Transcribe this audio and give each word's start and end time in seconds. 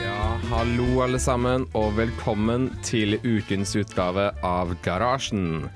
Ja, 0.00 0.38
hallo 0.50 0.86
alle 1.04 1.20
sammen, 1.22 1.66
og 1.76 1.94
velkommen 1.98 2.68
til 2.86 3.16
ukens 3.26 3.74
utgave 3.78 4.30
av 4.46 4.72
Garasjen. 4.84 5.68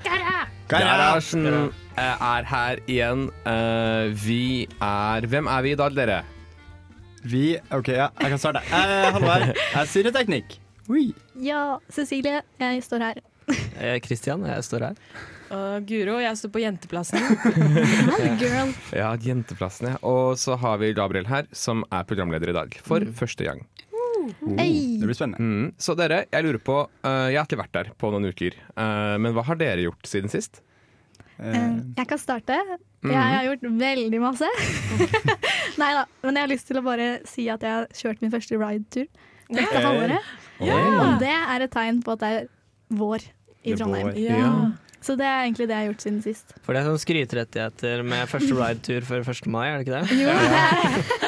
Garasjen 0.71 1.47
er 2.01 2.49
her 2.49 2.81
igjen. 2.91 3.29
Eh, 3.47 4.15
Vi 4.25 4.67
er 4.83 5.27
Hvem 5.31 5.47
er 5.51 5.63
vi 5.67 5.75
i 5.75 5.79
dag, 5.79 5.95
dere? 5.97 6.23
Vi 7.25 7.45
OK, 7.73 7.89
ja, 7.95 8.11
jeg 8.21 8.35
kan 8.35 8.41
starte. 8.43 8.65
Eh, 8.69 9.09
hallo 9.15 9.31
her. 9.31 9.47
Jeg 9.55 9.81
er 9.85 9.89
Syreteknikk. 9.93 10.59
Oi. 10.93 11.13
Ja, 11.41 11.79
Cecilie, 11.93 12.43
jeg 12.61 12.83
står 12.85 13.05
her. 13.09 13.21
Kristian, 14.05 14.45
jeg 14.49 14.65
står 14.65 14.89
her. 14.89 14.99
Og 15.55 15.85
Guro, 15.89 16.17
jeg 16.23 16.37
står 16.41 16.51
på 16.55 16.61
jenteplassen. 16.63 17.21
Girl. 18.41 18.73
Ja, 18.97 19.11
Jenteplassen, 19.21 19.91
ja. 19.93 19.99
Og 20.09 20.39
så 20.41 20.57
har 20.61 20.81
vi 20.81 20.93
Gabriel 20.97 21.29
her, 21.29 21.47
som 21.55 21.85
er 21.93 22.07
programleder 22.09 22.51
i 22.53 22.57
dag. 22.57 22.77
For 22.87 23.05
første 23.17 23.47
gang. 23.49 23.65
Uh, 23.93 24.31
Hey. 24.57 24.97
det 25.01 25.05
blir 25.11 25.17
spennende. 25.19 25.45
Mm. 25.45 25.67
Så 25.85 25.93
dere, 25.99 26.23
jeg 26.33 26.45
lurer 26.47 26.61
på 26.65 26.77
uh, 26.89 27.27
Jeg 27.29 27.37
har 27.37 27.45
ikke 27.45 27.59
vært 27.61 27.75
der 27.77 27.91
på 28.01 28.09
noen 28.15 28.31
uker. 28.33 28.55
uh, 28.73 29.19
men 29.21 29.35
hva 29.37 29.45
har 29.45 29.59
dere 29.61 29.85
gjort 29.85 30.09
siden 30.09 30.33
sist? 30.33 30.63
Eh, 31.35 31.51
Eh, 31.51 31.77
Jeg 31.99 32.07
kan 32.09 32.19
starte. 32.23 32.57
Mhm. 33.03 33.11
Jeg 33.11 33.21
har 33.35 33.45
gjort 33.49 33.65
veldig 33.83 34.21
masse. 34.23 34.49
Nei 35.83 35.91
da, 35.97 36.05
men 36.23 36.37
jeg 36.39 36.45
har 36.47 36.53
lyst 36.55 36.69
til 36.71 36.79
å 36.79 36.85
bare 36.87 37.09
si 37.29 37.49
at 37.53 37.61
jeg 37.67 37.75
har 37.75 37.89
kjørt 37.91 38.23
min 38.23 38.31
første 38.33 38.57
ride-tur 38.61 39.09
dette 39.51 39.83
Hey. 39.83 40.21
Halvåret. 40.61 41.03
Og 41.05 41.21
det 41.25 41.35
er 41.35 41.67
et 41.67 41.75
tegn 41.75 42.01
på 42.05 42.17
at 42.17 42.25
det 42.25 42.33
er 42.39 42.49
vår 42.95 43.27
i 43.65 43.77
Trondheim. 43.79 44.11
Ja. 44.21 44.49
Så 45.05 45.19
det 45.21 45.27
er 45.29 45.43
egentlig 45.45 45.67
det 45.69 45.75
jeg 45.77 45.83
har 45.83 45.89
gjort 45.91 46.05
siden 46.07 46.21
sist. 46.25 46.55
For 46.65 46.73
det 46.73 46.81
er 46.81 46.87
sånn 46.89 47.01
skryterettigheter 47.03 48.03
med 48.09 48.31
første 48.31 48.57
ride-tur 48.57 49.05
før 49.05 49.27
1. 49.35 49.49
mai, 49.53 49.67
er 49.69 49.77
det 49.77 49.85
ikke 49.85 49.99
det? 50.01 50.17
Jo, 50.17 50.33
det 50.33 50.61
er 50.61 50.95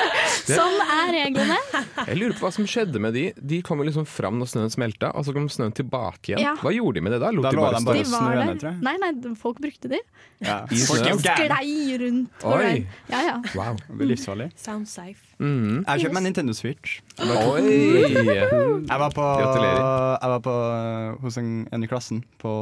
Sånn 0.47 0.77
er 0.87 1.13
reglene. 1.15 1.57
Jeg 2.11 2.19
lurer 2.21 2.35
på 2.39 2.47
hva 2.47 2.53
som 2.55 2.67
skjedde 2.71 3.01
med 3.03 3.15
de. 3.17 3.25
De 3.37 3.59
kom 3.67 3.81
jo 3.83 3.87
liksom 3.89 4.07
fram 4.07 4.39
når 4.41 4.51
snøen 4.53 4.71
smelta, 4.73 5.11
og 5.19 5.27
så 5.27 5.35
kom 5.35 5.49
snøen 5.51 5.75
tilbake 5.75 6.33
igjen. 6.33 6.43
Ja. 6.45 6.55
Hva 6.61 6.71
gjorde 6.75 7.01
de 7.01 7.05
med 7.07 7.17
det 7.17 7.21
da? 7.25 7.33
Lot 7.35 7.49
Da 7.49 7.53
de 7.55 7.61
bare 7.61 7.81
de 7.81 7.89
bare- 7.89 8.03
De 8.03 8.11
var 8.13 8.61
tror 8.63 8.71
jeg. 8.71 8.81
Nei, 8.87 8.97
nei, 9.03 9.35
folk 9.41 9.59
brukte 9.63 9.91
de. 9.91 10.01
ja. 10.47 10.59
Sklei 10.87 11.99
rundt 12.03 12.45
Oi. 12.47 12.87
Ja, 13.11 13.21
ja. 13.27 13.37
Wow. 13.57 13.77
Det 13.89 13.97
blir 13.99 14.13
livsfarlig. 14.15 14.51
Sound 14.61 14.87
safe. 14.89 15.23
Mm. 15.43 15.83
Jeg 15.85 16.01
kjøpte 16.07 16.15
meg 16.17 16.23
Nintendo 16.29 16.55
Switch. 16.57 17.01
Oi! 17.21 17.63
Jeg 18.17 18.99
var 19.03 19.11
på, 19.13 19.25
jeg 19.27 20.31
var 20.33 20.41
på 20.45 20.55
hos 21.25 21.37
en, 21.41 21.51
en 21.73 21.85
i 21.85 21.89
klassen 21.91 22.23
på 22.41 22.53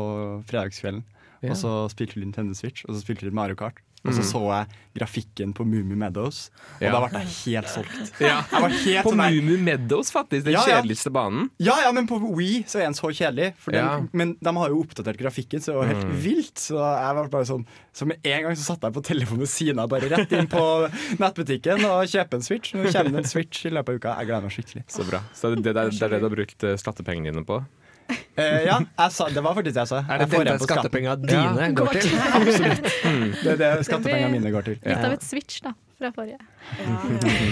fredagskvelden. 0.49 1.05
Ja. 1.45 1.53
Og 1.53 1.59
så 1.61 1.73
spilte 1.93 2.17
vi 2.17 2.25
Nintendo 2.25 2.55
Switch, 2.57 2.85
og 2.89 2.95
så 2.97 3.03
spilte 3.05 3.29
vi 3.29 3.35
Mario 3.37 3.55
Kart. 3.61 3.83
Og 4.05 4.13
så 4.13 4.21
så 4.21 4.41
jeg 4.53 4.67
grafikken 4.99 5.55
på 5.57 5.65
Moomy 5.65 5.97
Meadows, 5.97 6.51
og 6.77 6.83
Ja. 6.85 6.91
da 6.93 6.99
ble 7.09 7.21
jeg 7.23 7.31
helt 7.57 7.71
solgt. 7.73 8.11
Ja. 8.21 8.43
Jeg 8.53 8.61
var 8.61 8.69
helt 8.69 9.05
På 9.07 9.13
sånn 9.15 9.23
der, 9.23 9.57
Meadows, 9.65 10.11
faktisk. 10.13 10.45
Den 10.45 10.59
kjedeligste 10.61 11.09
banen. 11.11 11.47
Ja, 11.59 11.73
ja, 11.81 11.91
men 11.97 12.07
på 12.07 12.19
Wii 12.21 12.65
så 12.69 12.83
er 12.83 12.85
den 12.91 12.93
så 12.99 13.09
kjedelig. 13.17 13.55
For 13.57 13.73
den, 13.73 14.11
Men 14.13 14.35
de 14.45 14.53
har 14.59 14.69
jo 14.69 14.83
oppdatert 14.85 15.17
grafikken, 15.17 15.59
så 15.65 15.73
det 15.73 15.77
var 15.81 15.87
helt 15.95 16.05
Mm. 16.05 16.21
vilt. 16.21 16.55
Så 16.67 16.77
jeg 16.77 17.15
var 17.17 17.29
bare 17.33 17.45
sånn 17.49 17.65
Så 17.95 18.05
med 18.07 18.19
en 18.27 18.43
gang 18.43 18.53
så 18.57 18.75
satte 18.75 18.83
jeg 18.91 18.93
på 18.93 19.03
telefonen 19.07 19.39
ved 19.39 19.49
siden 19.49 19.79
av, 19.79 19.89
bare 19.89 20.09
rett 20.11 20.33
inn 20.33 20.49
på 20.49 20.91
nettbutikken 21.19 21.85
og 21.87 22.05
kjøpe 22.11 22.35
en 22.35 22.43
Switch. 22.43 22.75
Nå 22.75 22.85
kommer 22.93 23.11
det 23.13 23.23
en 23.25 23.25
Switch 23.25 23.65
i 23.65 23.71
løpet 23.71 23.89
av 23.89 23.95
uka. 23.95 24.17
Jeg 24.19 24.27
gleder 24.29 24.43
meg 24.43 24.53
skikkelig. 24.53 24.85
Så 24.91 25.09
bra. 25.09 25.21
Så 25.33 25.55
det, 25.55 25.63
det, 25.65 25.77
er- 25.77 25.89
det 25.91 26.03
er 26.03 26.09
det 26.09 26.21
du 26.21 26.29
har 26.29 26.35
brukt 26.37 26.59
slattepengene 26.59 26.79
skattepengene 26.85 27.33
dine 27.33 27.45
på? 27.47 27.65
Eh, 28.35 28.65
ja, 28.67 28.81
jeg 28.83 29.13
sa, 29.15 29.29
det 29.31 29.43
var 29.47 29.55
faktisk 29.55 29.77
det 29.77 29.83
jeg 29.85 29.91
sa. 29.93 30.01
Er 30.11 30.19
det 30.19 30.27
får 30.33 30.49
dette 30.49 30.67
skattepengene 30.67 31.15
dine 31.23 31.39
ja. 31.39 31.69
går 31.71 31.93
dine 31.95 32.41
går 32.43 32.49
til? 32.51 32.81
Det 33.45 33.53
er 33.53 33.61
det 33.61 33.69
skattepengene 33.87 34.33
mine 34.33 34.51
går 34.51 34.67
til. 34.67 34.81
Litt 34.83 35.07
av 35.07 35.15
et 35.15 35.23
switch 35.23 35.63
da, 35.63 35.71
fra 36.01 36.11
forrige. 36.17 36.41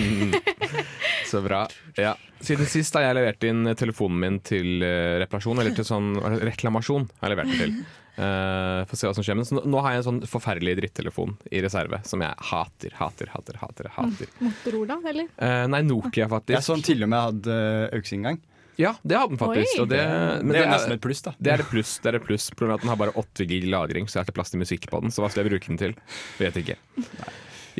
Så 1.30 1.38
bra. 1.46 1.62
Ja. 1.94 2.16
Siden 2.42 2.66
sist 2.66 2.98
har 2.98 3.06
jeg 3.06 3.20
levert 3.20 3.46
inn 3.46 3.70
telefonen 3.78 4.18
min 4.24 4.42
til 4.42 4.82
eh, 4.82 5.20
reparasjon, 5.22 5.62
eller 5.62 5.78
til 5.78 5.86
sånn 5.86 6.16
reklamasjon. 6.42 7.06
har 7.20 7.30
jeg 7.30 7.36
levert 7.36 7.54
den 7.54 7.62
til. 7.62 7.82
Uh, 8.12 8.84
å 8.84 8.96
se 8.98 9.08
hva 9.08 9.14
som 9.16 9.24
skjer. 9.24 9.38
Men 9.38 9.46
så 9.48 9.56
nå, 9.56 9.62
nå 9.72 9.80
har 9.86 9.94
jeg 9.94 10.02
en 10.02 10.08
sånn 10.10 10.22
forferdelig 10.28 10.74
drittelefon 10.82 11.32
i 11.48 11.62
reserve 11.64 12.02
som 12.04 12.20
jeg 12.20 12.48
hater, 12.50 12.92
hater, 12.98 13.30
hater. 13.32 13.56
hater, 13.62 13.88
hater. 13.94 14.32
Motorola, 14.42 14.98
eller? 15.08 15.30
Uh, 15.38 15.64
nei, 15.72 15.80
Nokia, 15.86 16.28
faktisk. 16.28 16.58
Jeg 16.58 16.66
så 16.66 16.76
den 16.76 16.84
til 16.90 17.06
og 17.06 17.12
med 17.12 17.24
hadde 17.30 17.56
uh, 17.56 17.94
auksinngang. 17.96 18.42
Ja, 18.80 18.94
det 19.04 19.18
hadde 19.18 19.34
den 19.34 19.40
faktisk. 19.40 19.74
Oi. 19.76 19.80
Og 19.82 19.88
det, 19.90 20.00
men 20.40 20.54
det 20.54 20.60
er 20.62 20.66
jo 20.66 20.72
nesten 20.72 20.94
et 20.96 21.02
pluss, 21.04 21.20
da. 21.26 21.34
Det 21.36 21.52
er 21.52 21.62
et 21.64 21.68
pluss. 21.68 21.96
det 22.02 22.12
er 22.12 22.18
et 22.18 22.24
pluss 22.24 22.46
Problemet 22.54 22.72
er 22.72 22.80
at 22.80 22.84
Den 22.86 22.92
har 22.92 23.00
bare 23.02 23.14
8 23.20 23.46
gig 23.50 23.66
lagring, 23.68 24.08
så 24.08 24.16
jeg 24.18 24.22
har 24.22 24.30
ikke 24.30 24.38
plass 24.40 24.54
til 24.54 24.62
musikk 24.62 24.88
på 24.90 25.02
den. 25.04 25.12
Så 25.12 25.24
hva 25.24 25.28
skal 25.32 25.44
jeg 25.44 25.52
bruke 25.52 25.68
den 25.68 25.80
til? 25.80 25.96
Vet 26.40 26.56
ikke. 26.62 26.78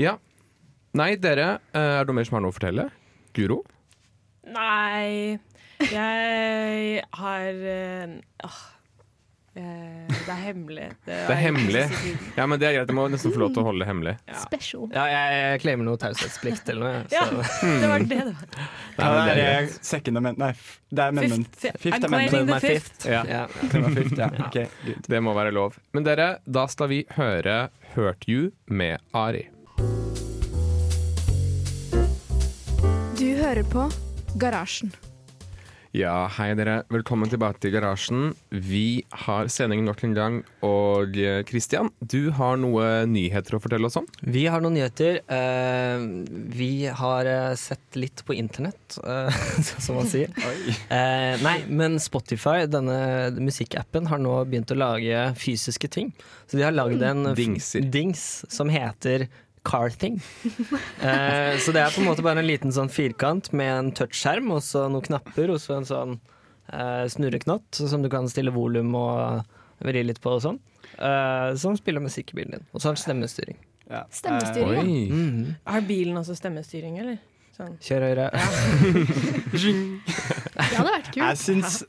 Ja. 0.01 0.19
Nei, 0.99 1.15
dere, 1.17 1.55
eh, 1.73 1.81
er 1.81 2.05
det 2.05 2.13
noe 2.13 2.19
mer 2.21 2.29
som 2.29 2.37
har 2.37 2.45
noe 2.45 2.53
å 2.53 2.57
fortelle? 2.59 2.91
Guro? 3.37 3.63
Nei, 4.53 5.39
jeg 5.89 7.05
har 7.17 7.63
øh, 7.73 8.17
Det 9.55 10.31
er 10.33 10.39
hemmelig. 10.47 10.87
Det 11.05 11.17
er 11.29 11.37
hemmelig. 11.37 11.83
Ja, 12.39 12.47
men 12.49 12.59
det 12.61 12.69
er 12.71 12.77
greit. 12.79 12.89
Jeg 12.89 12.97
må 12.97 13.05
nesten 13.13 13.35
få 13.35 13.43
lov 13.43 13.51
til 13.53 13.61
å 13.61 13.67
holde 13.67 13.85
det 13.85 13.89
hemmelig. 13.91 14.15
Ja. 14.31 14.39
Special. 14.41 14.87
Ja, 14.95 15.03
jeg 15.13 15.61
claimer 15.65 15.85
noe 15.89 16.01
taushetsplikt 16.01 16.71
eller 16.73 16.87
noe. 16.87 17.03
Ja, 17.13 17.27
det 17.83 17.91
var 17.91 18.07
det 18.07 18.09
det 18.23 18.25
var. 18.31 18.47
Nei, 18.97 19.11
det 19.29 19.35
er 19.45 19.53
er 19.59 19.69
second 19.85 20.21
amendment 20.23 20.41
Nei, 20.41 20.53
det 20.89 21.05
er 21.05 21.13
amendment. 21.13 21.53
Fifth- 21.61 21.85
Fifth 21.85 22.09
amendment. 22.09 22.65
fifth. 22.65 23.07
Ja, 23.11 23.23
Ja. 23.29 23.47
Det 23.61 24.63
ja. 24.63 24.67
Det 25.13 25.21
må 25.23 25.35
være 25.37 25.53
lov. 25.53 25.77
Men 25.93 26.05
dere, 26.09 26.31
da 26.47 26.65
skal 26.73 26.89
vi 26.93 27.03
høre 27.19 27.69
Hurt 27.95 28.25
You 28.29 28.51
med 28.73 29.01
Ari. 29.13 29.49
Du 33.21 33.29
hører 33.39 33.63
på 33.69 33.85
Garasjen. 34.41 34.93
Ja, 35.93 36.25
hei 36.39 36.55
dere. 36.57 36.79
Velkommen 36.89 37.29
tilbake 37.29 37.61
til 37.61 37.75
Garasjen. 37.75 38.31
Vi 38.49 39.03
har 39.27 39.51
sendingen 39.53 39.85
nok 39.91 39.99
en 40.07 40.15
gang. 40.17 40.39
Og 40.65 41.19
eh, 41.21 41.43
Christian, 41.45 41.91
du 42.01 42.31
har 42.33 42.57
noe 42.57 43.03
nyheter 43.05 43.59
å 43.59 43.61
fortelle 43.61 43.91
oss 43.91 43.99
om? 44.01 44.07
Vi 44.25 44.47
har 44.49 44.65
noen 44.65 44.79
nyheter. 44.79 45.21
Eh, 45.21 46.07
vi 46.57 46.71
har 46.89 47.29
eh, 47.29 47.53
sett 47.61 48.01
litt 48.01 48.25
på 48.25 48.33
internett, 48.41 48.97
som 49.85 50.01
man 50.01 50.09
sier. 50.09 50.33
Nei, 51.45 51.59
men 51.69 52.01
Spotify, 52.01 52.65
denne 52.73 53.29
musikkappen, 53.37 54.09
har 54.09 54.25
nå 54.25 54.39
begynt 54.49 54.73
å 54.73 54.81
lage 54.81 55.29
fysiske 55.37 55.93
ting. 55.93 56.09
Så 56.49 56.57
de 56.57 56.65
har 56.65 56.73
lagd 56.73 57.05
en 57.05 57.35
dings 57.37 58.31
som 58.49 58.73
heter 58.73 59.29
Carthing. 59.65 60.21
Eh, 61.03 61.59
så 61.59 61.73
det 61.75 61.81
er 61.83 61.91
på 61.91 61.99
en 62.03 62.07
måte 62.07 62.23
bare 62.23 62.39
en 62.39 62.47
liten 62.47 62.71
sånn 62.75 62.91
firkant 62.93 63.49
med 63.57 63.71
en 63.73 63.89
touchskjerm 63.97 64.53
og 64.55 64.61
så 64.63 64.85
noen 64.91 65.03
knapper 65.03 65.51
og 65.51 65.59
så 65.59 65.81
en 65.81 65.89
sånn 65.89 66.13
eh, 66.71 67.09
snurreknott 67.11 67.81
som 67.91 68.05
du 68.05 68.09
kan 68.13 68.29
stille 68.31 68.55
volum 68.55 68.95
og 68.95 69.43
vri 69.83 70.05
litt 70.07 70.21
på 70.23 70.37
og 70.37 70.45
sånn. 70.45 70.61
Eh, 70.95 71.49
som 71.59 71.75
spiller 71.79 72.05
musikk 72.05 72.31
i 72.31 72.39
bilen 72.39 72.55
din. 72.59 72.65
Og 72.71 72.79
så 72.79 72.89
har 72.89 72.95
den 72.95 73.03
stemmestyring. 73.03 73.59
Ja. 73.89 74.05
Stemmestyring. 74.15 74.79
ja. 74.79 74.83
Mm 74.87 75.31
-hmm. 75.31 75.55
Har 75.65 75.81
bilen 75.91 76.17
også 76.17 76.35
stemmestyring, 76.39 76.99
eller? 76.99 77.19
Sånn. 77.57 77.77
Kjør 77.81 78.01
høyre. 78.07 78.31
Det 79.53 80.77
hadde 80.77 80.93
vært 80.93 81.17
Jeg 81.17 81.27
kult. 81.27 81.39
syns 81.39 81.85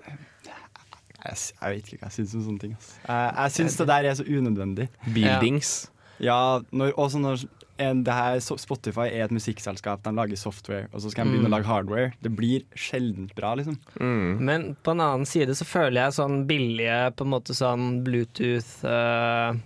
jeg, 1.24 1.38
jeg 1.62 1.72
vet 1.72 1.88
ikke 1.88 1.98
hva 2.02 2.10
jeg 2.10 2.16
syns 2.18 2.34
om 2.36 2.44
sånne 2.44 2.60
ting. 2.60 2.74
Altså. 2.74 2.96
Jeg, 3.08 3.34
jeg 3.38 3.52
syns 3.52 3.78
det 3.78 3.88
der 3.88 4.04
er 4.10 4.14
så 4.14 4.24
unødvendig. 4.24 4.90
Buildings. 5.14 5.92
Ja, 6.20 6.60
når, 6.72 6.92
også 7.00 7.22
når 7.22 7.46
en, 7.82 8.04
det 8.06 8.14
her, 8.14 8.38
Spotify 8.40 9.08
er 9.10 9.24
et 9.26 9.32
musikkselskap, 9.34 10.04
de 10.06 10.12
lager 10.14 10.38
software, 10.38 10.88
og 10.94 11.02
så 11.02 11.10
skal 11.14 11.26
de 11.26 11.34
begynne 11.34 11.50
å 11.50 11.54
lage 11.56 11.66
hardware. 11.70 12.12
Det 12.22 12.32
blir 12.38 12.66
sjeldent 12.78 13.34
bra, 13.38 13.56
liksom. 13.58 13.80
Mm. 14.00 14.38
Men 14.46 14.66
på 14.86 14.94
en 14.94 15.02
annen 15.02 15.26
side 15.30 15.56
så 15.58 15.66
føler 15.66 16.04
jeg 16.04 16.18
sånn 16.20 16.44
billige 16.50 17.00
på 17.18 17.26
en 17.26 17.32
måte 17.34 17.56
sånn 17.58 17.88
Bluetooth 18.06 18.86
eh, 18.86 19.58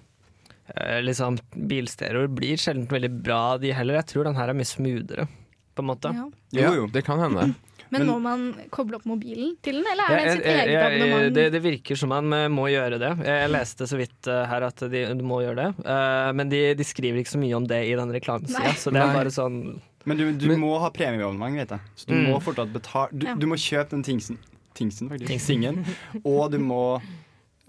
eh, 0.75 0.99
liksom 1.03 1.39
bilstereoer 1.67 2.31
blir 2.31 2.57
sjelden 2.61 2.87
veldig 2.91 3.11
bra 3.27 3.41
de 3.61 3.73
heller. 3.75 3.99
Jeg 3.99 4.11
tror 4.13 4.29
den 4.29 4.39
her 4.39 4.53
er 4.53 4.57
mye 4.57 4.71
smoothere, 4.71 5.27
på 5.75 5.83
en 5.85 5.91
måte. 5.91 6.13
Ja. 6.15 6.29
Ja, 6.55 6.69
Jo, 6.69 6.75
jo. 6.83 6.87
det 6.95 7.03
kan 7.03 7.19
hende. 7.19 7.49
Men, 7.91 8.01
Men- 8.01 8.07
må 8.09 8.15
man 8.21 8.41
koble 8.69 8.95
opp 8.99 9.05
mobilen 9.05 9.55
til 9.63 9.75
den, 9.79 9.85
eller 9.91 10.03
er 10.11 10.23
det 10.25 10.31
sitt 10.37 10.45
eget 10.45 10.81
abonnement? 10.83 11.33
det, 11.33 11.45
det 11.53 11.61
virker 11.63 11.95
som 11.97 12.09
man 12.09 12.29
må 12.51 12.65
gjøre 12.71 12.99
det. 12.99 13.11
Jeg 13.25 13.49
leste 13.53 13.87
så 13.87 13.97
vidt 13.99 14.27
eh, 14.27 14.45
her 14.51 14.61
at 14.67 14.75
de, 14.91 15.03
du 15.15 15.23
må 15.23 15.41
gjøre 15.45 15.55
det. 15.55 15.85
Uh, 15.85 16.31
men 16.35 16.49
de, 16.49 16.73
de 16.75 16.83
skriver 16.83 17.19
ikke 17.23 17.31
så 17.35 17.39
mye 17.39 17.55
om 17.55 17.67
det 17.67 17.79
i 17.87 17.95
den 17.95 18.11
reklamesida, 18.11 18.73
så 18.75 18.91
det 18.91 18.99
er 19.01 19.07
Nei. 19.07 19.15
bare 19.15 19.31
sånn 19.31 19.79
Men 20.07 20.17
du, 20.17 20.25
du 20.33 20.47
Men- 20.47 20.59
må 20.63 20.73
ha 20.79 20.89
premieabonnement, 20.89 21.55
vet 21.59 21.69
jeg. 21.75 21.79
Så 21.95 22.05
du 22.07 22.13
Mm. 22.15 22.27
må 22.31 22.41
fortsatt 22.43 22.71
betale 22.73 23.09
du, 23.11 23.25
Ja. 23.27 23.35
du 23.35 23.45
må 23.47 23.55
kjøpe 23.59 23.89
den 23.91 24.03
tingsen, 24.03 24.37
tingsen 24.73 25.09
faktisk. 25.09 25.47
Tingen. 25.47 25.85
Og 26.23 26.51
du 26.51 26.59
må 26.59 27.01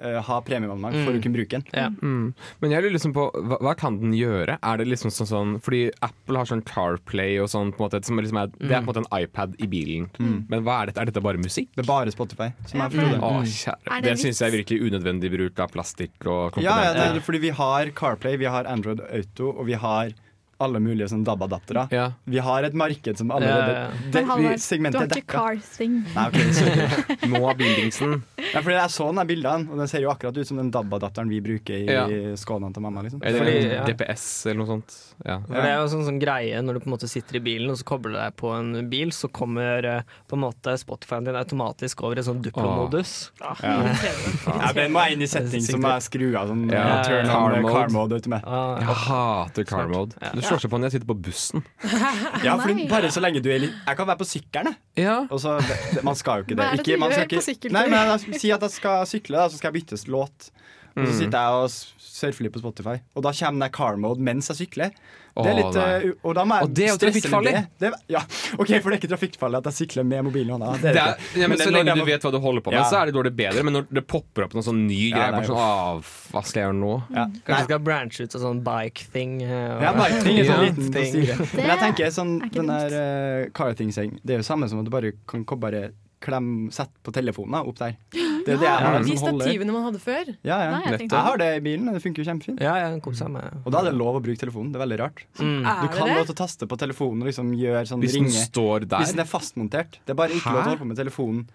eh, 0.01 0.21
ha 0.23 0.41
premieabonnement 0.41 0.95
for 1.05 1.13
Mm. 1.13 1.19
å 1.19 1.23
kunne 1.23 1.35
bruke 1.35 1.51
den. 1.51 1.65
Ja. 1.75 1.89
Mm. 1.91 2.35
Men 2.61 2.71
jeg 2.71 2.83
lurer 2.85 2.93
liksom 2.95 3.13
på, 3.15 3.31
hva, 3.35 3.59
hva 3.61 3.77
kan 3.77 3.99
den 4.01 4.13
gjøre? 4.13 4.59
Er 4.63 4.77
det 4.79 4.87
liksom 4.87 5.11
sånn, 5.11 5.27
sånn 5.27 5.61
Fordi 5.63 5.91
Apple 6.03 6.37
har 6.39 6.45
sånn 6.47 6.63
CarPlay 6.65 7.39
og 7.43 7.49
sånn, 7.49 7.73
på 7.73 7.83
en 7.85 7.91
måte, 7.91 8.05
som 8.05 8.17
liksom 8.19 8.39
er, 8.43 8.47
det 8.59 8.71
er 8.71 8.83
på 8.83 8.89
en 8.89 8.93
måte 8.95 9.05
en 9.05 9.23
iPad 9.23 9.57
i 9.59 9.67
bilen. 9.67 10.09
Men 10.49 10.63
hva 10.65 10.83
er 10.83 10.87
dette? 10.93 11.01
Er 11.03 11.11
dette 11.11 11.21
bare 11.23 11.37
musikk? 11.39 11.69
Det 11.75 11.85
er 11.85 11.89
bare 11.91 12.11
Spotify. 12.15 12.53
Som 12.67 12.81
Ja, 12.81 12.89
jeg 12.89 12.93
for- 13.01 13.11
det. 13.11 13.21
Å, 13.21 13.41
Er 13.41 13.45
kjære. 13.45 14.03
det 14.03 14.03
Det 14.03 14.19
syns 14.19 14.39
jeg 14.41 14.53
er 14.53 14.57
virkelig 14.63 14.81
unødvendig 14.91 15.31
bruk 15.37 15.59
av 15.61 15.71
plastikk 15.73 16.27
og 16.27 16.57
Ja, 16.63 16.79
ja, 16.85 16.93
det 16.95 17.17
er 17.17 17.21
fordi 17.21 17.41
vi 17.41 17.51
har 17.51 17.87
CarPlay, 17.91 18.37
vi 18.37 18.45
har 18.47 18.65
Android 18.65 19.01
Auto, 19.01 19.51
og 19.59 19.67
vi 19.67 19.73
har 19.75 20.11
alle 20.59 20.81
mulige 20.83 21.07
sånn 21.13 21.23
DAB-adaptere. 21.27 21.85
Ja. 21.95 22.07
Vi 22.27 22.41
har 22.43 22.67
et 22.67 22.75
marked 22.79 23.21
som 23.21 23.31
alle 23.31 23.47
allerede 23.47 23.75
ja, 23.75 23.83
ja. 23.83 24.11
det, 24.13 24.23
vi, 24.43 24.55
Segmentet 24.63 25.01
har 25.01 25.07
er 25.07 25.13
dekka. 25.13 25.43
Nei, 25.87 26.25
ok, 26.25 26.39
sorry. 26.57 27.17
Noah 27.33 27.55
Bildingsen. 27.59 28.17
Ja, 28.49 28.63
fordi 28.65 28.75
jeg 28.75 28.95
så 28.95 29.07
de 29.15 29.25
bildene, 29.29 29.71
og 29.71 29.83
den 29.83 29.91
ser 29.91 30.03
jo 30.03 30.11
akkurat 30.11 30.39
ut 30.39 30.51
som 30.51 30.59
den 30.59 30.73
DAB-adapteren 30.75 31.31
vi 31.31 31.39
bruker 31.45 31.77
i 31.79 31.87
Ja. 31.87 32.07
skånene 32.39 32.75
til 32.75 32.85
mamma. 32.85 33.05
Liksom. 33.07 33.23
Eller 33.23 33.45
Fordi, 33.45 33.61
ja. 33.77 33.85
DPS 33.87 34.27
eller 34.51 34.61
noe 34.65 34.71
sånt. 34.73 34.97
Det 35.23 35.63
er 35.63 35.77
jo 35.79 35.87
sånn, 35.95 36.05
sånn 36.09 36.21
greie 36.23 36.59
når 36.63 36.79
du 36.79 36.83
på 36.85 36.91
en 36.91 36.95
måte 36.97 37.11
sitter 37.11 37.39
i 37.39 37.43
bilen 37.45 37.71
og 37.73 37.79
så 37.79 37.87
kobler 37.87 38.17
du 38.17 38.19
deg 38.19 38.37
på 38.39 38.53
en 38.55 38.91
bil, 38.91 39.15
så 39.15 39.31
kommer 39.31 39.87
eh, 39.87 40.13
på 40.31 40.39
en 40.39 40.43
måte 40.43 40.75
Spotify-en 40.79 41.31
din 41.31 41.39
automatisk 41.39 42.03
over 42.07 42.19
i 42.19 42.27
sånn 42.27 42.43
Duplo-modus. 42.43 43.15
Ja. 43.39 43.55
Ja, 43.63 44.73
men 44.75 44.95
må 44.95 45.07
jeg 45.07 45.19
inn 45.19 45.25
i 45.27 45.31
setting 45.31 45.63
som 45.65 45.87
er 45.87 46.03
skru 46.05 46.29
av 46.39 46.51
sånn 46.51 46.67
Ja, 46.73 47.01
turn 47.07 47.31
on 47.31 47.71
car 47.71 47.95
mode. 47.95 48.19
Ah, 48.43 48.79
Jeg 48.83 48.99
hater 49.07 49.69
car 49.69 49.91
mode. 49.91 50.19
Ja. 50.23 50.48
Slår 50.49 50.63
seg 50.65 50.73
på 50.73 50.81
når 50.81 50.89
jeg 50.89 50.97
sitter 50.97 51.11
på 51.11 51.19
bussen. 51.29 51.65
Ja, 52.47 52.55
for 52.61 52.83
bare 52.91 53.11
så 53.13 53.23
lenge 53.23 53.43
du 53.43 53.49
er 53.51 53.63
litt 53.63 53.75
Jeg 53.75 53.99
kan 53.99 54.07
være 54.09 54.21
på 54.21 54.27
sykkelen, 54.29 54.73
jeg. 54.73 55.05
Ja. 55.05 55.17
Og 55.29 55.41
så, 55.43 55.57
man 56.07 56.19
skal 56.19 56.43
jo 56.43 56.49
ikke 56.49 56.57
det. 56.57 56.63
Hva 56.63 56.69
er 56.69 56.79
det 56.81 56.85
du 56.85 56.93
ikke, 56.93 57.11
gjør 57.13 57.27
ikke, 57.27 57.41
på 57.41 57.47
sykkeltur? 57.49 57.77
Nei, 57.77 57.85
men 57.93 58.41
Si 58.43 58.53
at 58.55 58.67
jeg 58.67 58.75
skal 58.75 59.09
sykle, 59.11 59.41
da, 59.41 59.49
så 59.51 59.61
skal 59.61 59.73
jeg 59.73 59.83
bytte 59.83 60.01
låt. 60.13 60.51
Og 60.99 61.07
så 61.07 61.13
Mm. 61.15 61.19
sitter 61.19 61.39
jeg 61.39 61.63
og 61.63 61.71
surfer 62.09 62.43
litt 62.43 62.53
på 62.53 62.59
Spotify, 62.61 62.97
og 63.15 63.23
da 63.23 63.31
kommer 63.31 63.67
det 63.69 63.73
car 63.73 63.97
mode 63.97 64.19
mens 64.19 64.49
jeg 64.51 64.57
sykler. 64.67 64.91
Det 65.39 65.47
er 65.47 65.55
litt, 65.55 65.75
nei. 65.77 66.09
eh, 66.09 66.13
og 66.27 66.35
da 66.35 66.43
må 66.45 66.57
jeg 66.59 66.63
Og 66.67 66.71
det 66.75 66.83
er 66.85 66.89
jo 66.89 66.99
trafikkfarlig. 66.99 67.53
Det. 67.79 67.79
Det, 67.79 67.91
ja, 68.11 68.19
OK, 68.59 68.73
for 68.83 68.91
det 68.91 68.97
er 68.97 68.99
ikke 68.99 69.11
trafikkfarlig 69.13 69.59
at 69.61 69.69
jeg 69.71 69.77
sykler 69.87 70.05
med 70.05 70.25
mobilen 70.27 70.49
i 70.51 70.55
hånda. 70.57 70.73
Det 70.83 70.91
er 70.91 70.97
ja, 70.99 71.15
men 71.47 71.51
Men 71.51 71.59
så 71.63 71.71
lenge 71.71 71.95
du 71.95 72.03
vet 72.09 72.21
hva 72.27 72.33
du 72.35 72.39
holder 72.43 72.61
på 72.67 72.73
med, 72.73 72.81
Ja. 72.81 72.89
så 72.91 72.97
er 73.03 73.07
det 73.07 73.15
dårlig 73.15 73.37
bedre. 73.39 73.63
Men 73.63 73.73
når 73.75 73.87
det 74.01 74.05
popper 74.09 74.45
opp 74.49 74.53
noen 74.59 74.65
sånn 74.67 74.81
ny 74.89 75.11
Ja, 75.13 75.31
greie, 75.31 75.47
sånn 75.47 75.55
Åh, 75.63 76.03
hva 76.33 76.43
skal 76.45 76.59
jeg 76.59 76.67
gjøre 76.67 76.81
nå? 76.81 77.03
Ja. 77.15 77.27
Kanskje 77.27 77.55
Nei, 77.55 77.59
du 77.61 77.65
skal 77.71 77.79
branche 77.87 78.21
ut 78.25 78.31
til 78.35 78.41
sånn 78.41 78.65
bike-thing. 78.65 79.41
Ja, 79.43 79.77
og- 79.77 79.83
Ja, 79.83 79.93
biking 79.95 80.39
er 80.41 80.45
sånn 80.51 80.67
liten 80.67 80.93
ting. 80.93 81.15
Men 81.55 81.67
jeg 81.71 81.79
tenker 81.87 82.07
sånn, 82.11 82.51
den 82.51 82.67
der 82.67 83.45
uh, 83.47 83.51
car 83.55 83.75
thing-seng 83.75 84.19
Det 84.25 84.35
er 84.35 84.39
jo 84.43 84.43
samme 84.43 84.69
som 84.69 84.81
at 84.81 84.85
du 84.87 84.91
bare 84.91 85.13
kan 85.29 85.45
bare 85.45 85.93
klemme 86.21 86.73
Sette 86.75 86.91
på 87.05 87.13
telefonen 87.15 87.53
da, 87.53 87.63
opp 87.63 87.79
der. 87.79 87.95
Det 88.47 88.55
er 88.55 88.61
det 88.63 88.69
jeg 88.69 88.85
har 88.87 89.03
De 89.07 89.17
stativene 89.19 89.73
man 89.75 89.85
hadde 89.89 90.01
før. 90.03 90.31
Ja, 90.45 90.59
ja. 90.63 90.71
Nei, 90.77 90.83
jeg 90.93 91.11
Jeg 91.11 91.25
har 91.29 91.37
det 91.41 91.49
i 91.57 91.61
bilen, 91.65 91.93
det 91.93 92.03
funker 92.03 92.23
jo 92.25 92.29
kjempefint. 92.31 92.61
Ja, 92.61 92.77
ja, 92.83 92.91
kosa 93.05 93.29
meg. 93.29 93.45
Og 93.65 93.73
da 93.73 93.81
er 93.83 93.91
det 93.91 93.95
lov 93.99 94.19
å 94.19 94.23
bruke 94.25 94.39
telefonen. 94.41 94.73
Det 94.73 94.81
er 94.81 94.85
veldig 94.87 94.99
rart. 95.03 95.25
Mm. 95.39 95.63
Du 95.63 95.69
Er 95.69 95.93
kan 95.95 96.09
det 96.09 96.17
lov 96.19 96.27
til 96.31 96.35
å 96.37 96.41
taste 96.45 96.67
på 96.71 96.79
telefonen 96.81 97.23
og 97.23 97.31
liksom 97.31 97.53
gjøre 97.59 97.85
sånn 97.91 98.01
Hvis 98.05 98.13
den 98.19 98.29
ringe. 98.29 98.45
står 98.49 98.87
Hvis 98.89 99.15
den 99.15 99.21
er 99.25 99.31
fastmontert. 99.31 99.99
Det 100.05 100.15
er 100.15 100.19
bare 100.19 100.31
ikke 100.37 100.49
Hæ? 100.49 100.55
lov 100.55 100.63
til 100.63 100.69
å 100.69 100.71
holde 100.75 100.83
på 100.85 100.91
med 100.93 100.97
telefonen 101.05 101.49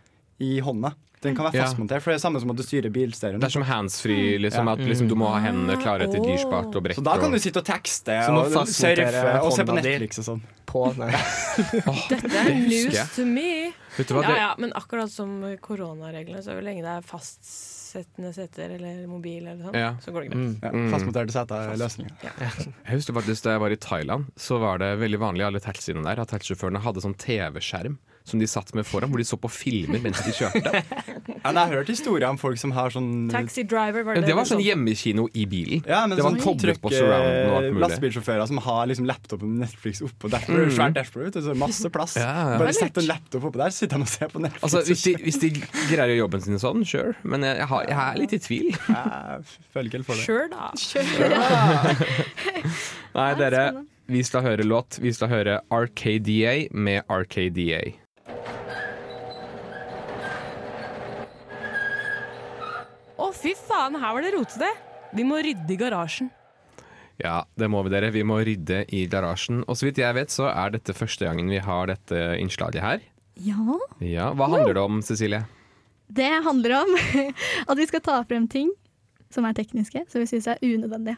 i 0.43 0.59
hånda. 0.65 0.93
Den 1.23 1.37
kan 1.37 1.45
være 1.47 1.55
Ja. 1.55 1.63
fastmontert, 1.69 2.01
for 2.03 2.11
det 2.11 2.15
er 2.15 2.19
det 2.19 2.23
samme 2.25 2.39
som 2.43 2.49
at 2.51 2.57
du 2.59 2.63
styrer 2.67 2.91
bilstereoen. 2.91 3.39
Det 3.39 3.47
er 3.47 3.53
som 3.53 3.63
handsfree, 3.63 4.33
liksom. 4.43 4.67
Ja. 4.67 4.73
At 4.75 4.79
liksom, 4.83 5.07
du 5.07 5.15
må 5.15 5.29
ha 5.31 5.37
hendene 5.39 5.77
klare 5.79 6.09
til 6.11 6.19
dyrspart 6.19 6.75
og 6.75 6.83
brekk. 6.83 6.97
Så 6.99 7.03
da 7.05 7.13
kan 7.21 7.31
du 7.31 7.39
sitte 7.39 7.61
og 7.61 7.65
tekste 7.69 8.17
og 8.27 8.51
surfe 8.67 9.39
og 9.39 9.53
se 9.55 9.63
på. 9.63 9.77
Netflix 9.77 10.19
og 10.19 10.25
sånn. 10.27 10.41
På. 10.67 10.81
Dette 12.09 12.27
er 12.27 12.53
news 12.67 12.99
to 13.15 13.23
me. 13.25 13.71
Ja, 13.97 14.35
ja, 14.35 14.49
men 14.59 14.73
akkurat 14.75 15.09
som 15.13 15.37
koronareglene, 15.63 16.41
så 16.43 16.57
lenge 16.65 16.81
det 16.83 16.91
er 16.91 17.05
fastsettende 17.07 18.33
seter 18.35 18.73
eller 18.75 19.03
mobil 19.07 19.45
eller 19.47 19.63
sånn, 19.69 19.75
Ja. 19.79 19.91
så 20.03 20.11
går 20.11 20.23
det 20.25 20.31
greit. 20.31 20.43
Mm. 20.43 20.59
Ja, 20.63 20.71
Mm. 20.71 20.91
Fastmonterte 20.91 21.31
seter 21.31 21.71
er 21.71 21.77
løsninga. 21.77 22.11
Jeg 22.39 22.97
husker 22.97 23.13
faktisk 23.13 23.43
Da 23.43 23.51
jeg 23.55 23.59
var 23.61 23.69
i 23.71 23.75
Thailand, 23.77 24.25
så 24.35 24.59
var 24.59 24.77
det 24.79 24.97
veldig 24.99 25.19
vanlig 25.19 25.41
i 25.41 25.47
alle 25.47 25.59
taxiene 25.59 26.03
der 26.03 26.19
at 26.19 26.27
taxisjåførene 26.29 26.81
hadde 26.81 27.01
sånn 27.01 27.15
TV-skjerm 27.15 27.97
som 28.23 28.39
de 28.39 28.47
satt 28.47 28.71
med 28.77 28.85
foran, 28.87 29.09
hvor 29.11 29.17
de 29.19 29.25
så 29.27 29.35
på 29.39 29.49
filmer 29.51 29.99
mens 30.03 30.21
de 30.25 30.31
kjørte. 30.35 30.83
Ja, 31.43 31.49
jeg 31.51 31.57
har 31.59 31.67
hørt 31.73 31.89
historier 31.91 32.29
om 32.31 32.37
folk 32.39 32.55
som 32.59 32.71
har 32.75 32.89
sånn 32.93 33.27
Taxi 33.31 33.63
driver, 33.67 34.03
var 34.07 34.13
Ja, 34.15 34.21
det 34.23 34.27
det 34.29 34.35
var 34.37 34.45
sånn 34.47 34.57
sånn? 34.57 34.63
hjemmekino 34.63 35.25
i 35.35 35.43
bilen. 35.47 35.81
ja, 35.87 36.05
men 36.07 36.15
Det 36.15 36.23
var 36.23 36.31
sånn 36.31 36.39
koblet 36.43 36.79
på 36.79 36.89
surround 36.93 37.27
og 37.27 37.55
alt 37.57 37.65
eh, 37.67 37.71
mulig. 37.73 37.81
Lastebilsjåfører 37.83 38.45
som 38.47 38.57
har 38.63 38.87
liksom 38.91 39.05
laptopen 39.09 39.47
med 39.51 39.59
Netflix 39.65 39.93
oppå 40.07 40.25
dashbordet. 40.31 40.67
Mm. 40.69 40.75
Svært 40.77 40.95
dashboard, 40.95 41.33
så 41.43 41.53
masse 41.59 41.87
plass. 41.91 42.13
Ja. 42.19 42.29
Bare 42.61 42.73
sett 42.75 42.95
en 43.01 43.07
laptop 43.09 43.43
oppå 43.49 43.57
der, 43.59 43.69
så 43.75 43.79
sitter 43.83 43.95
de 43.99 44.03
og 44.07 44.11
ser 44.13 44.27
på 44.31 44.39
Netflix. 44.43 44.63
Altså, 44.69 44.79
hvis 44.87 45.03
de, 45.03 45.11
hvis 45.25 45.39
de 45.43 45.47
greier 45.57 46.05
å 46.05 46.07
gjøre 46.13 46.21
jobben 46.21 46.41
sin 46.47 46.59
sånn, 46.63 46.79
sure. 46.87 47.11
Men 47.27 47.39
jeg, 47.47 47.55
jeg, 47.59 47.67
har, 47.73 47.81
jeg 47.91 47.99
er 48.05 48.13
litt 48.23 48.33
i 48.37 48.39
tvil. 48.47 48.67
Jeg 48.71 48.79
føler 49.75 50.03
for 50.07 50.15
det. 50.15 50.23
Sure, 50.23 50.47
da. 50.53 50.63
Nei, 53.13 53.29
Ja, 53.29 53.35
dere, 53.37 53.63
vi 54.07 54.23
skal 54.25 54.41
høre 54.47 54.63
låt. 54.67 54.97
Vi 55.03 55.11
skal 55.15 55.29
høre 55.31 55.59
RKDA 55.71 56.55
med 56.71 57.03
RKDA. 57.11 57.81
Fy 63.43 63.53
faen, 63.59 63.97
her 63.99 64.15
var 64.15 64.23
det 64.25 64.33
rotete! 64.37 64.69
Vi 65.13 65.25
må 65.27 65.37
rydde 65.43 65.69
i 65.75 65.77
garasjen. 65.77 66.31
Ja, 67.21 67.43
det 67.59 67.67
må 67.69 67.83
vi 67.85 67.91
dere. 67.93 68.09
Vi 68.15 68.23
må 68.25 68.39
rydde 68.41 68.83
i 68.95 69.03
garasjen. 69.11 69.61
Og 69.69 69.77
så 69.77 69.85
vidt 69.87 69.99
jeg 70.01 70.15
vet, 70.17 70.31
så 70.33 70.47
er 70.49 70.73
dette 70.73 70.95
første 70.97 71.27
gangen 71.27 71.51
vi 71.51 71.59
har 71.61 71.91
dette 71.91 72.21
innslaget 72.41 72.81
her. 72.81 73.03
Ja, 73.43 73.77
Ja, 74.01 74.31
Hva 74.37 74.47
handler 74.49 74.73
det 74.77 74.81
om, 74.83 75.01
Cecilie? 75.05 75.43
det 76.13 76.27
handler 76.45 76.75
om 76.83 76.91
at 77.71 77.77
vi 77.79 77.85
skal 77.89 78.01
ta 78.05 78.19
frem 78.29 78.43
ting 78.47 78.67
som 79.33 79.45
er 79.49 79.55
tekniske, 79.57 80.03
som 80.11 80.21
vi 80.21 80.27
syns 80.29 80.45
er 80.51 80.59
unødvendige. 80.61 81.17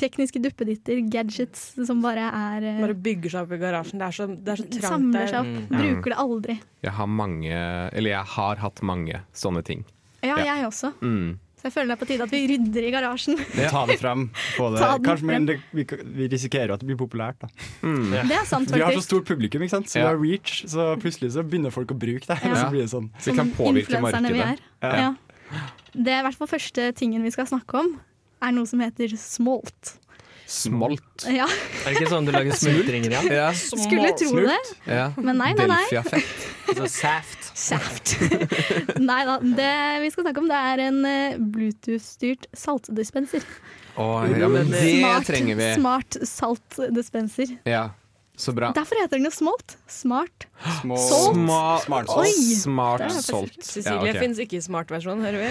Tekniske 0.00 0.40
duppeditter, 0.40 1.02
gadgets 1.12 1.74
som 1.84 2.00
bare 2.00 2.24
er 2.32 2.64
eh, 2.64 2.78
Bare 2.80 2.94
bygger 2.96 3.34
seg 3.34 3.42
opp 3.44 3.52
i 3.52 3.58
garasjen. 3.60 4.00
Det 4.00 4.06
er 4.06 4.16
så, 4.16 4.26
det 4.30 4.54
er 4.54 4.60
så 4.62 4.68
trangt 4.70 4.86
Samler 4.88 5.28
seg 5.28 5.40
opp. 5.42 5.50
Mm. 5.68 5.74
Bruker 5.82 6.14
det 6.14 6.18
aldri. 6.22 6.56
Jeg 6.86 6.94
har 6.96 7.10
mange 7.12 7.58
Eller 7.92 8.14
jeg 8.14 8.32
har 8.36 8.62
hatt 8.62 8.80
mange 8.86 9.20
sånne 9.36 9.64
ting. 9.66 9.84
Ja, 10.22 10.36
Ja. 10.38 10.54
jeg 10.56 10.66
også. 10.66 10.92
Mm. 11.00 11.38
Så 11.60 11.64
jeg 11.68 11.72
føler 11.74 11.88
det 11.88 11.96
er 11.96 12.00
på 12.00 12.06
tide 12.08 12.22
at 12.24 12.30
vi 12.32 12.38
rydder 12.48 12.84
i 12.88 12.90
garasjen. 12.90 13.36
Ta 13.70 13.82
det 13.86 13.98
frem. 14.00 14.30
Få 14.56 14.70
det. 14.72 14.80
Ta 14.84 14.94
Kanskje, 14.98 15.26
men 15.28 15.46
frem. 15.46 15.46
det, 15.46 15.56
vi, 15.76 15.84
vi 16.16 16.28
risikerer 16.32 16.72
at 16.72 16.80
det 16.80 16.86
blir 16.88 16.96
populært. 16.96 17.36
da 17.42 17.48
Mm. 17.82 18.10
Det 18.10 18.32
er 18.36 18.44
sant, 18.48 18.68
faktisk. 18.70 18.74
Vi 18.76 18.80
har 18.86 18.92
så 18.96 19.02
stort 19.04 19.26
publikum, 19.28 19.60
ikke 19.62 19.70
sant? 19.76 19.86
så 19.92 19.98
Ja. 20.00 20.08
vi 20.08 20.08
har 20.08 20.22
reach, 20.24 20.64
så 20.66 20.96
plutselig 21.00 21.32
så 21.36 21.42
begynner 21.44 21.70
folk 21.70 21.92
å 21.92 21.98
bruke 21.98 22.24
det. 22.26 22.38
Ja. 22.48 22.54
så 22.54 22.70
blir 22.72 22.80
det 22.86 22.90
sånn 22.94 23.10
Så 23.20 23.32
vi 23.32 23.36
kan 23.36 23.50
påvirke 23.52 23.92
vi 23.92 24.00
markedet. 24.00 24.40
er. 24.40 24.58
Ja. 24.82 24.96
Ja. 24.96 25.14
Det 25.92 26.08
er 26.14 26.20
i 26.20 26.24
hvert 26.30 26.38
fall 26.38 26.48
første 26.48 26.92
tingen 26.96 27.22
vi 27.22 27.30
skal 27.30 27.44
snakke 27.46 27.74
om, 27.74 28.00
er 28.40 28.52
noe 28.52 28.64
som 28.66 28.80
heter 28.80 29.08
smolt. 29.18 29.98
Smolt. 30.50 31.24
Ja, 31.30 31.44
Er 31.46 31.92
det 31.92 32.00
ikke 32.00 32.10
sånn 32.10 32.26
du 32.26 32.32
lager 32.34 32.56
smultringer 32.58 33.12
igjen? 33.12 33.28
Ja. 33.30 33.50
skulle 33.54 34.10
tro 34.18 34.40
det, 34.42 34.56
ja. 34.90 35.04
men 35.20 35.38
nei, 35.38 35.52
nei, 35.54 35.68
nei. 35.70 35.76
Delfia-fett. 35.86 36.48
Altså 36.72 36.88
saft. 36.90 37.46
Saft. 37.60 38.14
nei 39.10 39.20
da, 39.28 39.36
det 39.42 39.70
vi 40.02 40.10
skal 40.10 40.26
snakke 40.26 40.42
om, 40.42 40.48
det 40.50 40.58
er 40.72 40.82
en 40.88 40.98
eh, 41.06 41.38
Bluetooth-styrt 41.54 42.48
saltdispenser. 42.56 43.46
Å, 44.00 44.08
ja, 44.32 44.48
men 44.50 44.70
det 44.74 44.82
Smart, 44.98 45.26
trenger 45.30 45.58
vi. 45.58 45.70
smart 45.78 46.18
saltdispenser. 46.26 47.54
Ja, 47.68 47.88
så 48.40 48.54
bra. 48.56 48.70
Derfor 48.76 48.98
heter 49.02 49.18
den 49.18 49.28
jo 49.28 49.32
Smolt. 49.34 49.76
Smart. 49.90 50.46
små 50.80 50.96
Salt. 51.00 51.36
Sma 51.36 51.60
Smart 51.84 52.10
Oi. 52.16 52.32
Smart 52.58 53.04
salt. 53.22 53.56
Cecilie 53.62 53.94
Ja, 53.94 54.00
okay. 54.02 54.20
finnes 54.20 54.40
ikke 54.42 54.58
i 54.58 54.62
smartversjon, 54.64 55.22
hører 55.24 55.44
vi. 55.44 55.50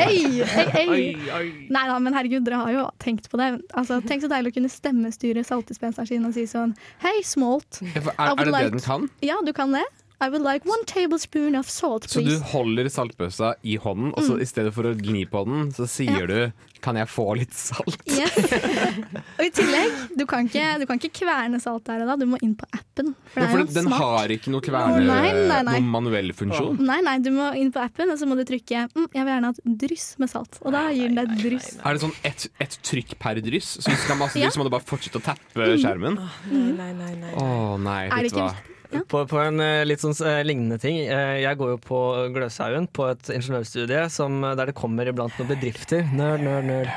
Ei, 0.00 0.42
ei, 0.42 1.14
ei. 1.30 1.46
Nei 1.72 1.84
da, 1.88 1.98
men 2.02 2.16
herregud, 2.16 2.44
dere 2.48 2.60
har 2.64 2.74
jo 2.74 2.84
tenkt 3.02 3.30
på 3.32 3.40
det. 3.40 3.50
Altså, 3.76 4.00
tenk 4.06 4.24
så 4.24 4.30
deilig 4.32 4.52
å 4.54 4.58
kunne 4.58 4.72
stemmestyre 4.72 5.44
saltdispenseren 5.46 6.08
sin 6.10 6.28
og 6.28 6.36
si 6.36 6.46
sånn 6.50 6.74
Hei, 7.04 7.18
Smolt. 7.26 7.80
Ja, 7.84 8.02
Er, 8.16 8.34
er 8.36 8.44
det 8.44 8.54
det 8.56 8.70
den 8.76 8.84
kan? 8.84 9.08
Ja, 9.24 9.38
du 9.44 9.52
kan 9.56 9.72
det. 9.76 9.84
I 10.20 10.28
would 10.28 10.42
like 10.42 10.66
one 10.68 10.84
tablespoon 10.84 11.54
of 11.56 11.70
salt, 11.70 12.02
please. 12.02 12.12
Så 12.12 12.20
du 12.42 12.44
holder 12.52 12.90
saltbøssa 12.92 13.54
i 13.64 13.78
hånden, 13.80 14.10
og 14.12 14.26
så 14.26 14.36
i 14.36 14.44
stedet 14.48 14.74
for 14.76 14.84
å 14.84 14.92
gni 14.98 15.22
på 15.30 15.46
den, 15.48 15.70
så 15.72 15.86
sier 15.88 16.28
du 16.28 16.36
'kan 16.80 16.96
jeg 16.96 17.08
få 17.08 17.26
litt 17.38 17.52
salt'? 17.54 18.02
Yes. 18.08 18.34
Og 19.38 19.44
i 19.44 19.50
tillegg, 19.54 19.92
du 20.18 20.24
kan, 20.28 20.46
ikke, 20.48 20.64
du 20.80 20.86
kan 20.88 20.98
ikke 21.00 21.12
kverne 21.20 21.60
salt 21.62 21.84
der 21.88 22.02
og 22.04 22.10
da, 22.12 22.16
du 22.20 22.26
må 22.30 22.38
inn 22.42 22.54
på 22.58 22.66
appen. 22.72 23.14
For 23.32 23.40
Ja, 23.40 23.46
det 23.46 23.50
for 23.52 23.58
er 23.60 23.64
jo 23.66 23.74
den 23.74 23.88
smart. 23.88 24.00
har 24.02 24.28
ikke 24.36 24.50
noe 24.54 24.60
kverne, 24.64 25.00
Nei, 25.06 25.32
nei, 25.32 25.62
nei. 25.62 25.76
noen 25.78 25.90
manuell 25.92 26.32
funksjon. 26.36 26.80
Nei, 26.80 27.00
nei, 27.06 27.18
du 27.24 27.30
må 27.36 27.50
inn 27.56 27.70
på 27.72 27.80
appen, 27.84 28.10
og 28.10 28.18
så 28.20 28.26
må 28.28 28.36
du 28.40 28.44
trykke 28.48 28.86
mm, 28.94 29.06
'jeg 29.12 29.24
vil 29.24 29.32
gjerne 29.34 29.50
ha 29.50 29.54
et 29.56 29.78
dryss 29.84 30.08
med 30.18 30.28
salt'. 30.32 30.58
Og 30.64 30.72
da 30.72 30.88
gir 30.90 31.08
den 31.08 31.16
deg 31.20 31.30
et 31.30 31.44
dryss. 31.44 31.70
Er 31.84 31.92
det 31.94 32.02
sånn 32.02 32.16
ett 32.24 32.48
et 32.60 32.78
trykk 32.82 33.18
per 33.18 33.34
dryss? 33.40 33.78
Så 33.80 33.88
hvis 33.90 34.00
du 34.00 34.04
skal 34.04 34.16
ha 34.16 34.24
masse 34.26 34.36
Ja. 34.36 34.46
dryss, 34.48 34.54
så 34.56 34.60
må 34.60 34.64
du 34.64 34.70
bare 34.76 34.84
fortsette 34.88 35.20
å 35.20 35.24
tappe 35.24 35.70
skjermen? 35.78 36.16
Nei, 36.50 36.72
nei, 36.72 36.92
nei. 36.92 37.14
nei, 37.14 37.14
nei. 37.20 37.34
oh, 37.36 37.76
nei, 37.78 38.06
Er 38.08 38.22
vet 38.22 38.32
du 38.32 38.38
hva. 38.40 38.50
ikke 38.50 39.06
På, 39.06 39.20
på 39.24 39.38
en 39.38 39.60
eh, 39.62 39.84
litt 39.86 40.00
sånn 40.02 40.16
uh, 40.18 40.42
lignende 40.42 40.74
ting. 40.82 40.96
Uh, 41.06 41.38
jeg 41.38 41.54
går 41.60 41.68
jo 41.70 41.76
på 41.78 41.98
Gløshaugen, 42.34 42.88
på 42.90 43.06
et 43.12 43.22
ingeniørstudie 43.30 44.08
som, 44.10 44.42
uh, 44.42 44.56
der 44.58 44.66
det 44.66 44.74
kommer 44.74 45.06
iblant 45.06 45.30
noen 45.38 45.46
bedrifter. 45.52 46.02
Nerd, 46.12 46.42
nerd, 46.42 46.64
nerd. 46.70 46.94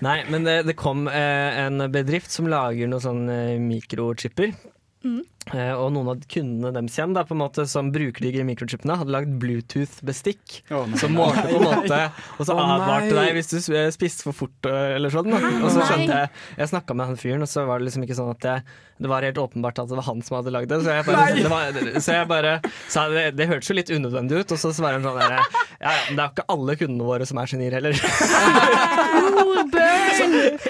Nei, 0.00 0.18
men 0.32 0.46
det, 0.48 0.62
det 0.64 0.78
kom 0.80 1.04
eh, 1.12 1.60
en 1.60 1.84
bedrift 1.92 2.32
som 2.32 2.48
lager 2.48 2.88
noen 2.88 3.04
sånne 3.04 3.38
mikrochipper. 3.60 4.54
Mm. 5.00 5.22
Eh, 5.56 5.72
og 5.72 5.88
noen 5.94 6.10
av 6.12 6.24
kundene 6.28 6.70
deres 6.76 6.98
igjen 6.98 7.14
da, 7.16 7.22
måte, 7.34 7.64
som 7.66 7.88
bruker 7.90 8.26
de 8.36 8.42
mikrochipene, 8.44 8.98
hadde 9.00 9.14
lagd 9.14 9.32
Bluetooth-bestikk. 9.40 10.60
oh. 10.76 10.84
Som 11.00 11.16
målte 11.16 11.46
på 11.48 11.56
en 11.56 11.64
måte 11.64 12.00
Og 12.36 12.44
så 12.44 12.52
oh, 12.54 12.60
advarte 12.76 13.14
deg 13.16 13.32
hvis 13.38 13.48
du 13.50 13.56
spiste 13.94 14.26
for 14.26 14.36
fort 14.36 14.68
øh, 14.68 14.96
eller 14.98 15.14
sånn. 15.14 15.32
Og 15.32 15.70
så 15.72 15.86
skjønte 15.88 16.18
jeg 16.20 16.28
Jeg 16.60 16.72
snakka 16.74 16.96
med 16.98 17.10
han 17.10 17.20
fyren, 17.20 17.46
og 17.46 17.50
så 17.50 17.64
var 17.68 17.80
det 17.80 17.88
liksom 17.88 18.04
ikke 18.06 18.18
sånn 18.20 18.34
at 18.34 18.46
jeg, 18.50 18.76
det 19.00 19.08
var 19.10 19.24
helt 19.24 19.40
åpenbart 19.40 19.80
at 19.80 19.88
det 19.90 19.96
var 19.96 20.08
han 20.10 20.20
som 20.26 20.38
hadde 20.38 20.54
lagd 20.54 20.70
det. 20.70 20.82
Så 20.84 20.98
jeg 20.98 21.08
bare, 21.08 21.24
det 21.38 21.50
var, 21.54 21.80
så 21.96 22.18
jeg 22.20 22.30
bare 22.30 22.52
sa 22.92 23.08
det, 23.12 23.24
det 23.40 23.48
hørtes 23.50 23.72
jo 23.72 23.78
litt 23.80 23.94
unødvendig 23.94 24.44
ut, 24.44 24.54
og 24.54 24.60
så 24.60 24.74
svarer 24.76 25.00
han 25.00 25.08
sånn 25.08 25.20
der, 25.22 25.40
Ja 25.80 25.90
ja, 25.96 26.04
men 26.10 26.18
det 26.18 26.22
er 26.22 26.28
jo 26.28 26.34
ikke 26.36 26.50
alle 26.52 26.76
kundene 26.76 27.08
våre 27.08 27.24
som 27.28 27.40
er 27.40 27.48
genier 27.54 27.78
heller. 27.78 27.96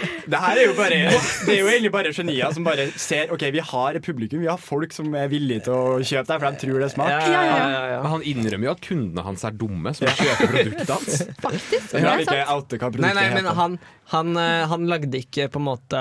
Det 0.30 0.40
her 0.44 0.60
er 0.60 0.66
jo 0.68 0.74
bare 0.78 0.98
Det 1.46 1.52
er 1.54 1.60
jo 1.60 1.68
egentlig 1.72 1.92
bare 1.94 2.12
genier 2.14 2.52
som 2.54 2.66
bare 2.66 2.86
ser 3.00 3.32
OK, 3.34 3.44
vi 3.54 3.62
har 3.72 3.98
et 3.98 4.04
publikum, 4.06 4.40
vi 4.44 4.50
har 4.50 4.60
folk 4.60 4.92
som 4.94 5.08
er 5.18 5.28
villige 5.32 5.64
til 5.66 5.74
å 5.74 5.98
kjøpe 6.00 6.26
det, 6.30 6.38
for 6.40 6.46
de 6.50 6.60
tror 6.64 6.78
det 6.82 6.88
er 6.88 6.94
smart. 6.94 7.14
Ja, 7.14 7.30
ja, 7.34 7.44
ja, 7.50 7.80
ja. 7.94 8.00
Men 8.04 8.14
han 8.16 8.26
innrømmer 8.32 8.70
jo 8.70 8.74
at 8.76 8.84
kundene 8.86 9.24
hans 9.26 9.44
er 9.48 9.56
dumme 9.60 9.94
som 9.96 10.06
kjøper 10.10 10.52
produktet 10.54 10.92
hans. 10.94 11.20
Faktisk. 11.46 11.88
Det 11.90 12.02
er 12.04 12.24
ikke 12.24 12.36
sant. 12.36 12.76
hva 12.80 12.90
Nei, 12.90 12.96
produktet 12.98 13.18
nei, 13.20 13.26
men 13.34 13.44
heter. 13.44 13.58
han, 13.60 13.78
han, 14.14 14.30
øh, 14.42 14.64
han 14.72 14.86
lagde 14.90 15.20
ikke 15.22 15.48
på 15.54 15.60
en 15.62 15.66
måte 15.68 16.00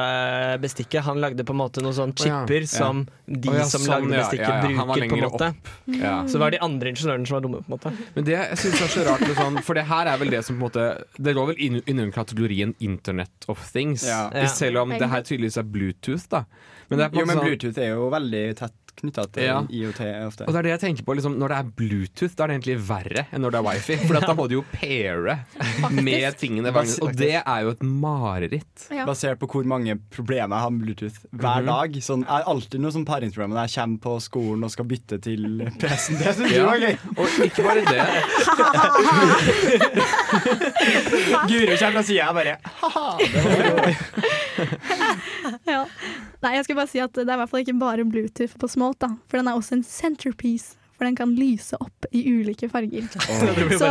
bestikket. 0.63 1.03
Han 1.05 1.19
lagde 1.23 1.45
på 1.45 1.53
en 1.55 1.61
måte 1.61 1.83
noen 1.85 1.95
sånne 1.97 2.17
chipper 2.19 2.65
som 2.69 3.03
de 3.29 3.53
ja, 3.53 3.65
som 3.69 3.83
sånn, 3.83 4.07
lagde 4.09 4.23
bestikket, 4.23 4.49
Ja, 4.49 4.69
ja, 4.69 4.77
han 4.79 4.89
bruker. 4.89 5.09
på 5.09 5.19
en 5.19 5.25
måte 5.27 5.49
Ja. 5.99 6.13
Så 6.25 6.37
det 6.37 6.41
var 6.45 6.53
de 6.55 6.61
andre 6.65 6.93
ingeniørene 6.93 7.29
som 7.29 7.37
var 7.37 7.43
dumme. 7.45 7.61
på 7.65 7.69
en 7.69 7.75
måte 7.77 7.91
Men 8.15 8.25
det 8.27 8.33
jeg 8.37 8.57
synes 8.63 8.81
er 8.85 8.91
så 8.95 9.05
rart 9.09 9.25
sånn, 9.37 9.59
For 9.67 9.77
det 9.77 9.85
her 9.89 10.09
er 10.09 10.17
vel 10.21 10.33
det 10.33 10.41
som 10.47 10.57
på 10.57 10.59
en 10.59 10.65
måte 10.65 10.85
Det 11.19 11.35
går 11.37 11.51
vel 11.51 11.61
inn 11.67 11.79
inn 11.85 12.11
kategorien 12.15 12.73
Internet 12.79 13.45
of 13.51 13.61
Things. 13.71 14.03
Ja. 14.07 14.18
Ja. 14.33 14.49
Selv 14.53 14.83
om 14.83 14.91
det 14.93 15.09
her 15.11 15.25
tydeligvis 15.25 15.57
er 15.61 15.67
Bluetooth, 15.75 16.27
da. 16.31 16.43
Men 16.89 17.01
det 17.01 17.05
er 17.07 17.19
Jo, 17.19 17.25
men 17.29 17.37
sånn, 17.37 17.45
Bluetooth 17.47 17.81
er 17.83 17.91
jo 17.93 18.09
veldig 18.13 18.43
tett 18.59 18.88
knytta 19.01 19.23
til 19.31 19.43
Ja. 19.43 19.61
IOT 19.69 20.01
ofte. 20.27 20.43
og 20.47 20.51
det 20.53 20.59
er 20.59 20.63
det 20.67 20.71
jeg 20.75 20.81
tenker 20.85 21.03
på 21.07 21.13
liksom, 21.15 21.33
Når 21.39 21.47
det 21.49 21.57
er 21.57 21.63
Bluetooth, 21.79 22.33
da 22.35 22.43
er 22.43 22.47
det 22.47 22.55
egentlig 22.59 22.79
verre 22.87 23.21
enn 23.31 23.41
når 23.41 23.49
det 23.51 23.59
er 23.59 23.63
wifi. 23.69 23.95
For 24.07 24.15
at 24.17 24.27
da 24.27 24.33
må 24.35 24.47
du 24.49 24.55
jo 24.59 24.63
paire 24.73 25.35
med 25.91 26.37
tingene. 26.37 26.71
Faktisk. 26.73 27.01
Og 27.03 27.15
det 27.15 27.35
er 27.43 27.59
jo 27.63 27.69
et 27.75 27.83
mareritt. 27.83 28.87
Ja. 28.91 29.05
Basert 29.05 29.39
på 29.39 29.47
hvor 29.49 29.63
mange 29.65 29.95
problemer 30.11 30.55
jeg 30.55 30.61
har 30.65 30.69
med 30.71 30.81
Bluetooth 30.85 31.17
hver 31.33 31.61
Mhm. 31.61 31.65
dag. 31.71 31.91
Sånn, 32.01 32.19
jeg 32.25 32.29
har 32.29 32.43
alltid 32.45 32.79
noe 32.81 32.91
sånn 32.91 33.05
paringsproblem 33.05 33.49
når 33.55 33.61
jeg 33.67 33.75
kommer 33.79 33.99
på 33.99 34.19
skolen 34.21 34.63
og 34.63 34.71
skal 34.71 34.85
bytte 34.85 35.17
til 35.21 35.59
PC-en. 35.79 36.17
Det 36.19 36.35
syns 36.35 36.49
jeg 36.51 36.59
Ja. 36.59 36.65
var 36.65 36.77
gøy. 36.77 36.97
Og 37.17 37.27
ikke 37.45 37.63
bare 37.63 37.81
det. 37.85 38.05
Guro 41.49 41.75
kommer 41.77 41.93
fra 41.93 42.03
sida, 42.03 42.25
jeg 42.25 42.33
bare 42.35 42.57
Ja. 45.69 45.85
Nei, 46.43 46.55
jeg 46.55 46.67
skal 46.67 46.77
bare 46.79 46.91
si 46.91 47.01
at 47.03 47.15
det 47.15 47.25
er 47.27 47.35
i 47.35 47.39
hvert 47.41 47.51
fall 47.51 47.63
ikke 47.65 47.79
bare 47.79 48.05
Bluetooth 48.07 48.59
på 48.59 48.69
Smolt, 48.71 49.01
da. 49.03 49.11
For 49.27 49.41
den 49.41 49.49
er 49.51 49.59
også 49.59 49.79
en 49.79 49.87
centerpiece. 49.87 50.77
For 50.99 51.07
den 51.07 51.15
kan 51.15 51.31
lyse 51.31 51.77
opp 51.79 52.07
i 52.11 52.25
ulike 52.27 52.67
farger. 52.71 53.05
Oh. 53.29 53.39
Så 53.39 53.53
hvis. 53.55 53.81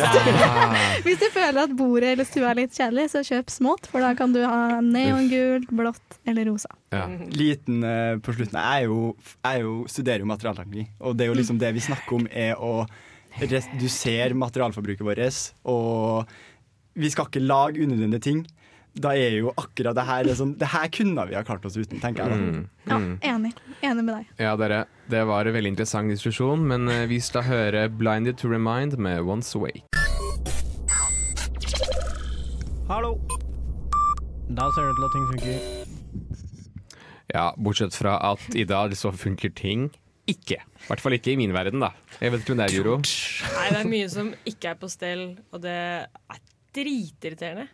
Ah. 0.00 0.76
Hvis 1.04 1.18
du 1.20 1.26
føler 1.32 1.58
at 1.66 1.72
bordet 1.76 2.14
eller 2.14 2.24
stua 2.28 2.52
er 2.52 2.60
litt 2.62 2.76
kjedelig, 2.76 3.10
så 3.12 3.20
kjøp 3.26 3.52
smått, 3.52 3.88
for 3.90 4.04
da 4.04 4.14
kan 4.16 4.32
du 4.32 4.40
ha 4.44 4.80
neongult, 4.84 5.68
blått 5.74 6.18
eller 6.24 6.48
rosa. 6.48 6.70
Ja. 6.94 7.04
liten 7.36 7.84
uh, 7.84 8.16
på 8.22 8.32
slutten. 8.36 8.56
Jeg, 8.56 8.84
er 8.84 8.88
jo, 8.88 9.12
jeg 9.34 9.50
er 9.50 9.66
jo, 9.66 9.74
studerer 9.90 10.24
jo 10.24 10.30
materialteknologi, 10.30 10.86
og 11.02 11.18
det 11.18 11.26
er 11.26 11.32
jo 11.32 11.36
liksom 11.40 11.60
det 11.60 11.74
vi 11.76 11.84
snakker 11.84 12.16
om, 12.16 12.28
er 12.30 12.56
å 12.56 12.72
redusere 13.42 14.38
materialforbruket 14.38 15.04
vårt. 15.04 15.40
Og 15.68 16.30
vi 16.94 17.10
skal 17.12 17.28
ikke 17.28 17.44
lage 17.44 17.82
unødvendige 17.84 18.24
ting. 18.30 18.44
Da 18.94 19.10
er 19.18 19.32
jo 19.40 19.50
akkurat 19.58 19.94
det 19.98 20.04
her 20.06 20.22
det 20.22 20.30
er 20.32 20.36
sånn, 20.38 20.52
Det 20.58 20.68
her 20.70 20.86
kunne 20.88 21.24
vi 21.26 21.34
ha 21.34 21.42
klart 21.42 21.64
oss 21.66 21.74
uten, 21.76 21.98
tenker 22.00 22.22
jeg. 22.22 22.30
da. 22.30 22.36
Mm. 22.36 22.68
Ja, 22.86 22.98
Mm. 22.98 23.18
enig. 23.22 23.52
Enig 23.82 24.04
med 24.04 24.14
deg. 24.14 24.26
Ja, 24.38 24.56
dere, 24.56 24.84
det 25.10 25.26
var 25.26 25.44
en 25.46 25.54
veldig 25.54 25.72
interessant 25.74 26.08
diskusjon, 26.10 26.62
men 26.66 26.88
eh, 26.88 27.06
vi 27.06 27.18
skal 27.18 27.42
høre 27.42 27.88
'Blinded 27.90 28.36
to 28.38 28.48
Remind' 28.48 28.96
med 28.96 29.20
Once 29.26 29.54
Awake. 29.56 29.82
Hallo. 32.88 33.18
Da 34.54 34.68
ser 34.74 34.82
det 34.84 34.90
ut 34.92 34.96
til 34.96 35.04
at 35.04 35.12
ting 35.14 35.26
funker. 35.32 35.58
Ja, 37.34 37.44
bortsett 37.58 37.96
fra 37.96 38.18
at 38.32 38.42
i 38.54 38.64
dag 38.68 38.92
så 38.94 39.10
funker 39.16 39.50
ting 39.56 39.90
ikke. 40.28 40.60
I 40.60 40.86
hvert 40.88 41.00
fall 41.00 41.12
ikke 41.16 41.32
i 41.32 41.36
min 41.40 41.52
verden, 41.52 41.80
da. 41.80 41.90
Jeg 42.20 42.30
vet 42.32 42.44
ikke 42.44 42.52
om 42.54 42.60
det 42.60 42.66
er 42.70 42.76
Juro. 42.76 42.96
Nei, 43.00 43.68
det 43.72 43.80
er 43.80 43.88
mye 43.90 44.08
som 44.12 44.34
ikke 44.46 44.70
er 44.70 44.74
på 44.80 44.88
stell, 44.92 45.24
og 45.52 45.62
det 45.64 45.72
er 45.74 46.06
dritirriterende. 46.74 47.68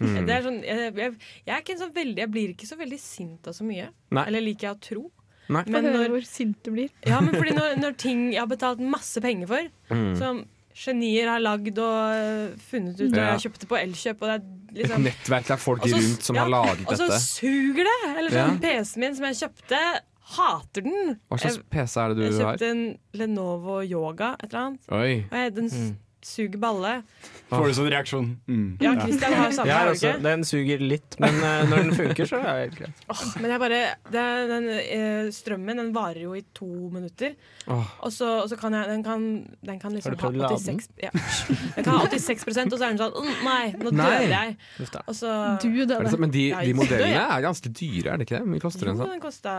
Mm. 0.00 0.16
Det 0.26 0.34
er 0.36 0.42
sånn, 0.46 0.58
jeg, 0.64 0.88
jeg, 0.96 1.12
jeg, 1.44 1.52
er 1.54 1.62
ikke 1.62 1.76
en 1.76 1.82
sånn 1.84 1.94
veldig, 1.96 2.18
jeg 2.24 2.32
blir 2.34 2.52
ikke 2.56 2.68
så 2.70 2.78
veldig 2.80 2.98
sint 3.02 3.46
av 3.50 3.56
så 3.56 3.66
mye. 3.68 3.88
Nei. 4.16 4.24
Eller 4.30 4.44
liker 4.44 4.70
jeg 4.70 4.76
å 4.76 4.82
tro. 4.88 5.04
Nei. 5.48 5.62
Få 5.62 5.70
Men 5.76 5.84
høre 5.86 6.00
når, 6.02 6.12
hvor 6.16 6.24
sint 6.26 6.58
du 6.66 6.72
blir. 6.74 6.90
ja, 7.06 7.20
men 7.22 7.36
fordi 7.38 7.54
når, 7.54 7.76
når 7.78 7.96
ting 8.02 8.26
jeg 8.32 8.40
har 8.42 8.50
betalt 8.50 8.80
masse 8.82 9.20
penger 9.22 9.46
for, 9.52 9.68
Mm. 9.94 10.16
som 10.18 10.40
genier 10.76 11.28
har 11.30 11.40
lagd 11.40 11.78
og 11.78 12.16
øh, 12.18 12.56
funnet 12.60 12.98
ut, 13.00 13.12
og 13.12 13.16
Ja. 13.16 13.30
jeg 13.36 13.46
kjøpte 13.46 13.68
på 13.70 13.78
Elkjøp, 13.78 14.20
og 14.20 14.28
det 14.28 14.34
er 14.34 14.42
Et 14.76 14.82
liksom 14.82 15.04
nettverk 15.08 15.50
av 15.54 15.62
folk 15.62 15.86
Også, 15.86 15.96
rundt 16.02 16.26
som 16.26 16.36
ja, 16.36 16.42
har 16.42 16.50
laget 16.52 16.82
dette. 16.82 16.92
Og 16.92 17.14
så 17.14 17.20
suger 17.22 17.86
det! 17.88 17.94
Eller 18.18 18.34
sånn, 18.34 18.58
Ja. 18.58 18.58
PC-en 18.66 19.00
min 19.06 19.14
som 19.16 19.24
jeg 19.30 19.38
kjøpte, 19.40 19.80
hater 20.36 20.82
den. 20.82 21.14
Hva 21.30 21.38
slags 21.38 21.60
PC 21.70 21.94
er 22.02 22.08
det 22.12 22.16
du 22.18 22.24
har? 22.24 22.32
Jeg 22.32 22.40
kjøpte 22.42 22.70
en 22.74 22.82
Lenovo 23.22 23.76
Yoga, 23.86 24.32
et 24.42 24.50
eller 24.50 24.64
annet. 24.64 24.90
Oi. 24.90 25.12
Og 25.30 25.36
jeg, 25.38 25.54
den 25.54 25.70
s- 25.70 25.94
suger 26.26 26.58
balle. 26.62 26.92
Får 27.48 27.68
du 27.70 27.74
sånn 27.78 27.88
reaksjon? 27.92 28.28
Mm. 28.50 28.64
Ja, 28.82 28.92
Christian 28.98 29.34
har 29.38 29.52
samme, 29.54 29.70
ja, 29.70 29.80
også, 29.90 30.10
ikke? 30.10 30.22
den 30.26 30.44
suger 30.48 30.82
litt, 30.82 31.16
men 31.22 31.36
uh, 31.38 31.62
når 31.70 31.82
den 31.84 31.92
funker, 31.96 32.28
så 32.28 32.40
er 32.40 32.46
det 32.46 32.54
helt 32.64 32.78
greit. 32.80 33.02
Oh, 33.14 33.22
men 33.40 33.52
jeg 33.54 33.62
bare 33.62 33.80
det, 34.10 34.22
er- 34.22 34.48
den, 34.50 34.66
eh, 34.82 35.30
Strømmen 35.36 35.80
den 35.82 35.92
varer 35.94 36.22
jo 36.24 36.34
i 36.38 36.42
to 36.56 36.68
minutter. 36.92 37.36
Oh. 37.66 37.86
Og 38.06 38.12
så, 38.14 38.28
og 38.42 38.48
så 38.50 38.58
kan 38.60 38.74
jeg 38.76 38.88
Den 38.90 39.02
kan, 39.06 39.22
den 39.66 39.78
kan 39.82 39.94
liksom 39.94 40.12
Har 40.12 40.16
du 40.16 40.22
prøvd 40.22 40.38
å 40.38 40.44
ha 40.44 40.50
lade 40.52 40.62
den? 40.66 40.78
86 40.78 41.02
ja. 41.02 41.10
Den 41.74 41.86
kan 41.86 41.96
ha 41.96 42.06
86 42.06 42.46
og 42.46 42.76
så 42.78 42.84
er 42.86 42.94
den 42.94 43.00
sånn 43.00 43.16
oh, 43.18 43.30
Nei, 43.46 43.64
nå 43.80 43.90
Nei. 43.90 44.06
dør 44.06 44.34
jeg. 44.36 44.56
Uff. 44.84 44.92
Og 45.02 45.14
så 45.18 45.32
Du 45.62 45.68
døde. 45.82 46.18
Men 46.22 46.34
de, 46.34 46.44
de 46.54 46.74
modellene 46.78 47.24
er 47.26 47.46
ganske 47.46 47.72
dyre, 47.74 48.12
er 48.14 48.20
det 48.20 48.28
ikke 48.28 48.36
det? 48.38 48.42
Hvor 48.44 48.52
mye 48.54 48.62
koster 48.62 48.90
en 48.90 48.94
Jo, 48.94 49.02
sånn? 49.02 49.14
den 49.16 49.24
kosta 49.24 49.56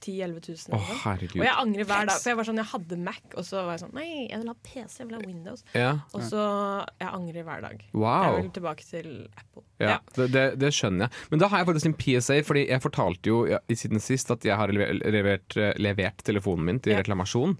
10 0.00 0.12
000-11 0.22 0.68
000. 0.68 0.78
Å, 0.78 0.80
herregud. 1.04 1.36
Og 1.40 1.44
jeg 1.46 1.54
angrer 1.62 1.86
hver 1.88 2.06
dag. 2.08 2.18
For 2.22 2.30
jeg 2.30 2.38
var 2.38 2.46
sånn, 2.48 2.60
jeg 2.62 2.68
hadde 2.72 2.98
Mac, 3.02 3.22
og 3.34 3.44
så 3.48 3.62
var 3.66 3.72
jeg 3.76 3.82
sånn 3.82 3.94
Nei, 3.98 4.06
jeg 4.30 4.38
vil 4.42 4.50
ha 4.52 4.54
PC, 4.68 4.94
jeg 5.00 5.08
vil 5.10 5.16
ha 5.18 5.22
Windows. 5.26 5.64
Ja. 5.74 5.90
Og 6.14 6.22
så 6.28 6.42
Jeg 7.00 7.08
angrer 7.12 7.46
hver 7.48 7.64
dag. 7.66 7.82
Jeg 7.88 7.98
Wow. 7.98 8.36
vil 8.40 8.50
tilbake 8.54 8.86
til 8.86 9.10
Apple. 9.36 9.64
Ja, 9.82 9.98
det, 10.16 10.28
det, 10.34 10.44
det 10.58 10.70
skjønner 10.74 11.06
jeg. 11.08 11.26
Men 11.30 11.42
da 11.42 11.48
har 11.52 11.58
jeg 11.62 11.68
faktisk 11.70 11.86
en 11.90 11.98
PSA, 12.02 12.38
fordi 12.46 12.64
jeg 12.68 12.82
fortalte 12.82 13.30
jo 13.30 13.40
i 13.46 13.74
siden 13.78 14.00
sist 14.02 14.30
at 14.34 14.42
jeg 14.46 14.56
har 14.58 14.70
levert, 14.74 15.56
eh, 15.56 15.72
levert 15.78 16.22
telefonen 16.26 16.64
min 16.66 16.80
til 16.80 16.92
Ja. 16.96 17.02
reklamasjon. 17.02 17.56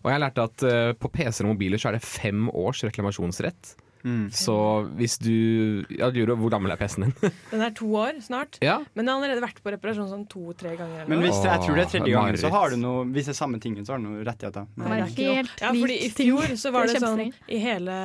Og 0.00 0.08
jeg 0.08 0.16
har 0.16 0.22
lært 0.24 0.38
at 0.42 0.62
uh, 0.64 0.92
på 0.96 1.10
PC-er 1.12 1.44
og 1.46 1.52
mobiler 1.54 1.78
så 1.78 1.90
er 1.90 1.98
det 1.98 2.02
fem 2.06 2.48
års 2.50 2.80
reklamasjonsrett. 2.86 3.74
Mm. 4.04 4.30
Så 4.32 4.54
hvis 4.96 5.18
du 5.20 5.84
Ja, 5.92 6.08
Guro, 6.14 6.36
hvor 6.40 6.50
gammel 6.54 6.72
er 6.72 6.78
PC-en 6.80 7.10
din? 7.10 7.32
Den 7.52 7.60
er 7.66 7.70
to 7.76 7.86
år 8.00 8.20
snart. 8.24 8.58
ja. 8.64 8.78
Men 8.94 9.04
den 9.04 9.12
har 9.12 9.20
allerede 9.20 9.42
vært 9.44 9.60
på 9.62 9.72
reparasjon 9.74 10.08
sånn 10.08 10.26
to-tre 10.30 10.76
ganger. 10.78 11.02
eller 11.04 11.08
Men 11.12 11.24
hvis 11.26 11.40
det, 11.42 11.50
jeg 11.50 11.64
tror 11.66 11.76
det 11.80 11.84
er 11.84 11.90
tredje 11.94 12.14
gangen, 12.14 12.38
så 12.40 12.50
har 12.54 12.70
du 12.70 12.76
noe 12.80 13.04
Hvis 13.12 13.28
det 13.28 13.34
er 13.34 13.40
samme 13.40 13.60
tingen, 13.60 13.84
så 13.84 13.94
har 13.94 13.98
du 14.02 14.06
noe 14.08 14.24
rettigheter. 14.24 14.66
Er 14.80 14.88
det 14.88 15.00
er 15.00 15.16
helt 15.18 15.64
Ja, 15.64 15.72
fordi 15.74 15.98
i 16.06 16.10
fjor 16.16 16.56
så 16.56 16.72
var 16.72 16.86
Det 16.86 16.96
det 16.98 17.02
sånn. 17.04 17.32
I 17.48 17.58
hele 17.60 17.96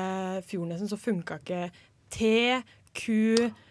Fjordnesen 0.50 0.92
så 0.92 0.98
funka 1.00 1.40
ikke 1.42 1.70
T, 2.12 2.62
Q 2.96 3.12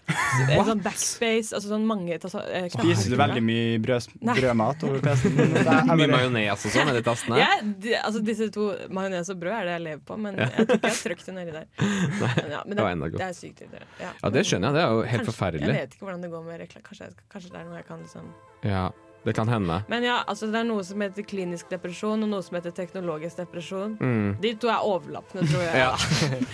eh, 0.09 0.65
Sånn 0.69 0.83
backspace, 0.85 1.55
altså 1.57 1.71
sånn 1.71 1.85
mange 1.89 2.17
eh. 2.17 2.67
Spiser 2.73 3.15
du 3.15 3.17
veldig 3.21 3.43
mye 3.45 3.79
brød, 3.85 4.09
brødmat 4.21 4.85
over 4.89 5.03
PC-en? 5.05 5.93
Mye 6.01 6.09
majones 6.11 6.67
og 6.69 6.75
sånn 6.75 6.91
i 6.93 6.97
de 6.99 7.03
tastene? 7.07 7.39
Ja, 7.41 7.51
de, 7.63 7.95
altså 8.01 8.23
disse 8.25 8.51
to, 8.55 8.69
majones 8.95 9.31
og 9.33 9.41
brød, 9.41 9.55
er 9.61 9.69
det 9.71 9.77
jeg 9.79 9.85
lever 9.89 10.05
på, 10.11 10.19
men 10.21 10.41
jeg 10.41 10.51
tror 10.55 10.75
ikke 10.77 10.91
jeg 10.91 10.97
har 10.97 11.01
trykt 11.09 11.31
det 11.31 11.37
nedi 11.39 11.57
der. 11.57 11.69
Men, 12.35 12.51
ja, 12.51 12.61
men 12.67 12.77
det 12.77 13.13
det, 13.19 13.27
er 13.27 13.37
sykt 13.37 13.61
irriterende. 13.65 13.89
Ja, 14.01 14.11
Ja, 14.23 14.31
det 14.35 14.43
skjønner 14.49 14.69
jeg. 14.71 14.75
Det 14.77 14.83
er 14.85 14.93
jo 14.95 15.01
helt 15.03 15.11
Kanskje- 15.13 15.33
forferdelig. 15.33 15.67
Jeg 15.69 15.81
vet 15.85 15.97
ikke 15.97 16.07
hvordan 16.09 16.23
det 16.25 16.31
går 16.35 16.45
med 16.49 16.61
reklam. 16.65 16.85
Kanskje, 16.89 17.09
kanskje 17.33 17.51
det 17.55 17.61
er 17.61 17.67
noe 17.69 17.79
jeg 17.81 17.87
kan 17.89 18.05
liksom 18.05 18.31
Ja, 18.65 18.85
det 19.25 19.35
kan 19.37 19.49
hende. 19.49 19.81
Men 19.89 20.05
ja, 20.05 20.19
altså 20.29 20.47
det 20.53 20.61
er 20.61 20.67
noe 20.69 20.85
som 20.85 21.01
heter 21.05 21.25
klinisk 21.27 21.71
depresjon, 21.73 22.23
og 22.27 22.29
noe 22.29 22.45
som 22.45 22.59
heter 22.59 22.75
teknologisk 22.77 23.41
depresjon. 23.41 23.97
Mm. 24.01 24.37
De 24.43 24.55
to 24.61 24.69
er 24.73 24.85
overlappende, 24.85 25.47
tror 25.51 25.63
jeg. 25.65 25.75
Ja, 25.85 25.93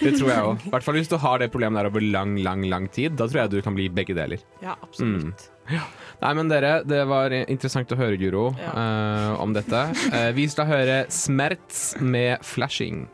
det 0.00 0.12
tror 0.18 0.30
jeg 0.30 0.44
òg. 0.50 0.66
I 0.66 0.74
hvert 0.74 0.86
fall 0.86 0.98
hvis 1.00 1.10
du 1.10 1.16
har 1.20 1.42
det 1.42 1.50
problemet 1.52 1.80
der 1.82 1.90
over 1.90 2.04
lang, 2.04 2.36
lang, 2.44 2.64
lang 2.70 2.88
tid. 2.92 3.16
Da 3.18 3.26
tror 3.26 3.42
jeg 3.44 3.50
du 3.56 3.60
kan 3.66 3.74
bli 3.78 3.88
begge 3.92 4.14
deler. 4.16 4.42
Ja, 4.62 4.76
absolutt. 4.82 5.50
Nei, 5.70 6.32
men 6.34 6.48
dere, 6.50 6.80
det 6.88 7.04
var 7.06 7.30
interessant 7.40 7.92
å 7.94 7.98
høre, 8.00 8.16
Guro, 8.18 8.48
Ja. 8.58 8.72
uh, 8.74 9.42
om 9.42 9.52
dette. 9.54 9.84
Uh, 10.10 10.30
vi 10.34 10.48
skal 10.50 10.66
høre 10.66 11.04
'Smerts' 11.06 12.00
med 12.00 12.40
'Flashing'. 12.42 13.06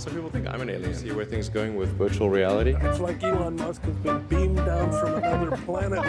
Some 0.00 0.14
people 0.14 0.30
think 0.30 0.48
I'm 0.48 0.62
an 0.62 0.70
alien. 0.70 0.94
See 0.94 1.12
where 1.12 1.26
things 1.26 1.50
going 1.50 1.76
with 1.76 1.90
virtual 1.98 2.30
reality? 2.30 2.74
It's 2.80 3.00
like 3.00 3.22
Elon 3.22 3.54
Musk 3.56 3.82
has 3.82 3.96
been 3.96 4.26
beamed 4.28 4.56
down 4.56 4.90
from 4.92 5.22
another 5.22 5.58
planet 5.58 6.00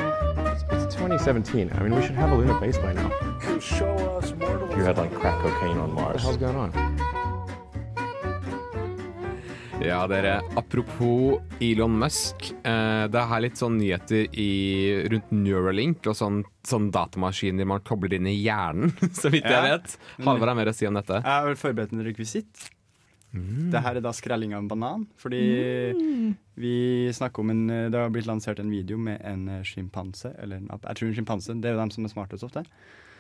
It's 0.71 0.95
2017. 0.95 1.69
I 1.73 1.83
mean, 1.83 1.93
we 1.93 2.01
should 2.01 2.15
have 2.15 2.31
a 2.31 2.35
lunar 2.35 2.57
base 2.61 2.77
by 2.77 2.93
now. 2.93 3.11
You 3.49 3.59
show 3.59 3.93
us 4.17 4.33
mortals. 4.39 4.77
You 4.77 4.85
had 4.85 4.97
like 4.97 5.13
crack 5.13 5.37
cocaine 5.41 5.77
on 5.77 5.91
Mars. 5.93 6.23
What 6.23 6.39
the 6.39 6.47
hell's 6.47 6.55
going 6.55 6.55
on? 6.55 6.71
Ja, 9.83 10.07
dere. 10.07 10.39
Apropos 10.55 11.41
Elon 11.59 11.99
Musk. 11.99 12.53
Eh, 12.63 13.07
det 13.11 13.19
er 13.19 13.27
her 13.27 13.43
litt 13.43 13.59
sånn 13.59 13.75
nyheter 13.75 14.27
i, 14.31 14.51
rundt 15.11 15.35
Neuralink 15.35 16.07
og 16.07 16.15
sånn, 16.15 16.45
sånn 16.63 16.93
datamaskiner 16.95 17.67
man 17.67 17.83
kobler 17.83 18.15
inn 18.15 18.31
i 18.31 18.39
hjernen, 18.39 18.95
så 19.19 19.27
vidt 19.33 19.51
jeg 19.51 19.71
vet. 19.73 19.97
Halvard 20.23 20.53
har 20.53 20.63
mer 20.63 20.71
å 20.71 20.79
si 20.79 20.87
om 20.87 20.95
dette. 20.95 21.19
Jeg 21.19 21.27
har 21.27 21.49
vel 21.51 21.59
forberedt 21.59 21.97
en 21.97 22.07
rekvisitt. 22.07 22.71
Mm. 23.31 23.69
Det 23.71 23.81
her 23.85 23.95
er 23.99 24.03
da 24.03 24.11
skrelling 24.15 24.53
av 24.55 24.63
en 24.63 24.71
banan. 24.71 25.05
Fordi 25.21 25.41
vi 26.59 26.73
snakker 27.15 27.39
om 27.45 27.49
en 27.53 27.67
Det 27.67 27.97
har 27.97 28.09
blitt 28.11 28.27
lansert 28.27 28.59
en 28.59 28.71
video 28.71 28.97
med 28.97 29.21
en 29.23 29.47
eh, 29.49 29.63
sjimpanse. 29.63 30.33
Eller 30.41 30.57
en 30.61 30.71
ape. 30.71 30.87
Jeg 30.91 30.99
tror 30.99 31.07
en 31.11 31.19
sjimpanse. 31.21 31.55
Det 31.61 31.69
er 31.71 31.77
jo 31.77 31.83
dem 31.85 31.91
som 31.95 32.05
er 32.05 32.11
smartest 32.13 32.43
ofte. 32.47 32.65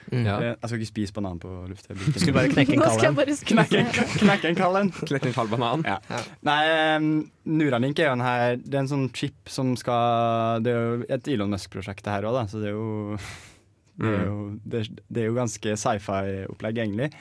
Ja. 0.09 0.39
Eh, 0.41 0.55
Jeg 0.57 0.65
skal 0.65 0.79
ikke 0.79 0.89
spise 0.89 1.13
banan 1.15 1.39
på 1.39 1.49
lufta. 1.69 1.95
Skulle 2.17 2.33
bare 2.33 2.49
knekke 2.51 2.73
en 2.75 2.81
kallen 2.81 3.37
Knekke, 3.51 3.83
knekke 4.19 4.49
en 4.49 4.57
kallen 4.57 4.89
en. 4.89 4.91
Klett 5.07 5.25
en 5.29 5.35
kald 5.35 5.53
banan. 5.53 5.85
Ja. 5.87 5.99
Nei, 6.47 6.57
um, 6.97 7.11
Neuralink 7.45 7.99
er 8.01 8.09
jo 8.09 8.17
en 8.17 8.25
her 8.25 8.57
Det 8.57 8.75
er 8.75 8.83
en 8.83 8.91
sånn 8.91 9.07
chip 9.15 9.49
som 9.51 9.75
skal 9.79 10.65
Det 10.65 10.73
er 10.73 10.81
jo 10.81 11.05
et 11.17 11.31
Elon 11.31 11.53
Musk-prosjekt 11.53 12.03
det 12.05 12.13
her 12.17 12.27
òg, 12.29 12.35
da, 12.39 12.43
så 12.51 12.61
det 12.61 12.71
er 12.71 12.75
jo 12.75 13.17
det 14.01 14.09
er 14.17 14.25
jo, 14.25 14.37
det, 14.65 14.79
det 15.13 15.21
er 15.21 15.27
jo 15.29 15.37
ganske 15.37 15.73
sci-fi-opplegg, 15.77 16.79
egentlig. 16.81 17.11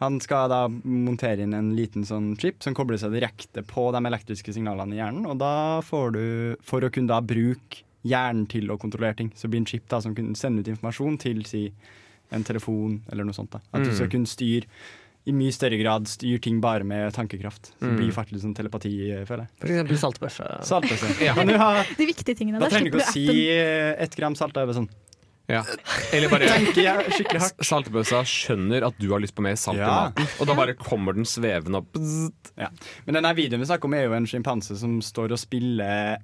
Han 0.00 0.20
skal 0.22 0.48
da 0.52 0.60
montere 0.68 1.42
inn 1.42 1.54
en 1.58 1.72
liten 1.74 2.04
sånn 2.06 2.36
chip 2.38 2.62
som 2.62 2.74
kobler 2.74 2.98
seg 3.02 3.10
direkte 3.16 3.64
på 3.66 3.88
de 3.92 3.98
elektriske 4.06 4.52
signalene 4.54 4.94
i 4.94 5.00
hjernen. 5.00 5.26
Og 5.26 5.38
da 5.40 5.80
får 5.82 6.12
du, 6.14 6.22
for 6.62 6.80
å 6.86 6.90
kunne 6.94 7.08
da 7.10 7.18
bruke 7.20 7.82
hjernen 8.06 8.46
til 8.48 8.70
å 8.70 8.78
kontrollere 8.78 9.16
ting, 9.16 9.32
så 9.34 9.48
blir 9.50 9.58
en 9.64 9.66
chip 9.66 9.88
da 9.90 9.98
som 10.00 10.14
kunne 10.14 10.36
sende 10.38 10.62
ut 10.62 10.70
informasjon 10.70 11.18
til 11.18 11.42
si 11.44 11.72
en 12.30 12.44
telefon 12.46 13.00
eller 13.10 13.24
noe 13.26 13.34
sånt. 13.34 13.50
da 13.50 13.58
At 13.72 13.82
du 13.82 13.90
Mm. 13.90 13.94
skal 13.96 14.08
kunne 14.08 14.26
styre 14.30 14.66
i 15.26 15.32
mye 15.32 15.52
større 15.52 15.76
grad 15.82 16.06
styre 16.06 16.40
ting 16.40 16.60
bare 16.60 16.84
med 16.84 17.12
tankekraft. 17.12 17.72
Så 17.74 17.80
det 17.80 17.90
Mm. 17.90 17.96
blir 17.98 18.12
faktisk 18.12 18.40
sånn 18.44 18.54
telepati, 18.54 19.10
eh, 19.10 19.24
føler 19.26 19.48
jeg. 19.48 19.48
For 19.58 19.66
eksempel 19.66 19.98
saltbørse. 19.98 20.64
Saltbørse. 20.64 21.20
Ja. 21.26 21.34
Ha, 21.34 21.82
De 21.98 22.06
viktige 22.06 22.36
tingene. 22.36 22.60
da 22.60 22.68
Da 22.68 22.70
trenger 22.76 22.92
du 22.92 22.98
ikke 22.98 23.04
å 23.04 23.08
appen. 23.08 23.12
si 23.12 23.48
eh, 23.50 23.94
ett 23.98 24.14
gram 24.16 24.34
salt. 24.36 24.52
Da 24.54 24.62
er 24.62 24.66
det 24.66 24.76
sånn. 24.76 24.88
Ja. 25.48 25.62
Eller 26.12 26.28
bare 26.28 26.44
Tenker 26.50 26.82
jeg 26.84 27.12
skikkelig 27.16 27.40
hardt. 27.40 27.62
Saltbøssa 27.64 28.18
skjønner 28.28 28.84
at 28.90 28.98
du 29.00 29.06
har 29.14 29.22
lyst 29.24 29.34
på 29.34 29.42
mer 29.46 29.56
salt 29.56 29.78
Ja. 29.80 29.88
i 29.88 30.10
maten, 30.10 30.26
og 30.40 30.46
da 30.50 30.54
bare 30.58 30.74
kommer 30.76 31.16
den 31.16 31.24
svevende 31.24 31.80
opp. 31.80 31.92
Bzzzt. 31.96 32.52
Ja. 32.60 32.68
Men 33.06 33.16
denne 33.16 33.34
videoen 33.38 33.60
vi 33.64 33.68
snakker 33.70 33.88
om, 33.88 33.94
er 33.96 34.04
jo 34.10 34.12
en 34.18 34.26
sjimpanse 34.28 34.76
som 34.76 34.98
står 35.00 35.32
og 35.32 35.40
spiller 35.40 36.18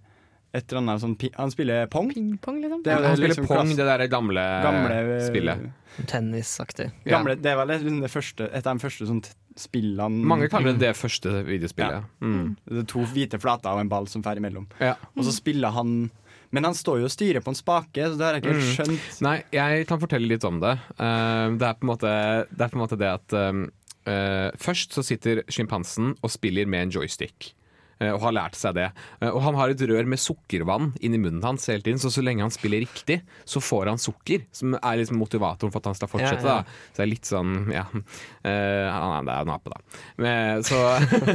et 0.54 0.70
eller 0.70 0.82
annet 0.84 1.00
sånn 1.02 1.16
pi- 1.18 1.32
Han 1.34 1.50
spiller 1.50 1.88
pong. 1.90 2.12
Ping-pong, 2.12 2.60
liksom. 2.62 2.82
Det 2.84 2.92
er 2.92 3.00
jo 3.00 3.06
Han 3.08 3.16
spiller 3.16 3.32
liksom 3.32 3.46
pong, 3.48 3.66
klass- 3.66 3.76
det 3.80 3.86
der 3.88 4.06
gamle, 4.12 4.44
gamle 4.62 4.98
eh, 5.16 5.24
spillet. 5.26 5.64
Tennisaktig. 6.06 6.90
Ja. 7.06 7.16
Gamle, 7.18 7.34
det 7.40 7.50
er 7.50 7.56
vel 7.58 7.68
liksom 7.72 8.00
det 8.04 8.10
første, 8.12 8.46
et 8.52 8.66
av 8.66 8.76
de 8.78 8.84
første 8.84 9.06
sånn 9.08 9.22
t- 9.24 9.32
spillene 9.56 10.24
Mange 10.26 10.48
kaller 10.50 10.74
det 10.74 10.80
det 10.82 10.96
første 10.98 11.30
videospillet. 11.46 12.04
Mm. 12.20 12.56
Det 12.66 12.82
er 12.84 12.86
to 12.90 13.04
hvite 13.12 13.38
flater 13.42 13.70
og 13.72 13.80
en 13.84 13.88
ball 13.92 14.06
som 14.10 14.22
fer 14.22 14.36
imellom. 14.40 14.66
Ja. 14.82 14.94
Og 15.16 15.24
så 15.26 15.32
spiller 15.34 15.70
han 15.74 16.10
Men 16.54 16.68
han 16.68 16.76
står 16.78 17.00
jo 17.02 17.08
og 17.08 17.12
styrer 17.12 17.42
på 17.42 17.50
en 17.50 17.58
spake, 17.58 18.06
så 18.06 18.18
det 18.18 18.26
har 18.26 18.36
jeg 18.36 18.44
ikke 18.44 18.52
helt 18.54 18.64
Mm. 18.64 18.74
skjønt. 18.76 19.08
Nei, 19.26 19.36
jeg 19.56 19.86
kan 19.90 20.00
fortelle 20.02 20.30
litt 20.30 20.44
om 20.46 20.60
det. 20.62 20.76
Uh, 21.00 21.56
det, 21.58 21.66
er 21.66 21.88
måte, 21.88 22.12
det 22.52 22.62
er 22.62 22.70
på 22.70 22.78
en 22.78 22.84
måte 22.84 22.98
det 23.00 23.10
at 23.10 23.34
um, 23.50 23.64
uh, 24.06 24.50
Først 24.62 24.94
så 24.94 25.02
sitter 25.02 25.42
sjimpansen 25.50 26.14
og 26.22 26.30
spiller 26.30 26.68
med 26.70 26.86
en 26.86 26.94
joystick. 27.00 27.52
Eh, 28.00 28.10
Og 28.14 28.20
har 28.22 28.32
lært 28.36 28.54
seg 28.58 28.74
det. 28.74 28.88
Eh, 29.20 29.28
Og 29.30 29.40
han 29.42 29.54
har 29.58 29.70
et 29.74 29.80
rør 29.90 30.06
med 30.06 30.18
sukkervann 30.18 30.92
inni 31.00 31.18
munnen 31.18 31.42
hans 31.44 31.66
hele 31.70 31.82
tiden, 31.82 31.98
så 32.02 32.10
så 32.10 32.22
lenge 32.24 32.40
han 32.42 32.50
spiller 32.54 32.80
riktig, 32.84 33.20
så 33.44 33.60
får 33.60 33.86
han 33.92 33.98
sukker. 33.98 34.44
Som 34.52 34.74
er 34.74 34.96
liksom 35.00 35.18
motivatoren 35.18 35.72
for 35.72 35.78
at 35.82 35.90
han 35.92 35.94
skal 35.98 36.08
fortsette. 36.08 36.44
Ja, 36.44 36.56
ja. 36.56 36.62
Da. 36.62 36.90
Så 36.92 36.96
det 36.96 37.04
er 37.06 37.12
litt 37.12 37.24
sånn 37.30 37.72
Ja. 37.72 37.84
uh, 37.90 38.86
han 38.94 39.12
er- 39.18 39.24
det 39.24 39.34
er 39.34 39.40
en 39.46 39.54
ape, 39.54 39.70
da. 39.70 39.78
Men, 40.18 40.62
så, 40.62 40.80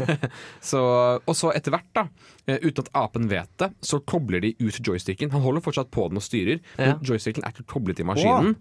så, 0.61 0.81
og 1.25 1.35
så 1.37 1.51
etter 1.55 1.73
hvert, 1.73 1.89
da, 1.95 2.03
uten 2.49 2.83
at 2.85 2.89
apen 2.97 3.27
vet 3.29 3.49
det, 3.61 3.69
så 3.85 3.99
kobler 4.09 4.41
de 4.41 4.53
ut 4.59 4.79
joysticken. 4.85 5.29
Han 5.33 5.43
holder 5.43 5.61
fortsatt 5.65 5.91
på 5.93 6.07
den 6.09 6.17
og 6.19 6.23
styrer, 6.25 6.59
Ja. 6.79 6.93
men 6.95 7.03
joysticken 7.05 7.43
er 7.45 7.53
ikke 7.53 7.67
koblet 7.75 7.99
til 7.99 8.07
maskinen. 8.09 8.55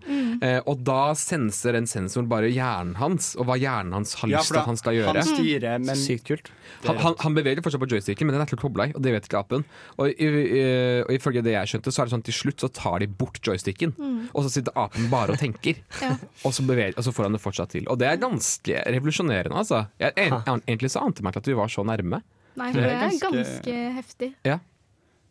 Eh, 0.44 0.61
og 0.68 0.83
da 0.85 1.14
senser 1.18 1.72
den 1.79 1.87
sensoren 1.88 2.29
bare 2.29 2.51
hjernen 2.53 2.96
hans, 3.01 3.35
og 3.38 3.46
hva 3.49 3.57
hjernen 3.59 3.92
hans 3.96 4.14
har 4.20 4.29
lyst 4.29 4.53
til 4.53 4.61
at 4.61 4.66
han 4.68 4.77
skal 4.81 4.99
gjøre. 4.99 5.14
Han 5.16 5.31
styrer, 5.33 5.79
men 5.85 5.96
Sykt 5.99 6.27
kult. 6.29 6.51
Han, 6.87 6.96
han, 7.03 7.14
han 7.25 7.35
beveger 7.35 7.62
fortsatt 7.64 7.81
på 7.88 7.96
joysticken, 7.96 8.29
men 8.29 8.37
den 8.37 8.44
er 8.44 8.51
ikke 8.51 8.61
kobla 8.62 8.87
i, 8.90 8.92
og 8.94 9.03
det 9.03 9.14
vet 9.16 9.27
ikke 9.29 9.40
apen. 9.40 9.64
Og, 9.98 10.12
i, 10.12 10.29
i, 10.29 10.62
og 11.03 11.12
ifølge 11.16 11.42
det 11.42 11.57
jeg 11.57 11.72
skjønte, 11.72 11.90
så 11.94 12.03
er 12.03 12.07
det 12.07 12.14
sånn 12.14 12.22
at 12.24 12.29
til 12.31 12.38
slutt 12.38 12.61
så 12.66 12.70
tar 12.79 12.98
de 13.03 13.09
bort 13.09 13.40
joysticken, 13.42 13.96
og 14.35 14.44
så 14.46 14.53
sitter 14.59 14.77
apen 14.79 15.09
bare 15.12 15.35
og 15.35 15.40
tenker. 15.42 15.81
Ja. 16.05 16.12
og, 16.46 16.53
så 16.55 16.62
beveger, 16.68 16.94
og 17.01 17.05
så 17.09 17.11
får 17.16 17.27
han 17.27 17.35
det 17.35 17.42
fortsatt 17.42 17.72
til. 17.74 17.88
Og 17.90 17.98
det 17.98 18.07
er 18.12 18.20
ganske 18.22 18.83
revolusjonerende, 18.87 19.57
altså. 19.59 19.87
Jeg, 19.98 20.12
en, 20.29 20.38
an- 20.46 20.62
egentlig 20.68 20.90
så 20.94 21.01
ante 21.03 21.24
meg 21.24 21.33
ikke 21.35 21.42
at 21.46 21.48
vi 21.51 21.57
var 21.59 21.68
så 21.72 21.83
nærme. 21.88 22.20
Nei, 22.59 22.72
Det 22.72 22.79
for 22.79 22.83
er 22.83 22.88
det 22.88 22.96
er 22.96 23.05
ganske- 23.07 23.33
ganske 23.35 23.79
heftig. 23.98 24.35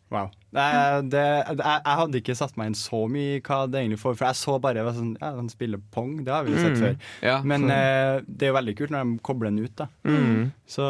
Wow. 0.09 0.29
Det, 0.55 0.63
det, 1.11 1.21
jeg, 1.21 1.57
jeg 1.59 1.95
hadde 1.99 2.19
ikke 2.21 2.35
satt 2.39 2.53
meg 2.55 2.69
inn 2.71 2.77
så 2.79 3.01
mye 3.11 3.33
i 3.35 3.41
hva 3.43 3.57
det 3.67 3.81
egentlig 3.81 3.97
får, 3.99 4.13
for 4.15 4.29
jeg 4.29 4.39
så 4.39 4.53
bare 4.63 4.79
jeg 4.79 4.95
sånn, 4.95 5.09
ja, 5.19 5.31
han 5.35 5.49
spiller 5.51 5.81
pong, 5.91 6.13
det 6.23 6.31
har 6.31 6.45
vi 6.47 6.53
jo 6.55 6.61
sett 6.61 6.77
Mm. 6.77 6.79
før. 6.79 6.95
Ja, 7.27 7.41
Men 7.43 7.65
så- 7.67 7.75
eh, 7.75 8.21
det 8.27 8.47
er 8.47 8.53
jo 8.53 8.55
veldig 8.55 8.75
kult 8.79 8.93
når 8.95 9.03
de 9.03 9.19
kobler 9.27 9.49
den 9.51 9.59
ut, 9.65 9.75
da. 9.75 9.87
mm. 10.07 10.51
Så 10.65 10.87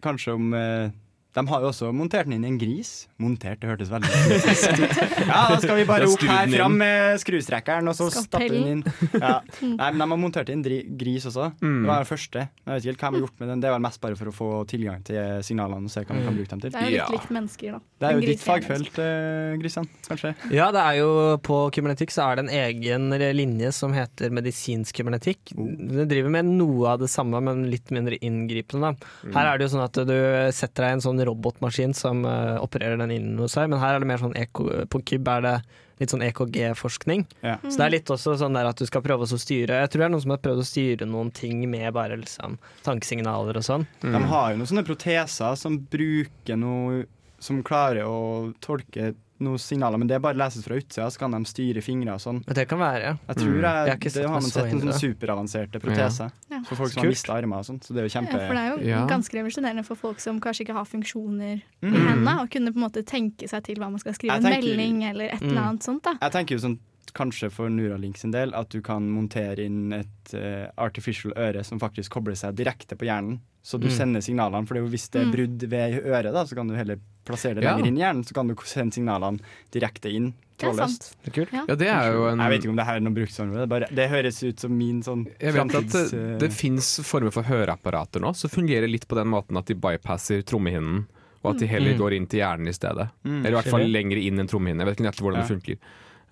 kanskje 0.00 0.32
om 0.32 0.54
eh, 0.54 0.90
De 1.36 1.44
har 1.46 1.62
jo 1.62 1.68
også 1.70 1.92
montert 1.94 2.26
den 2.26 2.34
inn 2.38 2.44
i 2.44 2.48
en 2.50 2.58
gris. 2.58 3.06
Montert, 3.22 3.60
det 3.62 3.68
hørtes 3.70 3.90
veldig 3.92 4.10
ut. 4.10 4.96
Ja, 5.28 5.42
da 5.52 5.58
skal 5.62 5.76
vi 5.78 5.84
bare 5.86 6.08
opp 6.10 6.24
her 6.26 6.50
fram 6.50 6.74
med 6.80 7.20
skrustrekkeren, 7.22 7.86
og 7.90 7.94
så 7.94 8.08
stappe 8.10 8.48
den 8.50 8.66
inn. 8.72 8.82
Ja. 9.14 9.36
Mm. 9.60 9.76
Nei, 9.76 9.90
men 9.92 10.02
de 10.02 10.08
har 10.08 10.20
montert 10.24 10.50
inn 10.50 10.64
gris 10.64 11.28
også. 11.30 11.52
Mm. 11.60 11.76
Det 11.84 11.90
var 11.92 12.02
den 12.02 12.08
første. 12.10 12.46
Jeg 12.50 12.72
vet 12.72 12.82
ikke 12.82 12.90
helt 12.90 13.04
hva 13.04 13.10
de 13.10 13.20
har 13.20 13.24
gjort 13.26 13.44
med 13.44 13.52
den. 13.52 13.62
Det 13.62 13.74
var 13.74 13.84
mest 13.86 14.02
bare 14.02 14.18
for 14.18 14.32
å 14.32 14.34
få 14.34 14.48
tilgang 14.70 15.04
til 15.06 15.44
signalene 15.46 15.86
og 15.86 15.94
se 15.94 16.02
hva 16.02 16.16
man 16.16 16.26
kan 16.26 16.40
bruke 16.40 16.50
dem 16.54 16.64
til. 16.64 16.74
Det 16.74 16.82
er 16.82 16.90
jo 16.90 16.96
litt 16.96 17.14
likt 17.14 17.34
mennesker, 17.38 17.76
da. 17.76 17.80
Det 18.00 18.08
er 18.08 18.16
jo 18.18 18.26
ditt 18.26 18.44
fagfelt, 18.44 19.00
eh, 19.04 19.54
Christian. 19.62 19.88
Kanskje? 20.08 20.34
Ja, 20.56 20.70
det 20.74 20.82
er 20.82 20.98
jo 20.98 21.10
på 21.46 21.60
kybernetikk 21.76 22.14
så 22.14 22.26
er 22.26 22.40
det 22.40 22.46
en 22.48 22.54
egen 22.64 23.08
linje 23.36 23.70
som 23.76 23.94
heter 23.94 24.34
medisinsk 24.34 24.98
kybernetikk. 24.98 25.54
Den 25.54 26.10
driver 26.10 26.32
med 26.32 26.50
noe 26.50 26.94
av 26.96 27.02
det 27.04 27.10
samme, 27.12 27.38
men 27.44 27.66
litt 27.70 27.92
mindre 27.94 28.18
inngripende. 28.18 28.94
Da. 28.96 29.32
Her 29.36 29.52
er 29.52 29.60
det 29.60 29.68
jo 29.68 29.74
sånn 29.76 29.86
at 29.86 30.00
du 30.08 30.16
setter 30.56 30.86
deg 30.86 30.94
i 30.94 30.98
en 30.98 31.04
sånn 31.04 31.19
robotmaskin 31.28 31.94
som 31.94 32.24
eh, 32.24 32.56
opererer 32.62 32.96
den 32.98 33.10
innen 33.10 33.38
hos 33.38 33.52
seg, 33.52 33.68
men 33.70 33.78
her 33.82 33.94
er 33.94 34.00
det 34.00 34.06
mer 34.08 34.18
sånn 34.22 34.36
eko, 34.36 34.66
på 34.88 35.02
KYB 35.04 35.28
er 35.36 35.40
det 35.46 35.54
litt 36.00 36.10
sånn 36.14 36.22
EKG-forskning. 36.24 37.26
Ja. 37.44 37.58
Så 37.62 37.76
det 37.76 37.84
er 37.86 37.92
litt 37.98 38.08
også 38.12 38.32
sånn 38.40 38.54
der 38.56 38.64
at 38.70 38.78
du 38.80 38.86
skal 38.88 39.02
prøve 39.04 39.26
å 39.28 39.38
styre 39.40 39.82
Jeg 39.82 39.90
tror 39.92 40.00
det 40.00 40.06
er 40.06 40.12
noen 40.14 40.22
som 40.24 40.32
har 40.32 40.40
prøvd 40.40 40.62
å 40.62 40.68
styre 40.68 41.06
noen 41.08 41.30
ting 41.36 41.60
med 41.68 41.92
bare 41.92 42.16
liksom 42.16 42.56
tankesignaler 42.86 43.58
og 43.60 43.66
sånn. 43.66 43.84
Mm. 44.02 44.14
De 44.16 44.22
har 44.32 44.50
jo 44.54 44.60
noen 44.62 44.70
sånne 44.70 44.86
proteser 44.88 45.58
som 45.60 45.76
bruker 45.92 46.56
noe 46.60 47.04
Som 47.40 47.62
klarer 47.64 48.04
å 48.04 48.52
tolke 48.60 49.14
noen 49.40 49.56
signaler, 49.58 49.96
men 49.96 50.06
det 50.10 50.18
er 50.18 50.20
bare 50.20 50.36
leses 50.36 50.60
fra 50.66 50.76
utsida, 50.76 51.06
så 51.08 51.16
kan 51.22 51.32
de 51.32 51.38
styre 51.48 51.80
fingre 51.80 52.12
og 52.12 52.20
sånn. 52.20 52.42
Men 52.44 52.54
Det 52.58 52.66
kan 52.68 52.78
være, 52.78 53.00
ja. 53.06 53.14
Jeg 53.30 53.36
tror 53.38 53.54
Mm. 53.54 53.62
jeg, 53.62 53.86
Jeg 53.86 53.92
har 53.92 53.98
det 54.20 54.24
har 54.26 54.34
man 54.34 54.42
sett 54.42 54.66
noen 54.74 54.82
sånne 54.82 54.98
superavanserte 55.00 55.80
proteser 55.80 56.30
Ja. 56.49 56.49
For 56.66 56.76
folk 56.76 56.92
som 56.92 57.02
har 57.02 57.10
mista 57.10 57.32
armer 57.34 57.56
og 57.58 57.64
sånt. 57.64 57.82
Så 57.84 57.94
det 57.94 57.98
er 58.02 58.08
jo 58.08 58.12
Ja, 58.12 58.20
kjempe 58.20 58.46
for 58.46 58.54
det 58.54 58.62
er 58.64 58.70
jo 58.76 58.88
Ja. 58.88 59.06
ganske 59.06 59.34
revolusjonerende 59.38 59.84
for 59.84 59.94
folk 59.96 60.20
som 60.20 60.40
kanskje 60.40 60.66
ikke 60.66 60.74
har 60.74 60.84
funksjoner 60.84 61.62
i 61.82 61.86
Mm. 61.86 61.92
hendene, 62.08 62.40
og 62.40 62.50
kunne 62.50 62.72
på 62.72 62.76
en 62.76 62.90
måte 62.90 63.02
tenke 63.04 63.48
seg 63.48 63.62
til 63.64 63.76
hva 63.76 63.90
man 63.90 63.98
skal 63.98 64.12
skrive 64.14 64.40
tenker, 64.40 64.46
en 64.46 64.60
melding 64.60 65.02
eller 65.10 65.24
et 65.26 65.42
eller 65.42 65.54
Mm. 65.60 65.68
annet 65.68 65.82
sånt. 65.82 66.02
da. 66.02 66.14
Jeg 66.20 66.32
tenker 66.32 66.50
jo 66.50 66.58
sånn 66.68 66.78
kanskje 67.14 67.50
for 67.52 67.68
Neuralink 67.68 68.16
sin 68.18 68.30
del 68.34 68.52
at 68.54 68.68
du 68.70 68.80
kan 68.82 69.08
montere 69.10 69.58
inn 69.64 69.92
et 69.92 70.34
uh, 70.34 70.68
artificial 70.78 71.32
øre 71.36 71.64
som 71.64 71.80
faktisk 71.80 72.10
kobler 72.10 72.34
seg 72.38 72.54
direkte 72.56 72.96
på 72.96 73.06
hjernen. 73.08 73.40
Så 73.62 73.78
du 73.78 73.88
Mm. 73.88 73.92
sender 73.92 74.20
signalene, 74.24 74.66
for 74.66 74.74
hvis 74.88 75.10
det 75.10 75.20
er 75.22 75.26
Mm. 75.26 75.32
brudd 75.34 75.68
ved 75.68 76.00
øret, 76.04 76.32
da, 76.32 76.44
så 76.44 76.54
kan 76.56 76.66
du 76.68 76.74
heller 76.74 76.96
plassere 77.26 77.54
det 77.56 77.64
Ja. 77.64 77.74
lenger 77.76 77.86
inn 77.88 77.96
i 77.98 78.00
hjernen. 78.00 78.24
Så 78.24 78.32
kan 78.34 78.46
du 78.48 78.54
sende 78.64 78.92
signalene 78.94 79.38
direkte 79.70 80.08
inn. 80.10 80.32
Det 80.56 80.68
er 80.68 80.74
sant. 80.88 81.14
Det 81.24 81.28
er 81.38 81.44
kult. 81.44 81.52
Ja, 81.68 81.74
det 81.74 81.88
er 81.88 82.12
jo 82.12 82.26
en 82.28 82.38
Jeg 82.38 82.50
vet 82.50 82.62
ikke 82.64 82.70
om 82.70 82.76
det 82.76 82.84
her 82.86 82.96
er 82.96 83.00
noe 83.00 83.14
bruksområde. 83.14 83.60
Det, 83.60 83.68
bare- 83.68 83.94
det 83.94 84.10
høres 84.10 84.42
ut 84.42 84.60
som 84.60 84.76
min 84.76 85.02
sånn 85.02 85.26
Jeg 85.40 85.52
vet 85.54 85.60
at 85.60 85.68
det, 85.68 85.90
framtids... 85.90 86.38
det 86.38 86.52
fins 86.52 87.00
former 87.02 87.30
for 87.32 87.42
høreapparater 87.44 88.20
nå 88.20 88.34
som 88.36 88.50
fungerer 88.50 88.88
litt 88.90 89.06
på 89.08 89.16
den 89.16 89.28
måten 89.28 89.56
at 89.56 89.64
de 89.66 89.74
bypasser 89.74 90.42
trommehinnen, 90.44 91.06
og 91.42 91.54
at 91.54 91.60
de 91.60 91.66
heller 91.66 91.94
Mm. 91.94 91.98
går 91.98 92.12
inn 92.16 92.26
til 92.26 92.40
hjernen 92.40 92.68
i 92.68 92.72
stedet. 92.76 93.08
Mm. 93.24 93.38
Eller 93.46 93.50
i 93.58 93.62
hvert 93.62 93.70
fall 93.70 93.88
lenger 93.88 94.16
inn 94.22 94.38
enn 94.38 94.46
trommehinnen. 94.48 94.84
Jeg 94.84 94.96
vet 94.96 95.00
ikke 95.00 95.24
hvordan 95.24 95.40
det 95.40 95.48
funker. 95.48 95.76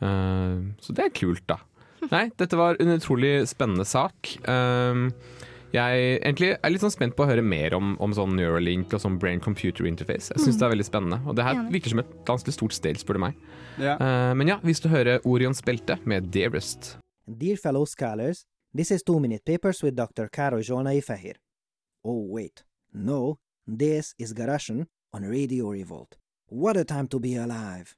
Eh, 0.00 0.60
så 0.84 0.94
det 0.96 1.04
er 1.08 1.14
kult, 1.16 1.44
da. 1.50 1.58
Nei, 2.12 2.28
dette 2.38 2.56
var 2.58 2.78
en 2.80 2.94
utrolig 2.94 3.32
spennende 3.50 3.84
sak. 3.88 4.36
Um, 4.46 5.08
jeg 5.74 6.20
egentlig 6.22 6.52
er 6.54 6.72
litt 6.72 6.84
sånn 6.84 6.94
spent 6.94 7.16
på 7.18 7.26
å 7.26 7.28
høre 7.28 7.42
mer 7.44 7.74
om, 7.76 7.96
om 8.00 8.14
sånn 8.16 8.36
Neuralink 8.38 8.94
og 8.96 9.02
sånn 9.02 9.18
brain 9.20 9.42
computer 9.44 9.88
interface. 9.88 10.30
Jeg 10.32 10.44
syns 10.44 10.60
det 10.60 10.64
er 10.68 10.72
veldig 10.72 10.86
spennende. 10.86 11.18
Og 11.28 11.36
det 11.36 11.44
her 11.44 11.66
virker 11.68 11.92
som 11.92 12.00
et 12.04 12.14
ganske 12.28 12.54
stort 12.54 12.76
sted, 12.76 13.00
spør 13.02 13.18
du 13.18 13.24
meg. 13.26 13.42
Ja. 13.82 13.98
Eh, 13.98 14.30
men 14.38 14.54
ja, 14.54 14.60
hvis 14.64 14.80
du 14.84 14.88
hører 14.92 15.20
Orions 15.28 15.60
belte 15.66 15.98
med 16.08 16.30
Dearest. 16.32 16.94
Dear 17.26 17.58
fellow 17.60 17.84
scholars, 17.84 18.46
this 18.72 18.94
is 18.94 19.02
two 19.02 19.18
Minute 19.20 19.44
Papers 19.44 19.82
with 19.82 19.98
Dr. 19.98 20.30
Karo 20.32 20.62
Jona 20.62 20.94
Ifahir. 20.96 21.36
Oh, 22.06 22.22
wait, 22.30 22.62
No, 22.94 23.38
this 23.66 24.14
is 24.18 24.32
Garasjen 24.32 24.86
on 25.12 25.24
Radio 25.24 25.68
Revolt. 25.70 26.16
What 26.48 26.78
a 26.78 26.84
time 26.84 27.06
to 27.08 27.20
be 27.20 27.34
alive. 27.36 27.97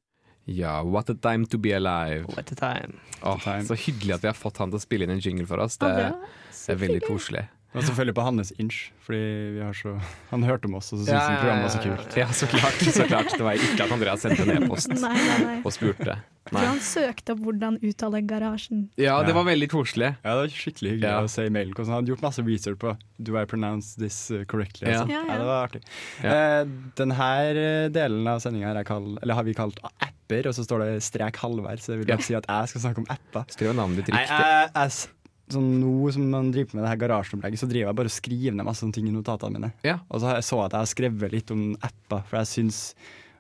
Ja, 0.51 0.81
what 0.83 1.11
a 1.11 1.15
time 1.15 1.47
to 1.47 1.59
be 1.59 1.71
alive. 1.77 2.25
What 2.35 2.53
a 2.53 2.59
time. 2.59 2.99
Åh, 3.23 3.63
så 3.67 3.75
hyggelig 3.79 4.15
at 4.17 4.25
vi 4.25 4.31
har 4.33 4.35
fått 4.35 4.59
han 4.59 4.73
til 4.73 4.81
å 4.81 4.83
spille 4.83 5.07
inn 5.07 5.15
en 5.15 5.23
jingle 5.23 5.47
for 5.47 5.63
oss. 5.63 5.77
Det, 5.79 5.91
det 5.95 6.75
er 6.75 6.81
veldig 6.81 7.03
koselig. 7.07 7.45
Og 7.71 7.85
selvfølgelig 7.87 8.15
på 8.17 8.23
hans 8.27 8.51
inch, 8.59 8.79
fordi 9.07 9.21
vi 9.55 9.61
har 9.63 9.77
så, 9.79 9.93
han 10.33 10.43
hørte 10.43 10.67
om 10.67 10.75
oss 10.81 10.89
og 10.91 10.99
så 10.99 11.05
syntes 11.05 11.23
han 11.23 11.37
programmet 11.39 11.67
var 11.69 11.75
så 11.77 11.83
kult. 11.85 12.17
Ja, 12.19 12.27
så 12.35 12.49
klart. 12.51 12.81
Så 12.83 13.07
klart. 13.07 13.31
Det 13.31 13.47
var 13.47 13.63
ikke 13.63 13.85
at 13.87 13.95
Andreas 13.95 14.25
sendte 14.27 14.43
en 14.43 14.65
e-post 14.65 14.91
og 14.91 15.71
spurte. 15.77 16.17
Nei. 16.51 16.65
han 16.67 16.81
søkte 16.83 17.37
opp 17.37 17.45
hvordan 17.45 17.77
uttale 17.87 18.23
garasjen. 18.27 18.89
Ja, 18.99 19.21
det 19.23 19.37
var 19.37 19.47
veldig 19.47 19.69
koselig. 19.71 20.09
Ja, 20.25 20.33
det 20.35 20.41
var 20.41 20.55
skikkelig 20.57 20.97
hyggelig 20.97 21.29
å 21.29 21.31
se 21.31 21.45
i 21.47 21.53
mailen. 21.55 21.77
Han 21.79 21.95
hadde 22.01 22.11
gjort 22.11 22.25
masse 22.25 22.43
research 22.47 22.81
på 22.83 22.97
Do 23.23 23.37
I 23.39 23.45
pronounce 23.47 23.95
this 24.01 24.19
uh, 24.35 24.43
correctly? 24.51 24.89
Ja. 24.91 25.05
sånn. 25.05 25.13
Ja, 25.15 25.21
ja. 25.21 25.31
Ja, 25.31 25.39
det 25.39 25.47
var 25.53 25.69
artig. 25.69 25.83
Ja. 26.25 26.35
Eh, 26.35 26.75
denne 26.99 27.31
delen 27.95 28.33
av 28.35 28.43
sendinga 28.43 28.75
har 28.75 29.47
vi 29.47 29.55
kalt 29.55 29.79
apper, 29.93 30.51
og 30.51 30.59
så 30.59 30.67
står 30.67 30.87
det 30.89 30.91
strek 31.07 31.39
halvveis. 31.45 31.87
Så 31.87 31.95
det 31.95 32.03
vil 32.03 32.15
Ja. 32.15 32.19
nok 32.19 32.27
si 32.27 32.35
at 32.41 32.51
jeg 32.51 32.75
skal 32.75 32.87
snakke 32.89 33.05
om 33.05 33.11
apper. 33.15 33.47
Skriv 33.55 33.77
navnet 33.77 34.03
ditt 34.03 34.15
Nei, 34.17 34.27
jeg, 34.27 34.71
jeg, 34.75 35.20
sånn 35.55 35.71
Nå 35.81 36.11
som 36.15 36.29
man 36.33 36.51
driver 36.55 36.77
med 36.79 36.85
det 36.85 36.91
her 36.93 37.01
garasjeopplegget, 37.07 37.61
så 37.63 37.69
driver 37.71 37.89
jeg 37.91 37.99
bare 38.03 38.11
og 38.13 38.19
skriver 38.19 38.55
ned 38.59 38.67
masse 38.69 38.85
sånne 38.85 38.97
ting 38.97 39.09
i 39.09 39.15
notatene 39.15 39.57
mine. 39.59 39.73
Og 40.11 40.21
så 40.23 40.37
jeg 40.37 40.47
så 40.51 40.61
at 40.67 40.73
jeg 40.77 40.85
har 40.85 40.93
skrevet 40.95 41.33
litt 41.35 41.51
om 41.55 41.65
apper, 41.81 42.23
for 42.29 42.41
jeg 42.43 42.51
syns 42.55 42.81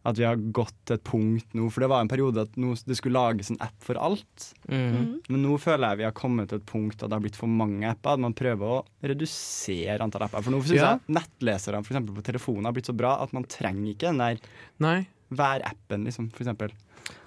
at 0.09 0.17
vi 0.17 0.25
har 0.25 0.39
gått 0.57 0.73
til 0.89 0.97
et 0.97 1.03
punkt 1.05 1.51
nå 1.53 1.67
For 1.69 1.85
det 1.85 1.91
var 1.93 2.01
en 2.01 2.09
periode 2.09 2.41
at 2.47 2.55
nå, 2.57 2.71
det 2.89 2.97
skulle 2.97 3.21
lages 3.21 3.51
en 3.53 3.59
app 3.61 3.77
for 3.85 3.99
alt. 4.01 4.47
Mm. 4.65 5.21
Men 5.29 5.43
nå 5.45 5.59
føler 5.61 5.91
jeg 5.93 6.01
vi 6.01 6.07
har 6.09 6.15
kommet 6.17 6.49
til 6.49 6.57
et 6.63 6.65
punkt 6.71 7.03
at 7.03 7.11
det 7.11 7.19
har 7.19 7.21
blitt 7.27 7.37
for 7.37 7.53
mange 7.53 7.85
apper. 7.85 8.15
At 8.17 8.23
man 8.25 8.33
prøver 8.33 8.79
å 8.79 8.85
redusere 9.05 10.01
antall 10.01 10.25
apper. 10.25 10.41
For 10.47 10.55
nå 10.55 10.63
syns 10.65 10.81
Ja. 10.81 10.95
jeg 10.97 11.19
nettleserne 11.19 11.85
for 11.85 11.93
eksempel, 11.93 12.17
på 12.17 12.25
telefonen 12.31 12.65
har 12.65 12.73
blitt 12.73 12.89
så 12.89 12.97
bra 12.97 13.19
at 13.23 13.35
man 13.37 13.45
trenger 13.45 13.93
ikke 13.93 14.09
den 14.09 14.23
der 14.25 14.41
Nei. 14.81 15.07
hver 15.31 15.67
appen, 15.69 16.09
liksom, 16.09 16.31
for 16.33 16.47
eksempel. 16.47 16.73